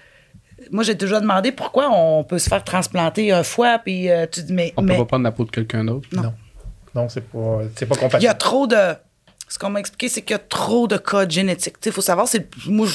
moi, 0.71 0.83
j'ai 0.85 0.97
toujours 0.97 1.21
demandé 1.21 1.51
pourquoi 1.53 1.89
on 1.91 2.23
peut 2.25 2.39
se 2.39 2.49
faire 2.49 2.63
transplanter 2.63 3.33
un 3.33 3.43
foie. 3.43 3.79
Puis 3.85 4.09
euh, 4.11 4.27
tu 4.31 4.43
dis, 4.43 4.53
mais. 4.53 4.73
On 4.77 4.83
mais 4.83 4.95
peut 4.97 5.03
pas 5.03 5.07
prendre 5.07 5.25
la 5.25 5.33
peau 5.33 5.45
de 5.45 5.51
quelqu'un 5.51 5.85
d'autre. 5.85 6.09
Non. 6.13 6.33
Non, 6.95 7.09
c'est 7.09 7.21
pas, 7.29 7.61
c'est 7.77 7.87
pas 7.87 7.95
il 7.95 8.01
y 8.01 8.05
a 8.05 8.09
compatible. 8.09 8.35
trop 8.39 8.67
de. 8.67 8.95
Ce 9.51 9.59
qu'on 9.59 9.69
m'a 9.69 9.81
expliqué, 9.81 10.09
c'est 10.09 10.23
qu'il 10.23 10.31
y 10.31 10.37
a 10.37 10.39
trop 10.39 10.87
de 10.87 10.97
codes 10.97 11.33
génétiques. 11.33 11.75
Il 11.85 11.91
faut 11.91 12.01
savoir, 12.01 12.29
c'est 12.29 12.49
moi, 12.67 12.87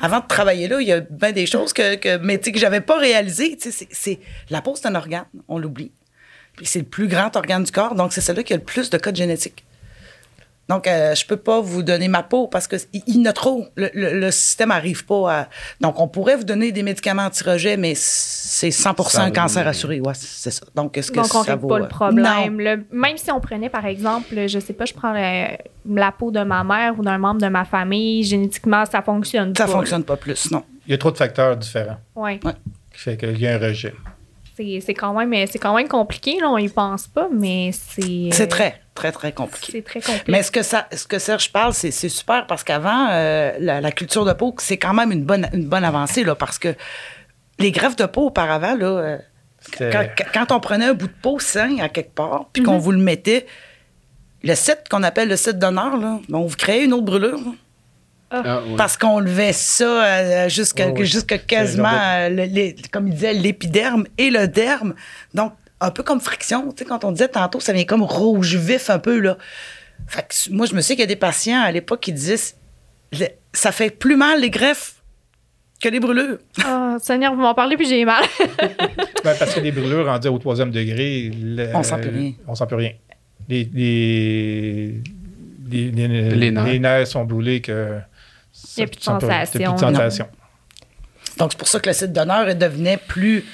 avant 0.00 0.20
de 0.20 0.26
travailler 0.26 0.66
là, 0.66 0.80
il 0.80 0.88
y 0.88 0.92
a 0.92 1.00
bien 1.00 1.30
des 1.30 1.44
choses 1.44 1.74
que, 1.74 1.96
que 1.96 2.16
mais 2.16 2.40
j'avais 2.54 2.80
pas 2.80 2.98
réalisées. 2.98 3.58
C'est- 3.60 4.18
la 4.48 4.62
peau, 4.62 4.74
c'est 4.76 4.86
un 4.88 4.94
organe, 4.94 5.26
on 5.46 5.58
l'oublie. 5.58 5.92
C'est 6.62 6.78
le 6.78 6.84
plus 6.86 7.06
grand 7.06 7.36
organe 7.36 7.64
du 7.64 7.70
corps, 7.70 7.94
donc 7.94 8.14
c'est 8.14 8.22
celui 8.22 8.44
qui 8.44 8.54
a 8.54 8.56
le 8.56 8.62
plus 8.62 8.88
de 8.88 8.96
codes 8.96 9.16
génétiques. 9.16 9.62
Donc, 10.68 10.86
euh, 10.86 11.14
je 11.14 11.26
peux 11.26 11.36
pas 11.36 11.60
vous 11.60 11.82
donner 11.82 12.08
ma 12.08 12.22
peau 12.22 12.46
parce 12.48 12.66
que 12.66 12.76
il 12.92 13.02
y 13.06 13.20
en 13.20 13.26
a 13.26 13.32
trop. 13.34 13.66
Le, 13.76 13.90
le- 13.92 14.18
le 14.18 14.30
système 14.30 14.70
arrive 14.70 15.04
pas 15.04 15.40
à. 15.40 15.48
Donc, 15.80 16.00
on 16.00 16.08
pourrait 16.08 16.36
vous 16.36 16.44
donner 16.44 16.72
des 16.72 16.82
médicaments 16.82 17.24
anti-rejet, 17.24 17.76
mais 17.76 17.92
c'est 17.94 18.70
100% 18.70 19.08
Ça- 19.10 19.30
cancer 19.30 19.68
assuré. 19.68 20.00
Ouais, 20.00 20.14
c'est 20.14 20.50
ça. 20.50 20.64
Donc, 20.74 20.96
est-ce 20.96 21.10
que 21.10 21.16
Donc, 21.20 21.34
on 21.34 21.44
ça 21.44 21.56
vaut, 21.56 21.68
pas 21.68 21.76
euh, 21.76 21.78
le 21.80 21.88
problème. 21.88 22.60
là. 22.60 22.76
même 22.90 23.16
si 23.18 23.30
on 23.30 23.40
prenait, 23.40 23.68
par 23.68 23.84
exemple, 23.84 24.46
je 24.46 24.58
sais 24.58 24.72
pas, 24.72 24.86
je 24.86 24.94
prends 24.94 25.12
la 25.12 26.12
peau 26.12 26.30
de 26.30 26.42
ma 26.42 26.64
mère 26.64 26.98
ou 26.98 27.02
d'un 27.02 27.18
membre 27.18 27.42
de 27.42 27.48
ma 27.48 27.64
famille, 27.66 28.22
génétiquement, 28.22 28.84
ça 28.86 29.02
fonctionne 29.02 29.48
Non, 29.48 29.54
ça 29.54 29.66
pas. 29.66 29.72
fonctionne 29.72 30.04
pas 30.04 30.16
plus, 30.16 30.50
non. 30.50 30.62
Il 30.86 30.92
y 30.92 30.94
a 30.94 30.98
trop 30.98 31.10
de 31.10 31.16
facteurs 31.18 31.56
différents 31.56 31.98
Ouais. 32.14 32.38
qui 32.40 32.98
fait 33.00 33.16
qu'il 33.16 33.38
y 33.40 33.46
a 33.46 33.54
un 33.54 33.58
rejet. 33.58 33.94
C'est 34.56 34.80
c'est 34.84 34.94
quand, 34.94 35.12
même- 35.14 35.46
c'est 35.48 35.58
quand 35.58 35.74
même 35.74 35.88
compliqué, 35.88 36.38
là, 36.40 36.48
on 36.48 36.58
y 36.58 36.68
pense 36.68 37.06
pas, 37.08 37.28
mais 37.32 37.70
c'est. 37.72 38.28
C'est 38.32 38.46
très, 38.46 38.80
très, 38.94 39.10
très 39.10 39.32
compliqué. 39.32 39.72
C'est 39.72 39.82
très 39.84 40.00
compliqué. 40.00 40.30
Mais 40.30 40.42
ce 40.44 40.50
que, 40.52 40.62
ça, 40.62 40.86
ce 40.92 41.06
que 41.06 41.18
Serge 41.18 41.50
parle, 41.50 41.74
c'est 41.74 41.90
c'est 41.90 42.08
super 42.08 42.46
parce 42.46 42.62
qu'avant, 42.62 43.08
euh, 43.10 43.52
la, 43.58 43.80
la 43.80 43.90
culture 43.92 44.24
de 44.24 44.32
peau, 44.32 44.54
c'est 44.58 44.76
quand 44.78 44.94
même 44.94 45.10
une 45.10 45.24
bonne, 45.24 45.48
une 45.52 45.66
bonne 45.66 45.84
avancée, 45.84 46.22
là, 46.22 46.34
parce 46.36 46.58
que 46.58 46.74
les 47.58 47.72
greffes 47.72 47.96
de 47.96 48.06
peau 48.06 48.26
auparavant, 48.26 48.76
là, 48.76 48.86
euh, 48.86 49.18
quand, 49.90 50.04
quand 50.32 50.52
on 50.56 50.60
prenait 50.60 50.86
un 50.86 50.94
bout 50.94 51.08
de 51.08 51.12
peau 51.22 51.38
sain 51.40 51.78
à 51.80 51.88
quelque 51.88 52.14
part, 52.14 52.46
puis 52.52 52.62
qu'on 52.62 52.78
vous 52.78 52.92
le 52.92 52.98
mettait, 52.98 53.46
le 54.44 54.54
site 54.54 54.82
qu'on 54.90 55.02
appelle 55.02 55.28
le 55.28 55.36
site 55.36 55.58
d'honneur, 55.58 55.96
là, 55.96 56.20
ben, 56.28 56.38
on 56.38 56.46
vous 56.46 56.56
créait 56.56 56.84
une 56.84 56.92
autre 56.92 57.04
brûlure. 57.06 57.38
là, 57.38 57.52
Ah, 58.44 58.62
ouais. 58.66 58.76
Parce 58.76 58.96
qu'on 58.96 59.18
levait 59.20 59.52
ça 59.52 59.84
euh, 60.04 60.48
jusqu'à 60.48 60.88
Oh 60.88 60.94
oui. 60.96 61.04
jusqu'à 61.06 61.38
quasiment, 61.38 61.88
euh, 61.92 62.28
le- 62.28 62.44
les- 62.44 62.76
comme 62.90 63.08
il 63.08 63.14
disait, 63.14 63.32
l'épiderme 63.34 64.04
et 64.18 64.30
le 64.30 64.48
derme. 64.48 64.94
Donc, 65.34 65.52
un 65.80 65.90
peu 65.90 66.02
comme 66.02 66.20
friction. 66.20 66.70
Tu 66.72 66.78
sais, 66.78 66.84
quand 66.84 67.04
on 67.04 67.12
disait 67.12 67.28
tantôt, 67.28 67.60
ça 67.60 67.72
vient 67.72 67.84
comme 67.84 68.02
rouge 68.02 68.56
vif 68.56 68.90
un 68.90 68.98
peu, 68.98 69.18
là. 69.18 69.36
Fait 70.06 70.22
que 70.22 70.52
moi, 70.52 70.66
je 70.66 70.74
me 70.74 70.80
sais 70.80 70.94
qu'il 70.94 71.00
y 71.00 71.04
a 71.04 71.06
des 71.06 71.16
patients 71.16 71.60
à 71.62 71.70
l'époque 71.70 72.00
qui 72.00 72.12
disaient 72.12 72.36
le- 73.12 73.26
ça 73.52 73.70
fait 73.72 73.90
plus 73.90 74.16
mal 74.16 74.40
les 74.40 74.50
greffes 74.50 74.94
que 75.82 75.88
les 75.88 76.00
brûlures. 76.00 76.38
Ah, 76.64 76.96
Seigneur, 77.02 77.34
vous 77.34 77.40
m'en 77.42 77.54
parlez, 77.54 77.76
puis 77.76 77.86
j'ai 77.86 78.04
mal. 78.04 78.24
Ben, 79.24 79.34
parce 79.38 79.54
que 79.54 79.60
les 79.60 79.72
brûlures 79.72 80.04
rendues 80.06 80.28
au 80.28 80.38
troisième 80.38 80.70
degré, 80.70 81.30
le- 81.34 81.70
On 81.74 81.82
sent 81.82 81.96
plus 82.00 82.10
rien. 82.10 82.32
On 82.46 82.54
sent 82.54 82.66
plus 82.66 82.76
rien. 82.76 82.90
Les, 83.48 83.68
les, 83.72 85.00
les, 85.70 85.90
les- 85.90 86.30
Les 86.36 86.50
nerfs. 86.50 86.64
les 86.66 86.78
nerfs 86.78 87.06
sont 87.06 87.24
brûlés 87.24 87.60
que. 87.60 87.98
Il 88.76 88.80
y 88.80 88.82
a 88.82 88.86
plus 88.86 88.98
de 88.98 89.02
sensation. 89.02 89.58
Il 89.58 89.62
y 89.62 89.64
a 89.64 89.68
plus 89.70 89.74
de 89.74 89.80
sensation. 89.94 90.26
Donc, 91.38 91.52
c'est 91.52 91.58
pour 91.58 91.68
ça 91.68 91.80
que 91.80 91.88
le 91.88 91.94
site 91.94 92.12
d'honneur 92.12 92.54
devenait 92.54 92.96
plus, 92.96 93.44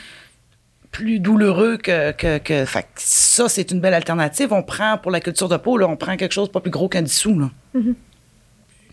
plus 0.90 1.18
douloureux 1.20 1.76
que. 1.78 2.12
que, 2.12 2.38
que- 2.38 2.64
fait 2.64 2.82
que 2.82 2.88
ça, 2.96 3.48
c'est 3.48 3.70
une 3.70 3.80
belle 3.80 3.94
alternative. 3.94 4.52
On 4.52 4.62
prend, 4.62 4.98
pour 4.98 5.11
la 5.11 5.20
culture 5.20 5.48
de 5.48 5.56
peau, 5.56 5.78
là, 5.78 5.86
on 5.88 5.96
prend 5.96 6.16
quelque 6.16 6.32
chose 6.32 6.50
pas 6.50 6.61
plus 6.61 6.70
gros 6.70 6.88
qu'un 6.88 7.02
dissous. 7.02 7.38
Là. 7.38 7.50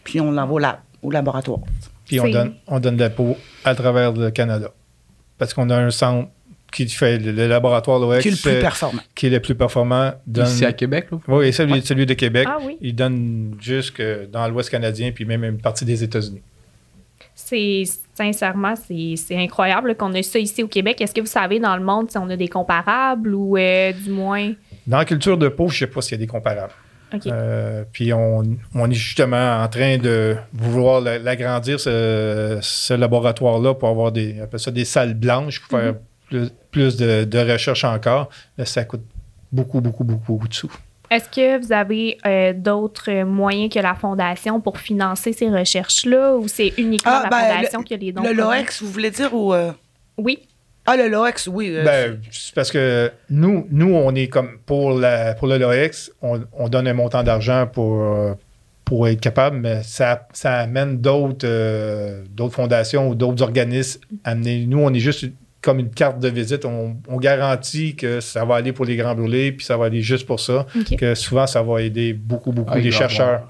Puis 0.03 0.21
on 0.21 0.31
l'envoie 0.31 0.55
au, 0.55 0.59
lab- 0.59 0.79
au 1.01 1.11
laboratoire. 1.11 1.59
Puis 2.05 2.19
on 2.19 2.23
donne, 2.31 2.55
on 2.67 2.79
donne 2.79 2.95
de 2.95 3.01
la 3.03 3.09
peau 3.09 3.35
à 3.65 3.75
travers 3.75 4.13
le 4.13 4.31
Canada. 4.31 4.71
Parce 5.37 5.53
qu'on 5.53 5.69
a 5.69 5.75
un 5.77 5.91
centre 5.91 6.29
qui 6.71 6.87
fait 6.89 7.17
le, 7.17 7.47
laboratoire 7.47 7.99
l'OX, 7.99 8.21
qui 8.21 8.27
est 8.27 8.31
le 8.31 8.37
plus 8.37 8.49
euh, 8.51 8.61
performant. 8.61 9.01
qui 9.15 9.27
est 9.27 9.29
le 9.29 9.39
plus 9.39 9.55
performant. 9.55 10.13
Donne, 10.25 10.47
Ici 10.47 10.65
à 10.65 10.73
Québec, 10.73 11.07
là? 11.11 11.17
oui, 11.27 11.53
celui, 11.53 11.81
celui 11.81 12.05
de 12.05 12.13
Québec. 12.13 12.47
Ah 12.49 12.57
oui. 12.63 12.77
Il 12.81 12.93
donne 12.95 13.55
jusque 13.59 14.01
dans 14.31 14.47
l'Ouest 14.47 14.69
canadien, 14.69 15.11
puis 15.11 15.25
même 15.25 15.43
une 15.43 15.57
partie 15.59 15.85
des 15.85 16.03
États-Unis. 16.03 16.41
C'est 17.35 17.83
sincèrement, 18.15 18.73
c'est 18.75 19.13
c'est 19.15 19.37
incroyable 19.37 19.95
qu'on 19.95 20.11
ait 20.13 20.23
ça 20.23 20.39
ici 20.39 20.63
au 20.63 20.67
Québec. 20.67 20.99
Est-ce 21.01 21.13
que 21.13 21.21
vous 21.21 21.27
savez 21.27 21.59
dans 21.59 21.75
le 21.77 21.83
monde 21.83 22.09
si 22.09 22.17
on 22.17 22.29
a 22.29 22.35
des 22.35 22.47
comparables 22.47 23.33
ou 23.33 23.57
euh, 23.57 23.91
du 23.93 24.09
moins? 24.09 24.53
Dans 24.87 24.97
la 24.97 25.05
culture 25.05 25.37
de 25.37 25.47
peau, 25.47 25.67
je 25.69 25.75
ne 25.75 25.79
sais 25.79 25.87
pas 25.93 26.01
s'il 26.01 26.13
y 26.13 26.15
a 26.15 26.25
des 26.25 26.27
comparables. 26.27 26.73
OK. 27.13 27.27
Euh, 27.27 27.83
puis 27.93 28.11
on, 28.11 28.43
on 28.73 28.89
est 28.91 28.93
justement 28.93 29.61
en 29.63 29.67
train 29.69 29.97
de 29.97 30.35
vouloir 30.51 30.99
la- 30.99 31.19
l'agrandir, 31.19 31.79
ce, 31.79 32.57
ce 32.61 32.93
laboratoire-là, 32.93 33.75
pour 33.75 33.87
avoir 33.89 34.11
des, 34.11 34.35
on 34.39 34.43
appelle 34.43 34.59
ça 34.59 34.71
des 34.71 34.83
salles 34.83 35.13
blanches, 35.13 35.61
pour 35.61 35.79
faire 35.79 35.93
plus, 36.27 36.49
plus 36.71 36.97
de, 36.97 37.23
de 37.23 37.39
recherche 37.51 37.83
encore. 37.83 38.29
Là, 38.57 38.65
ça 38.65 38.83
coûte 38.83 39.03
beaucoup, 39.51 39.81
beaucoup, 39.81 40.03
beaucoup, 40.03 40.33
beaucoup 40.33 40.47
de 40.47 40.53
sous. 40.53 40.71
Est-ce 41.09 41.29
que 41.29 41.57
vous 41.65 41.71
avez 41.71 42.17
euh, 42.25 42.51
d'autres 42.53 43.23
moyens 43.23 43.73
que 43.73 43.79
la 43.79 43.95
Fondation 43.95 44.59
pour 44.59 44.77
financer 44.77 45.31
ces 45.31 45.49
recherches-là 45.49 46.35
ou 46.35 46.47
c'est 46.49 46.73
uniquement 46.77 47.11
Ah, 47.15 47.21
la 47.23 47.29
ben, 47.29 47.55
Fondation 47.55 47.81
qui 47.83 47.93
a 47.93 47.97
les 47.97 48.11
dons? 48.11 48.23
Le? 48.23 48.33
LOEX, 48.33 48.83
vous 48.83 48.91
voulez 48.91 49.09
dire, 49.11 49.33
ou... 49.33 49.53
euh, 49.53 49.71
Oui. 50.17 50.39
Ah, 50.85 50.97
le 50.97 51.07
LOEX, 51.07 51.47
oui. 51.47 51.69
euh, 51.73 51.83
Ben, 51.85 52.19
c'est 52.31 52.53
parce 52.53 52.71
que 52.71 53.09
nous, 53.29 53.67
nous, 53.71 53.93
on 53.93 54.13
est 54.15 54.27
comme 54.27 54.57
pour, 54.65 54.91
la, 54.99 55.33
pour 55.33 55.47
le 55.47 55.57
LOX, 55.57 56.11
on, 56.21 56.41
on 56.53 56.67
donne 56.67 56.87
un 56.89 56.93
montant 56.93 57.23
d'argent 57.23 57.67
pour, 57.67 58.05
pour 58.83 59.07
être 59.07 59.19
capable, 59.21 59.57
mais 59.57 59.83
ça, 59.83 60.27
ça 60.33 60.55
amène 60.59 60.97
d'autres 60.99 61.45
euh, 61.45 62.23
d'autres 62.29 62.55
fondations 62.55 63.09
ou 63.09 63.15
d'autres 63.15 63.43
organismes 63.43 64.01
à 64.25 64.31
amener. 64.31 64.65
Nous, 64.65 64.79
on 64.79 64.93
est 64.93 64.99
juste 64.99 65.25
comme 65.61 65.79
une 65.79 65.89
carte 65.89 66.19
de 66.19 66.29
visite. 66.29 66.65
On, 66.65 66.97
on 67.07 67.17
garantit 67.17 67.95
que 67.95 68.19
ça 68.21 68.45
va 68.45 68.55
aller 68.55 68.71
pour 68.73 68.85
les 68.85 68.95
grands 68.95 69.15
brûlés, 69.15 69.51
puis 69.51 69.65
ça 69.65 69.75
va 69.77 69.85
aller 69.85 70.01
juste 70.01 70.25
pour 70.25 70.39
ça. 70.39 70.65
Que 70.97 71.15
souvent, 71.15 71.47
ça 71.47 71.61
va 71.63 71.81
aider 71.81 72.13
beaucoup, 72.13 72.51
beaucoup 72.51 72.71
Ah, 72.73 72.79
les 72.79 72.91
chercheurs. 72.91 73.27
avoir- 73.27 73.47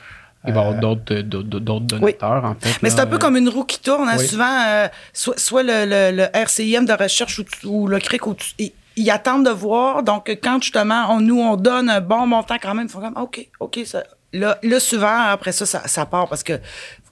Il 0.47 0.53
va 0.53 0.59
y 0.61 0.63
avoir 0.63 0.77
Euh, 0.77 0.79
d'autres 0.79 1.13
euh, 1.15 1.23
donateurs, 1.23 2.45
en 2.45 2.55
fait. 2.59 2.79
Mais 2.81 2.89
là. 2.89 2.95
c'est 2.95 3.01
un 3.01 3.07
peu 3.07 3.17
comme 3.17 3.35
une 3.35 3.49
roue 3.49 3.65
qui 3.65 3.79
tourne. 3.81 4.07
hein. 4.07 4.15
Oui. 4.17 4.27
Souvent, 4.27 4.61
euh, 4.67 4.87
soit, 5.11 5.37
soit 5.37 5.63
le, 5.63 5.85
le- 5.85 6.15
le 6.15 6.27
RCIM 6.33 6.85
de 6.85 6.93
recherche 6.93 7.39
ou, 7.39 7.43
ou 7.67 7.87
le 7.87 7.99
CRIC, 7.99 8.21
tu- 8.37 8.53
ils, 8.59 8.71
ils 8.95 9.09
attendent 9.11 9.45
de 9.45 9.51
voir. 9.51 10.03
Donc, 10.03 10.29
quand 10.41 10.61
justement, 10.61 11.07
on, 11.09 11.19
nous, 11.19 11.39
on 11.41 11.55
donne 11.57 11.89
un 11.89 12.01
bon 12.01 12.25
montant 12.27 12.55
quand 12.61 12.73
même, 12.75 12.85
ils 12.85 12.91
font 12.91 13.01
comme, 13.01 13.17
OK, 13.21 13.45
OK. 13.59 13.79
Ça. 13.85 14.03
Là, 14.31 14.57
là, 14.63 14.79
souvent, 14.79 15.19
après 15.29 15.51
ça, 15.51 15.65
ça, 15.65 15.81
ça 15.87 16.05
part 16.05 16.29
parce 16.29 16.43
que 16.43 16.59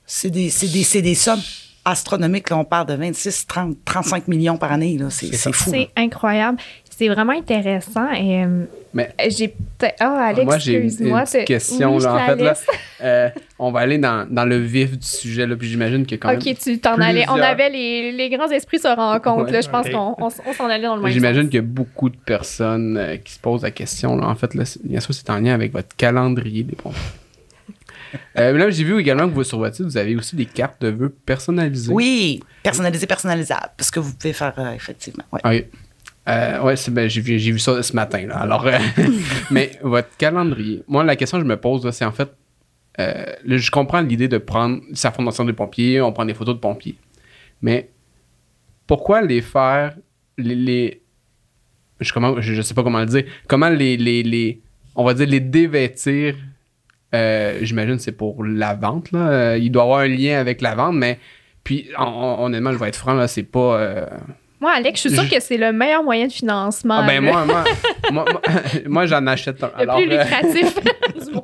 c'est 0.06 0.30
des, 0.30 0.50
c'est 0.50 0.68
des, 0.68 0.84
c'est 0.84 1.02
des 1.02 1.16
sommes 1.16 1.41
astronomiques. 1.86 2.50
Là, 2.50 2.58
on 2.58 2.66
parle 2.66 2.88
de 2.88 2.96
26, 2.96 3.48
30, 3.48 3.78
35 3.86 4.28
millions 4.28 4.58
par 4.58 4.72
année. 4.72 4.98
là. 4.98 5.08
C'est 5.10 5.28
C'est 5.28 5.36
c'est 5.38 5.52
ça. 5.54 5.66
fou. 5.66 5.72
là. 5.72 5.78
C'est 5.80 5.90
incroyable. 6.02 6.58
C'est 6.98 7.10
vraiment 7.10 7.34
intéressant. 7.34 8.10
Et, 8.14 8.44
euh, 8.46 8.64
Mais 8.94 9.14
j'ai 9.28 9.50
peut-être. 9.50 9.98
Ah, 10.00 10.28
Alex, 10.28 10.46
moi, 10.46 10.58
j'ai 10.58 10.74
une, 10.76 10.80
une 10.80 10.86
excuse-moi. 10.86 11.20
petite 11.22 11.32
c'est- 11.32 11.44
question. 11.44 11.96
Oui, 11.96 12.00
je 12.00 12.06
là, 12.06 12.14
en 12.16 12.26
fait, 12.26 12.36
là. 12.42 12.54
Euh, 13.02 13.30
on 13.60 13.72
va 13.72 13.82
aller 13.82 13.98
dans, 13.98 14.26
dans 14.32 14.46
le 14.46 14.58
vif 14.58 14.98
du 14.98 15.06
sujet, 15.06 15.46
là, 15.46 15.58
puis 15.58 15.68
j'imagine 15.68 16.06
que 16.06 16.16
quand 16.16 16.30
même... 16.30 16.38
Ok, 16.38 16.56
tu 16.58 16.80
t'en 16.80 16.94
allais. 17.02 17.26
On 17.28 17.34
avait 17.36 17.70
les, 17.70 18.14
les 18.14 18.30
grands 18.30 18.48
esprits 18.50 18.80
se 18.80 18.88
rencontrent. 18.88 19.44
Ouais. 19.48 19.52
là. 19.52 19.60
je 19.62 19.70
pense 19.70 19.90
qu'on 19.90 20.16
on, 20.18 20.28
s- 20.30 20.40
on 20.48 20.54
s'en 20.54 20.68
allait 20.70 20.86
dans 20.86 20.96
le 20.96 21.02
même 21.02 21.12
J'imagine 21.12 21.44
qu'il 21.50 21.56
y 21.56 21.60
a 21.60 21.62
beaucoup 21.64 22.10
de 22.10 22.16
personnes 22.16 22.96
euh, 22.98 23.18
qui 23.18 23.34
se 23.34 23.40
posent 23.40 23.64
la 23.64 23.72
question. 23.72 24.16
Là. 24.16 24.28
En 24.28 24.36
fait, 24.36 24.54
là, 24.54 24.64
bien 24.86 25.02
sûr, 25.02 25.14
c'est 25.14 25.30
en 25.30 25.40
lien 25.40 25.54
avec 25.54 25.74
votre 25.74 25.94
calendrier 25.98 26.64
des 26.64 26.76
pompiers. 26.78 27.00
Euh, 28.38 28.53
mais 28.53 28.59
là, 28.59 28.70
j'ai 28.70 28.84
vu 28.84 28.99
également 28.99 29.28
que 29.28 29.34
vous, 29.34 29.43
sur 29.43 29.57
votre 29.59 29.76
site, 29.76 29.86
vous 29.86 29.97
avez 29.97 30.16
aussi 30.16 30.36
des 30.36 30.45
cartes 30.45 30.82
de 30.82 30.89
vœux 30.89 31.09
personnalisées. 31.09 31.91
Oui, 31.93 32.41
personnalisé, 32.63 33.05
personnalisable. 33.07 33.70
Parce 33.78 33.91
que 33.91 33.99
vous 33.99 34.13
pouvez 34.13 34.34
faire, 34.34 34.53
euh, 34.57 34.74
effectivement. 34.74 35.24
Ouais. 35.32 35.41
Oui. 35.45 35.66
Euh, 36.28 36.59
ouais, 36.61 36.76
ben, 36.89 37.07
j'ai, 37.09 37.22
vu, 37.22 37.38
j'ai 37.38 37.51
vu 37.51 37.59
ça 37.59 37.82
ce 37.84 37.93
matin. 37.93 38.26
Là. 38.28 38.38
Alors, 38.38 38.66
euh, 38.66 38.78
mais 39.51 39.72
votre 39.82 40.16
calendrier, 40.18 40.84
moi, 40.88 41.03
la 41.03 41.16
question 41.16 41.38
que 41.38 41.43
je 41.43 41.49
me 41.49 41.57
pose, 41.57 41.89
c'est 41.91 42.05
en 42.05 42.11
fait, 42.11 42.32
là, 42.97 43.36
je 43.45 43.70
comprends 43.72 44.01
l'idée 44.01 44.28
de 44.28 44.38
prendre 44.38 44.82
sa 44.93 45.11
fondation 45.11 45.45
de 45.45 45.51
pompiers, 45.51 46.01
on 46.01 46.11
prend 46.11 46.26
des 46.26 46.34
photos 46.34 46.55
de 46.55 46.59
pompiers. 46.59 46.97
Mais 47.61 47.89
pourquoi 48.88 49.22
les 49.22 49.41
faire, 49.41 49.95
les. 50.38 50.55
les- 50.55 51.01
je, 52.01 52.11
comment, 52.11 52.41
je, 52.41 52.53
je 52.53 52.61
sais 52.61 52.74
pas 52.74 52.84
comment 52.84 52.99
le 52.99 53.05
dire. 53.05 53.24
Comment 53.47 53.70
les, 53.70 53.95
les, 53.95 54.22
les 54.22 54.61
on 54.95 55.03
va 55.03 55.13
dire, 55.13 55.28
les 55.28 55.39
dévêtir 55.39 56.36
euh, 57.16 57.59
J'imagine 57.61 57.95
que 57.97 58.01
c'est 58.01 58.11
pour 58.11 58.43
la 58.43 58.74
vente. 58.76 59.11
Là. 59.11 59.20
Euh, 59.30 59.57
il 59.57 59.72
doit 59.72 59.84
y 59.84 59.86
avoir 59.86 59.99
un 60.01 60.07
lien 60.07 60.39
avec 60.39 60.61
la 60.61 60.76
vente, 60.76 60.95
mais. 60.95 61.18
Puis, 61.63 61.89
hon- 61.97 62.03
hon- 62.05 62.45
honnêtement, 62.45 62.72
je 62.72 62.78
vais 62.78 62.89
être 62.89 62.95
franc, 62.95 63.13
là, 63.16 63.28
c'est 63.28 63.43
pas. 63.43 63.80
euh, 63.80 64.05
Moi, 64.61 64.72
Alex, 64.72 65.01
je 65.01 65.07
suis 65.09 65.18
sûre 65.18 65.28
que 65.30 65.39
c'est 65.39 65.57
le 65.57 65.72
meilleur 65.74 66.03
moyen 66.03 66.28
de 66.28 66.32
financement. 66.32 66.99
ah 66.99 67.07
ben 67.07 67.22
moi, 67.22 67.43
moi, 68.11 68.26
moi, 68.86 69.05
j'en 69.07 69.26
achète 69.28 69.63
un. 69.63 69.72
le 69.76 69.82
Alors, 69.82 69.97
plus 69.97 70.11
euh, 70.11 70.18
lucratif, 70.24 70.76
du 71.26 71.32
moins. 71.34 71.43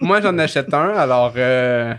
moi 0.00 0.20
j'en 0.20 0.38
achète 0.38 0.72
un, 0.72 0.90
alors 0.90 1.32
euh, 1.36 1.92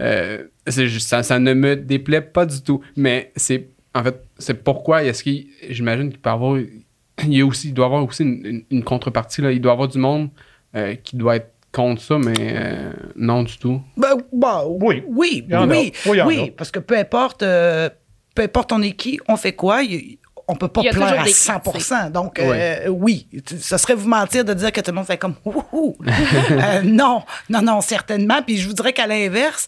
euh, 0.00 0.42
juste- 0.66 1.08
ça, 1.08 1.22
ça 1.22 1.38
ne 1.38 1.54
me 1.54 1.76
déplaît 1.76 2.20
pas 2.20 2.44
du 2.46 2.62
tout. 2.62 2.82
Mais 2.96 3.32
c'est 3.36 3.68
en 3.94 4.02
fait, 4.02 4.20
c'est 4.38 4.62
pourquoi 4.62 5.04
est-ce 5.04 5.22
qu'il. 5.22 5.46
J'imagine 5.70 6.10
qu'il 6.10 6.18
peut 6.20 6.30
avoir. 6.30 6.58
Il, 6.58 7.32
y 7.34 7.40
a 7.40 7.46
aussi, 7.46 7.68
il 7.68 7.74
doit 7.74 7.86
y 7.86 7.88
avoir 7.88 8.04
aussi 8.04 8.24
une, 8.24 8.44
une- 8.44 8.64
une 8.70 8.84
contrepartie. 8.84 9.40
Là. 9.40 9.52
Il 9.52 9.60
doit 9.60 9.72
y 9.72 9.74
avoir 9.74 9.88
du 9.88 9.98
monde 9.98 10.28
euh, 10.76 10.96
qui 10.96 11.16
doit 11.16 11.36
être 11.36 11.52
contre 11.74 12.00
ça, 12.00 12.16
mais 12.18 12.34
euh, 12.38 12.92
non 13.16 13.42
du 13.42 13.58
tout. 13.58 13.82
Ben, 13.96 14.16
bah, 14.32 14.64
Oui. 14.66 15.02
Oui, 15.06 15.44
Il 15.46 15.52
y 15.52 15.56
en 15.56 15.68
a. 15.70 15.74
oui, 15.74 15.92
Oui, 16.06 16.18
y 16.18 16.22
oui, 16.22 16.50
parce 16.56 16.70
que 16.70 16.78
peu 16.78 16.96
importe, 16.96 17.42
euh, 17.42 17.90
peu 18.34 18.42
importe 18.42 18.72
on 18.72 18.80
est 18.82 18.92
qui, 18.92 19.18
on 19.28 19.36
fait 19.36 19.52
quoi, 19.52 19.82
il- 19.82 20.18
on 20.46 20.56
peut 20.56 20.68
pas 20.68 20.82
y 20.82 20.90
plaire 20.90 21.20
à 21.22 21.24
des 21.24 21.32
100 21.32 22.10
Donc, 22.10 22.38
euh, 22.38 22.88
oui, 22.88 23.26
ça 23.60 23.78
serait 23.78 23.94
vous 23.94 24.08
mentir 24.08 24.44
de 24.44 24.52
dire 24.52 24.72
que 24.72 24.80
tout 24.82 24.90
le 24.90 24.96
monde 24.96 25.06
fait 25.06 25.16
comme 25.16 25.36
«Ouhou! 25.46 25.96
Euh, 26.50 26.82
Non, 26.82 27.22
non, 27.48 27.62
non, 27.62 27.80
certainement. 27.80 28.42
Puis 28.46 28.58
je 28.58 28.66
vous 28.68 28.74
dirais 28.74 28.92
qu'à 28.92 29.06
l'inverse, 29.06 29.66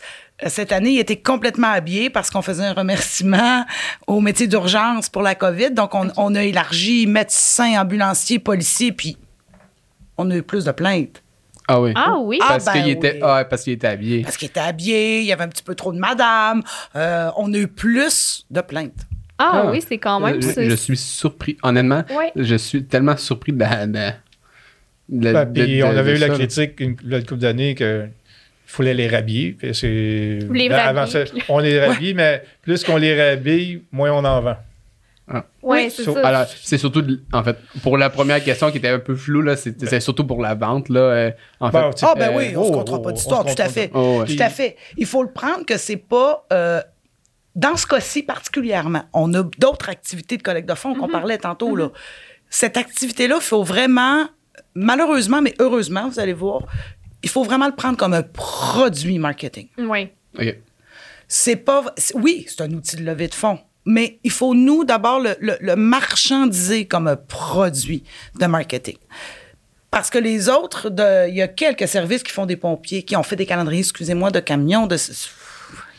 Cette 0.49 0.71
année, 0.73 0.91
il 0.91 0.99
était 0.99 1.17
complètement 1.17 1.69
habillé 1.69 2.11
parce 2.11 2.29
qu'on 2.29 2.43
faisait 2.43 2.63
un 2.67 2.75
remerciement 2.75 3.65
au 4.07 4.21
métier 4.21 4.47
d'urgence 4.47 5.09
pour 5.09 5.23
la 5.23 5.35
COVID. 5.35 5.71
Donc, 5.71 5.95
on, 5.95 6.09
on 6.19 6.35
a 6.35 6.43
élargi 6.45 7.07
médecins, 7.07 7.81
ambulanciers, 7.81 8.39
policiers, 8.39 8.93
puis 8.93 9.17
on 10.19 10.31
a 10.31 10.37
eu 10.37 10.43
plus 10.43 10.65
de 10.67 10.73
plaintes. 10.73 11.23
Ah 11.69 11.81
oui. 11.81 11.93
Ah 11.97 12.17
oui? 12.21 12.39
Ah, 12.43 12.47
parce 12.51 12.65
ben 12.67 12.73
qu'il 12.75 12.89
était, 12.91 13.13
oui. 13.15 13.21
ah, 13.23 13.45
parce 13.49 13.63
qu'il 13.65 13.73
était 13.73 13.87
habillé. 13.89 14.23
Parce 14.23 14.37
qu'il 14.37 14.49
était 14.49 14.61
habillé, 14.61 15.21
il 15.21 15.27
y 15.27 15.33
avait 15.33 15.45
un 15.45 15.49
petit 15.49 15.63
peu 15.65 15.75
trop 15.75 15.93
de 15.93 15.99
madame. 15.99 16.63
Euh, 16.95 17.31
on 17.37 17.53
a 17.53 17.57
eu 17.57 17.67
plus 17.69 18.47
de 18.51 18.61
plaintes. 18.61 18.93
Ah, 19.39 19.65
Ah. 19.65 19.71
oui, 19.71 19.83
c'est 19.87 19.99
quand 19.99 20.21
même. 20.21 20.41
je, 20.41 20.69
je 20.71 20.75
suis 20.77 20.97
surpris. 20.97 21.57
Honnêtement, 21.63 22.05
Ouais. 22.17 22.33
je 22.37 22.55
suis 22.57 22.85
tellement 22.85 23.17
surpris 23.17 23.53
de 23.53 23.59
la. 23.61 23.87
de- 23.87 23.93
de- 25.09 25.33
Ben, 25.33 25.45
de- 25.45 25.63
puis 25.65 25.79
de- 25.79 25.83
on 25.85 25.97
avait 25.97 26.15
eu 26.17 26.19
la 26.19 26.29
critique 26.31 26.81
une, 26.81 26.97
une 27.05 27.21
couple 27.25 27.41
d'années 27.41 27.75
que 27.75 28.07
il 28.07 28.71
fallait 28.73 28.95
les 28.95 29.09
rhabiller. 29.09 29.57
Les 29.63 30.69
ben, 30.69 30.73
avant 30.73 31.01
rhabillez. 31.01 31.27
ça, 31.27 31.33
on 31.49 31.59
les 31.61 31.79
rhabille, 31.85 32.15
mais 32.15 32.43
plus 32.63 32.83
qu'on 32.83 32.97
les 32.97 33.15
rhabille, 33.31 33.83
moins 33.93 34.11
on 34.13 34.25
en 34.25 34.41
vend. 34.41 34.57
Ouais, 35.29 35.41
Oui, 35.63 35.91
c'est 35.91 36.05
so- 36.05 36.15
ça. 36.15 36.27
Alors, 36.27 36.47
c'est 36.63 36.79
surtout, 36.79 37.05
en 37.33 37.43
fait, 37.43 37.57
pour 37.83 37.99
la 37.99 38.11
première 38.11 38.43
question 38.45 38.71
qui 38.71 38.79
était 38.79 38.89
un 38.91 39.01
peu 39.01 39.17
floue, 39.17 39.43
là, 39.43 39.57
c'est 39.57 39.75
c'est 39.85 39.99
surtout 40.01 40.25
pour 40.25 40.41
la 40.41 40.55
vente, 40.55 40.89
là. 40.89 41.01
euh, 41.01 41.31
en 41.59 41.71
fait, 41.73 41.81
Bon, 41.81 41.91
tu- 41.93 42.05
Ah, 42.05 42.15
ben 42.17 42.31
Euh, 42.33 42.39
oui, 42.39 42.57
on 42.57 42.63
se 42.65 42.69
oh, 42.69 42.73
comptera 42.73 42.99
oh, 42.99 43.03
pas 43.03 43.13
d'histoire, 43.13 43.49
se 43.49 43.55
tout 43.55 43.63
à 43.63 43.69
fait. 43.69 43.91
Oh, 43.93 44.21
ouais. 44.21 44.27
Tout 44.27 44.41
à 44.43 44.49
fait. 44.51 44.77
Il 44.97 45.07
faut 45.07 45.23
le 45.25 45.33
prendre 45.33 45.65
que 45.67 45.77
c'est 45.79 45.97
pas. 45.97 46.47
euh, 46.53 46.81
dans 47.57 47.75
ce 47.77 47.87
cas-ci 47.87 48.23
particulièrement, 48.23 49.03
on 49.15 49.33
a 49.35 49.43
d'autres 49.59 49.89
activités 49.89 50.37
de 50.37 50.43
collecte 50.43 50.69
de 50.69 50.75
fonds 50.75 50.95
qu'on 50.95 51.09
parlait 51.09 51.39
tantôt. 51.39 51.75
là. 51.75 51.89
Cette 52.51 52.77
activité-là, 52.77 53.37
il 53.41 53.43
faut 53.43 53.63
vraiment, 53.65 54.27
malheureusement, 54.75 55.41
mais 55.43 55.55
heureusement, 55.59 56.09
vous 56.09 56.21
allez 56.21 56.35
voir, 56.35 56.63
il 57.23 57.29
faut 57.31 57.43
vraiment 57.43 57.67
le 57.67 57.75
prendre 57.75 57.97
comme 57.97 58.13
un 58.15 58.23
produit 58.23 59.19
marketing. 59.19 59.69
Oui. 59.79 60.11
ok. 60.39 60.57
C'est 61.29 61.57
pas. 61.57 61.85
c'est- 61.97 62.15
Oui, 62.15 62.45
c'est 62.49 62.61
un 62.61 62.71
outil 62.73 62.95
de 62.97 63.03
levée 63.03 63.27
de 63.29 63.35
fonds. 63.35 63.59
Mais 63.87 64.19
il 64.25 64.31
faut, 64.33 64.55
nous, 64.55 64.85
d'abord, 64.85 65.21
le, 65.21 65.37
le- 65.41 65.57
le 65.61 65.77
marchandiser 65.77 66.87
comme 66.87 67.07
un 67.09 67.17
produit 67.17 68.03
de 68.39 68.47
marketing. 68.47 68.97
Parce 69.91 70.11
que 70.11 70.19
les 70.19 70.49
autres, 70.49 70.91
de- 70.91 71.29
il 71.29 71.37
y 71.37 71.43
a 71.43 71.49
quelques 71.49 71.87
services 71.89 72.23
qui 72.23 72.33
font 72.33 72.47
des 72.47 72.57
pompiers, 72.57 73.03
qui 73.05 73.17
ont 73.17 73.23
fait 73.23 73.37
des 73.37 73.47
calendriers, 73.47 73.81
excusez-moi, 73.81 74.31
de 74.31 74.41
camions. 74.41 74.87
De, 74.87 74.97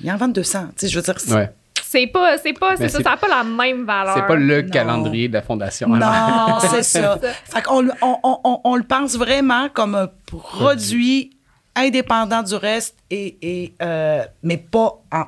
ils 0.03 0.11
en 0.11 0.17
vendent 0.17 0.33
200. 0.33 0.67
Tu 0.67 0.71
sais, 0.75 0.87
je 0.89 0.97
veux 0.99 1.03
dire, 1.03 1.19
c'est- 1.19 1.33
Ouais. 1.33 1.49
C'est 1.89 2.07
pas, 2.07 2.37
c'est 2.37 2.51
pas, 2.51 2.75
c'est 2.75 2.89
ça, 2.89 2.97
c'est- 2.97 3.03
ça 3.03 3.11
n'a 3.11 3.17
pas 3.17 3.29
la 3.29 3.43
même 3.45 3.85
valeur. 3.85 4.13
C'est 4.15 4.27
pas 4.27 4.35
le 4.35 4.61
Non. 4.61 4.69
calendrier 4.69 5.29
de 5.29 5.33
la 5.33 5.41
fondation. 5.41 5.93
hein. 5.93 5.99
Non, 5.99 6.59
c'est 6.69 6.83
ça. 6.83 7.17
Fait 7.45 7.61
qu'on 7.61 7.79
le- 7.81 7.93
on, 8.01 8.17
on- 8.23 8.39
on- 8.43 8.59
on 8.65 8.75
le 8.75 8.83
pense 8.83 9.15
vraiment 9.15 9.69
comme 9.73 9.95
un 9.95 10.09
produit 10.25 11.31
indépendant 11.75 12.43
du 12.43 12.55
reste, 12.55 12.95
et, 13.09 13.37
et, 13.41 13.73
euh, 13.81 14.23
mais 14.43 14.57
pas, 14.57 14.99
en- 15.13 15.27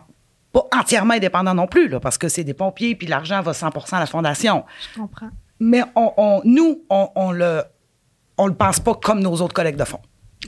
pas 0.51 0.67
entièrement 0.75 1.13
indépendant 1.13 1.53
non 1.53 1.67
plus, 1.67 1.87
là, 1.89 1.99
parce 1.99 2.17
que 2.17 2.27
c'est 2.27 2.43
des 2.43 2.53
pompiers, 2.53 2.95
puis 2.95 3.07
l'argent 3.07 3.41
va 3.41 3.51
100% 3.53 3.95
à 3.95 3.99
la 3.99 4.05
fondation. 4.05 4.65
Je 4.93 4.99
comprends. 4.99 5.29
Mais 5.59 5.81
on, 5.95 6.11
on- 6.17 6.41
nous, 6.45 6.83
on, 6.89 7.09
on 7.15 7.31
le 7.31 7.63
on 8.37 8.47
le 8.47 8.53
pense 8.55 8.79
pas 8.79 8.93
comme 8.95 9.19
nos 9.19 9.33
autres 9.41 9.53
collègues 9.53 9.75
de 9.75 9.83
fonds. 9.83 9.99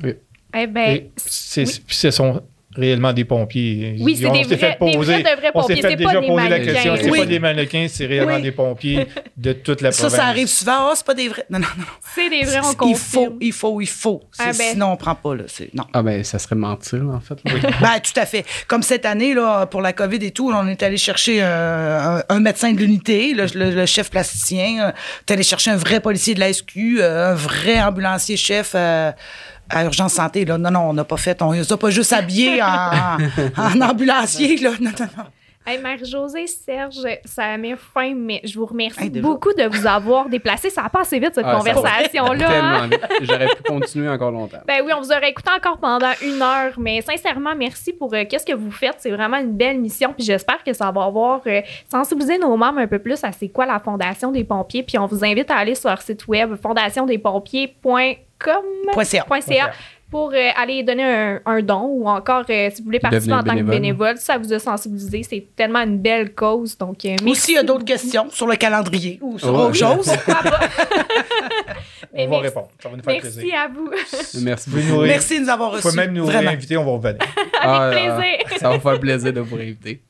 Oui. 0.04 0.16
Eh 0.56 0.68
ben, 0.68 0.90
Et 0.96 1.12
c'est- 1.18 1.84
puis 1.86 1.96
ce 1.96 2.10
sont 2.10 2.42
réellement 2.76 3.12
des 3.14 3.26
pompiers. 3.26 3.96
Oui, 4.00 4.16
c'est 4.18 4.26
On 4.28 4.32
des 4.34 4.44
vrais- 4.44 4.56
des 4.56 4.76
poser- 4.78 5.22
vrais 5.22 5.36
de 5.36 5.40
vrais 5.40 5.52
On 5.54 5.62
s'est 5.64 5.76
pompiers, 5.76 5.82
fait 5.90 5.96
déjà 5.98 6.10
pas 6.14 6.20
des 6.22 6.28
poser 6.28 6.44
la 6.44 6.50
mannequins. 6.50 6.74
question. 6.74 6.96
C'est 7.02 7.10
Oui. 7.12 7.20
pas 7.20 7.26
des 7.26 7.40
mannequins, 7.40 7.88
c'est 7.90 8.06
réellement 8.06 8.36
Oui. 8.36 8.42
des 8.42 8.52
pompiers 8.52 9.08
de 9.38 9.54
toute 9.54 9.82
la 9.82 9.92
Ça, 9.92 10.04
province. 10.04 10.20
ça 10.20 10.26
arrive 10.28 10.48
souvent. 10.48 10.72
Ah, 10.90 10.94
c'est 10.96 11.06
pas 11.06 11.14
des 11.14 11.28
vrais. 11.28 11.46
Non, 11.50 11.60
non, 11.60 11.68
non. 11.78 11.84
c'est 12.16 12.30
des 12.30 12.44
vrais, 12.46 12.60
on 12.64 12.72
il 12.72 12.78
confirme. 12.78 13.26
faut, 13.26 13.38
il 13.42 13.52
faut, 13.54 13.82
il 13.82 13.88
faut. 13.88 14.22
C'est- 14.32 14.44
Ah 14.46 14.52
ben. 14.58 14.72
Sinon, 14.74 14.92
on 14.94 14.98
prend 14.98 15.16
pas. 15.16 15.36
Là. 15.36 15.44
Non. 15.74 15.84
Ah, 15.94 16.02
ben, 16.02 16.24
ça 16.24 16.40
serait 16.40 16.56
mentir, 16.56 17.04
en 17.14 17.20
fait. 17.20 17.36
là. 17.46 17.70
Ben, 17.82 18.00
tout 18.02 18.20
à 18.20 18.26
fait. 18.26 18.46
Comme 18.68 18.84
cette 18.84 19.06
année, 19.06 19.34
là, 19.34 19.66
pour 19.66 19.82
la 19.82 19.94
COVID 19.94 20.24
et 20.26 20.32
tout, 20.32 20.52
on 20.54 20.68
est 20.68 20.82
allé 20.84 20.98
chercher 20.98 21.42
un, 21.42 22.18
un- 22.18 22.24
un 22.30 22.40
médecin 22.40 22.72
de 22.72 22.78
l'unité, 22.78 23.34
le, 23.34 23.46
le- 23.54 23.72
le 23.76 23.86
chef 23.86 24.10
plasticien. 24.10 24.86
Euh, 24.88 24.92
On 24.92 25.32
est 25.32 25.34
allé 25.34 25.44
chercher 25.44 25.72
un 25.72 25.76
vrai 25.78 26.00
policier 26.00 26.34
de 26.36 26.40
la 26.40 26.52
SQ, 26.54 27.00
euh, 27.00 27.32
un 27.32 27.36
vrai 27.36 27.82
ambulancier 27.82 28.38
chef 28.38 28.72
euh, 28.76 29.12
à 29.72 29.84
Urgence 29.86 30.14
Santé. 30.14 30.46
Là. 30.46 30.58
Non, 30.58 30.72
non, 30.72 30.90
on 30.90 30.94
n'a 30.94 31.04
pas 31.04 31.18
fait. 31.18 31.42
On 31.42 31.52
les 31.52 31.72
a 31.72 31.78
pas 31.78 31.90
juste 31.90 32.14
habillés 32.14 32.62
en, 32.62 33.82
ambulancier. 33.82 34.58
Là. 34.58 34.72
Non, 34.80 34.92
non, 35.00 35.08
non. 35.18 35.24
Hey, 35.64 35.78
Marie-Josée, 35.80 36.48
Serge, 36.48 36.96
ça 37.24 37.56
met 37.56 37.76
fin, 37.76 38.16
mais 38.16 38.42
je 38.44 38.58
vous 38.58 38.66
remercie 38.66 39.00
Hey, 39.04 39.10
beaucoup 39.12 39.54
de 39.54 39.64
vous 39.66 39.86
avoir 39.86 40.28
déplacé. 40.28 40.72
Ça 40.72 40.86
a 40.86 40.90
pas 40.90 41.02
assez 41.02 41.20
vite, 41.20 41.36
cette 41.36 41.46
Ah, 41.46 41.56
conversation-là. 41.56 42.82
hein? 42.86 42.90
J'aurais 43.22 43.46
pu 43.46 43.62
continuer 43.68 44.10
encore 44.10 44.32
longtemps. 44.32 44.58
Ben 44.66 44.82
oui, 44.84 44.92
on 44.92 45.02
vous 45.02 45.12
aurait 45.12 45.30
écouté 45.30 45.52
encore 45.56 45.78
pendant 45.78 46.14
une 46.24 46.42
heure, 46.42 46.74
mais 46.80 47.02
sincèrement, 47.02 47.54
merci 47.56 47.94
pour 47.94 48.12
euh, 48.16 48.24
qu'est-ce 48.28 48.46
que 48.48 48.56
vous 48.56 48.72
faites. 48.72 48.96
C'est 48.98 49.12
vraiment 49.12 49.38
une 49.38 49.56
belle 49.56 49.78
mission, 49.80 50.14
puis 50.18 50.26
j'espère 50.26 50.64
que 50.64 50.74
ça 50.74 50.90
va 50.90 51.04
avoir 51.04 51.42
euh, 51.46 51.62
sensibilisé 51.92 52.40
nos 52.40 52.58
membres 52.58 52.80
un 52.80 52.88
peu 52.88 52.98
plus 52.98 53.24
à 53.24 53.32
c'est 53.32 53.50
quoi 53.50 53.68
la 53.68 53.78
Fondation 53.80 54.32
des 54.32 54.44
pompiers. 54.44 54.82
Puis 54.82 54.98
on 54.98 55.06
vous 55.06 55.24
invite 55.24 55.52
à 55.52 55.58
aller 55.58 55.76
sur 55.76 55.90
leur 55.90 56.02
site 56.02 56.28
web 56.28 56.56
fondationdespompiers.com 56.60 58.16
.ca. 58.96 59.26
.ca 59.42 59.72
pour 60.10 60.32
euh, 60.34 60.50
aller 60.62 60.84
donner 60.84 61.04
un, 61.06 61.40
un 61.46 61.62
don 61.62 61.84
ou 61.86 62.06
encore 62.10 62.44
euh, 62.50 62.70
si 62.70 62.82
vous 62.82 62.86
voulez 62.88 63.00
participer 63.00 63.32
en 63.34 63.38
tant 63.44 63.52
que 63.52 63.62
bénévole. 63.62 63.70
bénévole, 63.76 64.18
ça 64.18 64.38
vous 64.38 64.52
a 64.52 64.60
sensibilisé. 64.60 65.24
C'est 65.24 65.48
tellement 65.56 65.80
une 65.84 66.00
belle 66.00 66.34
cause. 66.36 66.78
Donc, 66.78 67.06
euh, 67.06 67.10
merci 67.24 67.30
Aussi, 67.30 67.52
il 67.54 67.56
y 67.56 67.58
a 67.60 67.64
d'autres 67.64 67.86
questions 67.86 68.30
sur 68.30 68.46
le 68.46 68.58
calendrier 68.58 69.20
ou 69.22 69.40
sur 69.40 69.54
Oh. 69.54 69.68
autre 69.68 69.76
chose? 69.76 70.12
Mais 72.14 72.28
On 72.28 72.30
va 72.32 72.42
merci. 72.42 72.48
répondre. 72.48 72.68
Ça 72.84 72.90
va 72.90 72.98
nous 72.98 73.04
faire 73.04 73.14
Merci 73.14 73.38
plaisir. 73.40 73.56
à 73.58 73.68
vous. 73.70 73.90
Merci 74.44 74.70
Vous 74.70 74.82
beaucoup. 74.92 75.02
Merci 75.06 75.40
de 75.40 75.44
nous 75.46 75.50
avoir 75.50 75.70
Vous 75.70 75.76
reçus. 75.78 75.88
pouvez 75.88 76.02
même 76.08 76.14
nous 76.14 76.26
réinviter, 76.26 76.76
on 76.76 76.84
va 76.84 76.92
revenir. 76.92 77.18
Ah, 77.62 77.90
plaisir. 77.94 78.58
ça 78.60 78.70
va 78.70 78.80
faire 78.82 79.00
plaisir 79.00 79.32
de 79.32 79.40
vous 79.40 79.56
réinviter. 79.56 80.02